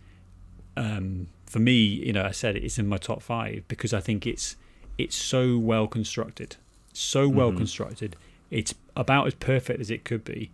[0.76, 4.28] Um, for me, you know, I said it's in my top five because I think
[4.28, 4.56] it's
[4.98, 6.58] it's so well constructed,
[6.94, 7.58] so well mm-hmm.
[7.58, 8.16] constructed.
[8.52, 10.52] It's about as perfect as it could be,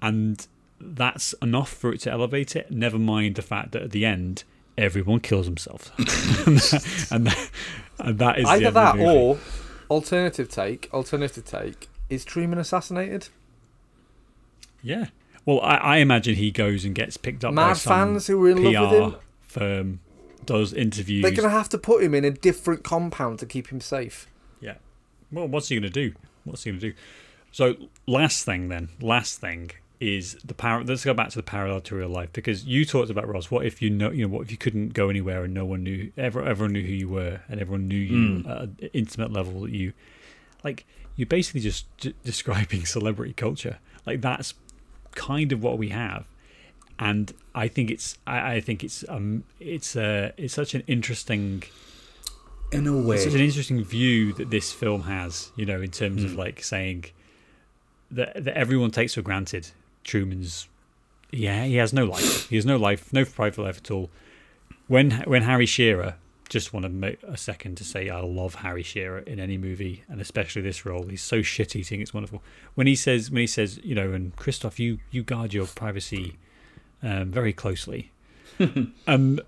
[0.00, 0.46] and
[0.80, 2.70] that's enough for it to elevate it.
[2.70, 4.44] Never mind the fact that at the end
[4.76, 5.90] everyone kills themselves,
[7.10, 7.50] and that,
[7.98, 9.18] and that is the Either end of the that movie.
[9.18, 9.38] or
[9.90, 10.90] alternative take.
[10.92, 13.28] Alternative take is Truman assassinated.
[14.82, 15.06] yeah.
[15.44, 18.50] Well, I, I imagine he goes and gets picked up by some fans who were
[18.50, 19.20] in PR love with him.
[19.42, 20.00] firm,
[20.46, 21.22] does interviews.
[21.22, 24.26] They're gonna have to put him in a different compound to keep him safe.
[24.60, 24.74] Yeah.
[25.32, 26.14] Well, what's he going to do?
[26.44, 26.96] What's he going to do?
[27.52, 30.84] So, last thing then, last thing is the power.
[30.84, 33.50] Let's go back to the parallel to real life because you talked about Ross.
[33.50, 35.82] What if you know, you know, what if you couldn't go anywhere and no one
[35.82, 38.48] knew, ever, everyone knew who you were and everyone knew you hmm.
[38.48, 39.92] at an intimate level that you,
[40.62, 40.84] like,
[41.16, 43.78] you're basically just d- describing celebrity culture.
[44.04, 44.54] Like that's
[45.14, 46.26] kind of what we have,
[46.98, 51.62] and I think it's, I, I think it's, um, it's, uh, it's such an interesting
[52.72, 53.16] In a way.
[53.16, 56.62] it's such an interesting view that this film has, you know, in terms of like
[56.62, 57.06] saying
[58.10, 59.68] that that everyone takes for granted
[60.04, 60.68] Truman's.
[61.32, 62.48] Yeah, he has no life.
[62.48, 64.10] He has no life, no private life at all.
[64.86, 66.14] When when Harry Shearer,
[66.48, 70.04] just want to make a second to say I love Harry Shearer in any movie,
[70.08, 71.06] and especially this role.
[71.08, 72.42] He's so shit eating, it's wonderful.
[72.76, 76.36] When he says when he says, you know, and Christof, you you guard your privacy
[77.02, 78.10] um, very closely.
[79.06, 79.40] um,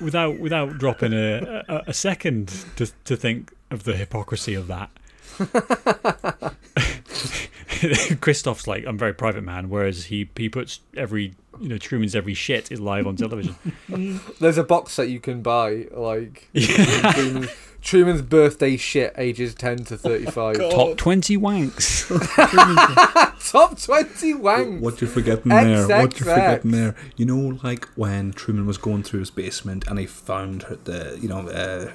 [0.00, 4.90] without without dropping a, a, a second to to think of the hypocrisy of that.
[8.20, 12.16] Christof's like, I'm a very private man, whereas he he puts every you know Truman's
[12.16, 13.54] every shit is live on television.
[14.40, 17.46] There's a box that you can buy, like Truman's,
[17.80, 20.56] Truman's birthday shit, ages ten to thirty-five.
[20.56, 22.08] Top twenty wanks.
[23.50, 24.82] Top twenty wank.
[24.82, 25.86] What you're forgetting there?
[25.86, 26.96] What you're forgetting there?
[27.16, 31.18] You know, like when Truman was going through his basement and he found her, the
[31.20, 31.90] you know uh,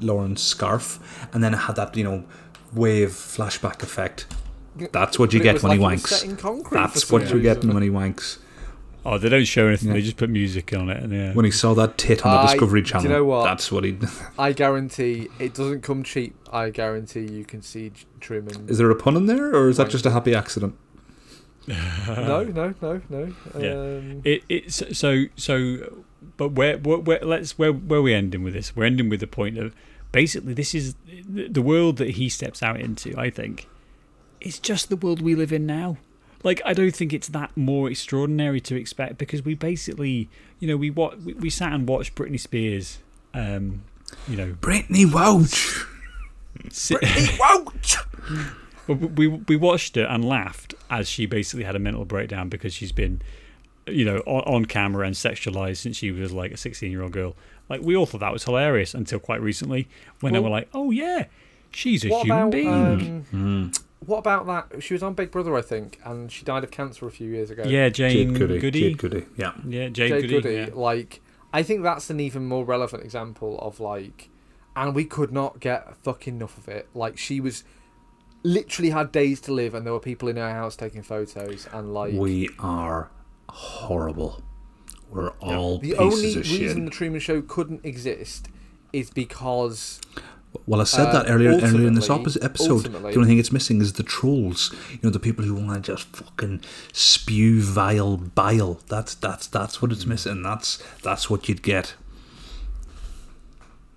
[0.00, 0.98] Lauren's scarf,
[1.32, 2.24] and then it had that you know
[2.74, 4.26] wave flashback effect.
[4.90, 6.08] That's what you It get when like he it wanks.
[6.08, 8.38] set in concrete That's what some you're getting when he wanks.
[9.04, 9.88] Oh, they don't show anything.
[9.88, 9.94] Yeah.
[9.94, 11.02] They just put music on it.
[11.02, 11.32] And yeah.
[11.32, 13.44] When he saw that tit on the I- Discovery do you Channel, know what?
[13.44, 13.98] that's what he.
[14.38, 16.36] I guarantee it doesn't come cheap.
[16.52, 18.68] I guarantee you can see J- Truman.
[18.68, 20.76] Is there a pun in there, or is that just a happy accident?
[21.68, 23.32] no, no, no, no.
[23.58, 23.72] Yeah.
[23.72, 26.04] Um, It it's so so,
[26.36, 28.74] but where, where where let's where where are we ending with this?
[28.74, 29.74] We're ending with the point of
[30.10, 30.94] basically this is
[31.28, 33.14] the the world that he steps out into.
[33.16, 33.68] I think
[34.40, 35.98] it's just the world we live in now.
[36.42, 40.28] Like I don't think it's that more extraordinary to expect because we basically
[40.58, 42.98] you know we what we, we sat and watched Britney Spears.
[43.34, 43.82] Um,
[44.28, 45.86] you know, Britney Welch.
[46.68, 47.96] Britney Welch.
[48.86, 52.74] Well, we we watched it and laughed as she basically had a mental breakdown because
[52.74, 53.22] she's been,
[53.86, 57.36] you know, on, on camera and sexualized since she was like a sixteen-year-old girl.
[57.68, 59.88] Like we all thought that was hilarious until quite recently
[60.20, 61.26] when they were like, "Oh yeah,
[61.70, 63.72] she's a human about being." um,
[64.06, 64.82] what about that?
[64.82, 67.50] She was on Big Brother, I think, and she died of cancer a few years
[67.50, 67.64] ago.
[67.64, 68.58] yeah, Jane Jade Goody.
[68.58, 68.80] Goody.
[68.80, 69.26] Jade Goody.
[69.36, 69.52] Yeah.
[69.66, 70.40] Yeah, Jane, Jade Goody.
[70.40, 70.54] Goody.
[70.54, 70.68] yeah.
[70.74, 71.20] Like,
[71.52, 74.30] I think that's an even more relevant example of like,
[74.74, 76.88] and we could not get fucking enough of it.
[76.94, 77.64] Like, she was
[78.42, 81.92] literally had days to live, and there were people in her house taking photos, and
[81.94, 83.10] like, We are
[83.48, 84.42] horrible.
[85.10, 86.84] We're all the pieces only of reason shit.
[86.86, 88.48] the Truman Show couldn't exist
[88.94, 90.00] is because
[90.66, 92.84] Well, I said Uh, that earlier earlier in this opposite episode.
[92.84, 94.74] The only thing it's missing is the trolls.
[94.90, 96.60] You know, the people who want to just fucking
[96.92, 98.80] spew vile bile.
[98.88, 100.42] That's that's that's what it's missing.
[100.42, 101.94] That's that's what you'd get.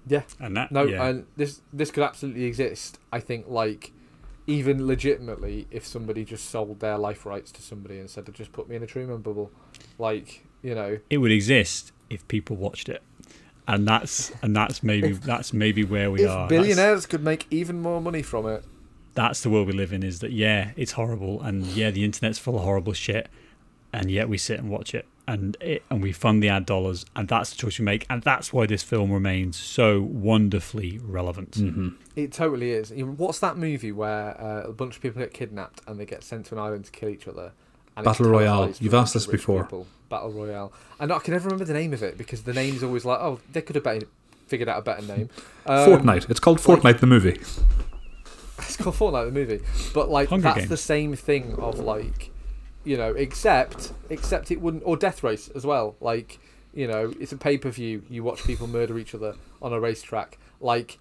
[0.08, 1.04] yeah, And that No, yeah.
[1.06, 3.00] and this this could absolutely exist.
[3.12, 3.92] I think like
[4.48, 8.70] even legitimately, if somebody just sold their life rights to somebody and said, "Just put
[8.70, 9.52] me in a Truman bubble,"
[9.98, 13.02] like you know, it would exist if people watched it,
[13.68, 16.48] and that's and that's maybe that's maybe where we if are.
[16.48, 18.64] That's- billionaires could make even more money from it,
[19.14, 22.38] that's the world we live in is that yeah it's horrible and yeah the internet's
[22.40, 23.30] full of horrible shit
[23.94, 27.06] and yet we sit and watch it and it and we fund the ad dollars
[27.16, 31.52] and that's the choice we make and that's why this film remains so wonderfully relevant
[31.52, 31.90] Mm-hmm.
[32.16, 32.92] it totally is.
[32.94, 36.46] What's that movie where uh, a bunch of people get kidnapped and they get sent
[36.48, 37.54] to an island to kill each other?
[37.98, 38.72] And Battle Royale.
[38.80, 39.64] You've asked this before.
[39.64, 39.88] people.
[40.10, 40.72] Battle Royale.
[41.00, 43.40] And I can never remember the name of it because the name's always like, oh,
[43.52, 44.06] they could have better,
[44.48, 45.30] figured out a better name.
[45.66, 46.30] Um, Fortnite.
[46.30, 47.40] It's called like- Fortnite the movie.
[48.60, 49.62] It's called Fortnite the movie,
[49.94, 52.32] but like Hunger that's the same thing of like,
[52.86, 55.96] you know, except except it wouldn't or Death Race as well.
[56.00, 56.40] Like,
[56.74, 58.04] you know, it's a pay per view.
[58.10, 60.38] You watch people murder each other on a racetrack.
[60.62, 60.98] Like,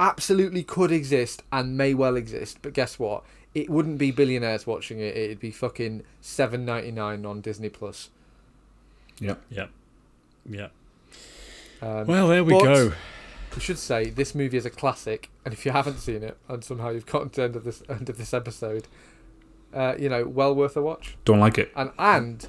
[0.00, 2.58] absolutely could exist and may well exist.
[2.62, 3.24] But guess what?
[3.54, 5.16] It wouldn't be billionaires watching it.
[5.16, 8.10] It'd be fucking seven ninety nine on Disney Plus.
[9.20, 9.40] Yep.
[9.50, 9.66] yeah
[10.48, 10.68] yeah
[11.82, 12.92] Um, well there we but- go
[13.54, 16.64] We should say this movie is a classic, and if you haven't seen it, and
[16.64, 18.88] somehow you've gotten to the end of this end of this episode,
[19.74, 21.16] uh, you know, well worth a watch.
[21.26, 21.70] Don't like it.
[21.76, 22.48] And and,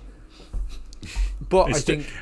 [1.50, 2.14] but I It's ju- think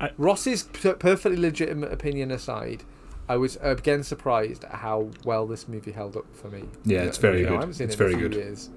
[0.00, 2.84] I- Ross's per- perfectly legitimate opinion aside,
[3.30, 6.64] I was again surprised at how well this movie held up for me.
[6.84, 7.56] Yeah, it's very You know, good.
[7.56, 8.36] I haven't seen It's it in very a few good.
[8.38, 8.70] Years.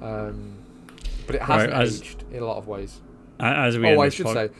[0.00, 0.58] Um,
[1.26, 3.00] but it hasn't as- aged in a lot of ways.
[3.40, 4.50] As we Oh, I should pod- say.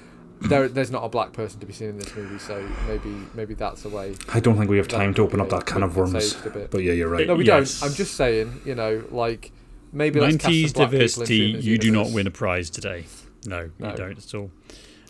[0.41, 3.55] There, there's not a black person to be seen in this movie, so maybe maybe
[3.55, 4.15] that's a way.
[4.33, 6.15] I don't think we have time to open up that can of worms.
[6.15, 6.71] aged a bit.
[6.71, 7.27] But yeah, you're right.
[7.27, 7.81] No, we Yes.
[7.81, 7.91] don't.
[7.91, 9.53] I'm just saying, you know, like
[9.93, 13.05] maybe let's cast some 90s black diversity you do not win a prize today
[13.47, 13.91] no, No.
[13.91, 14.51] you don't at all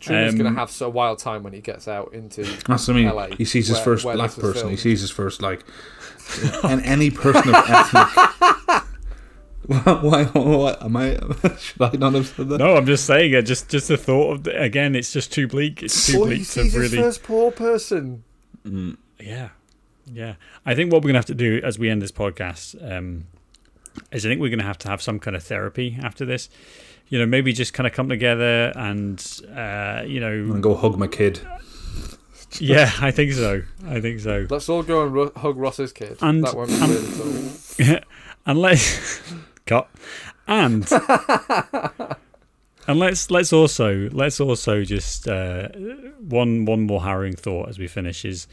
[0.04, 2.42] Truman's Um, gonna have a wild time when he gets out into.
[2.66, 3.08] That's what I mean.
[3.08, 4.68] LA, he sees his where- first where black this was person.
[4.70, 4.80] He filmed.
[4.80, 5.64] sees his first like,
[6.64, 8.08] and any person of ethnic.
[9.66, 10.76] why, why, why?
[10.82, 11.18] Am I?
[11.58, 12.58] Should I not have said that?
[12.58, 15.48] no i'm just saying it just just the thought of the, again it's just too
[15.48, 18.24] bleak it's too Or he bleak to sees his really first poor person.
[19.20, 19.50] Yeah,
[20.12, 20.34] yeah.
[20.66, 23.24] I think what we're gonna have to do as we end this podcast um,
[24.12, 26.50] is I think we're gonna have to have some kind of therapy after this.
[27.08, 29.18] You know, maybe just kind of come together and
[29.54, 31.40] uh, you know, gonna go hug my kid.
[32.60, 33.62] yeah, I think so.
[33.86, 34.46] I think so.
[34.48, 36.16] Let's all go and ru- hug Ross's kid.
[36.20, 38.00] And- that won't be and- weird at all.
[38.46, 39.20] and let's
[39.66, 39.88] cut
[40.46, 40.86] and
[42.86, 45.68] and let's let's also let's also just uh,
[46.20, 48.46] one one more harrowing thought as we finish is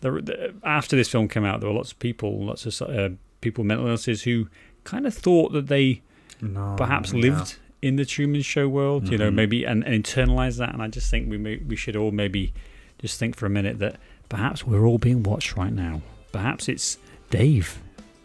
[0.00, 3.08] the, the, after this film came out there were lots of people lots of uh,
[3.40, 4.48] people with mental illnesses who
[4.84, 6.02] kind of thought that they
[6.40, 7.20] No, perhaps yeah.
[7.20, 9.34] lived in the Truman Show world, you know, Mhm.
[9.34, 10.72] maybe and, and internalize that.
[10.72, 12.52] And I just think we may, we should all maybe
[12.98, 13.96] just think for a minute that
[14.28, 16.00] perhaps we're all being watched right now.
[16.32, 16.96] Perhaps it's
[17.30, 17.78] Dave.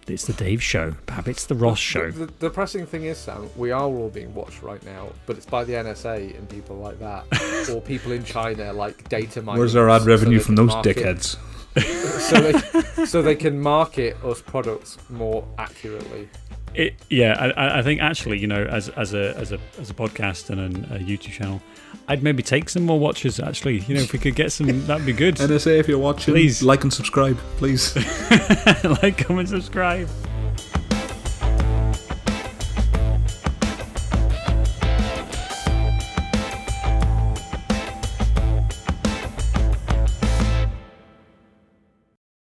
[0.08, 0.96] It's the Dave show.
[1.06, 2.10] Perhaps it's the Ross show.
[2.10, 5.46] The, the depressing thing is, Sam, we are all being watched right now, but it's
[5.46, 7.26] by the NSA and people like that,
[7.72, 9.60] or people in China like data mining.
[9.60, 11.38] Where's our ad revenue they from those market- dickheads?
[12.30, 16.28] so they so they can market us products more accurately.
[16.74, 19.94] It, yeah, I- I, think actually, you know, as as a as a as a
[19.94, 21.62] podcast and a, a YouTube channel,
[22.08, 23.40] I'd maybe take some more watches.
[23.40, 25.36] Actually, you know, if we could get some, that'd be good.
[25.36, 26.62] NSA, if you're watching, Please.
[26.64, 27.96] like and subscribe, please.
[29.04, 30.08] like, comment, subscribe.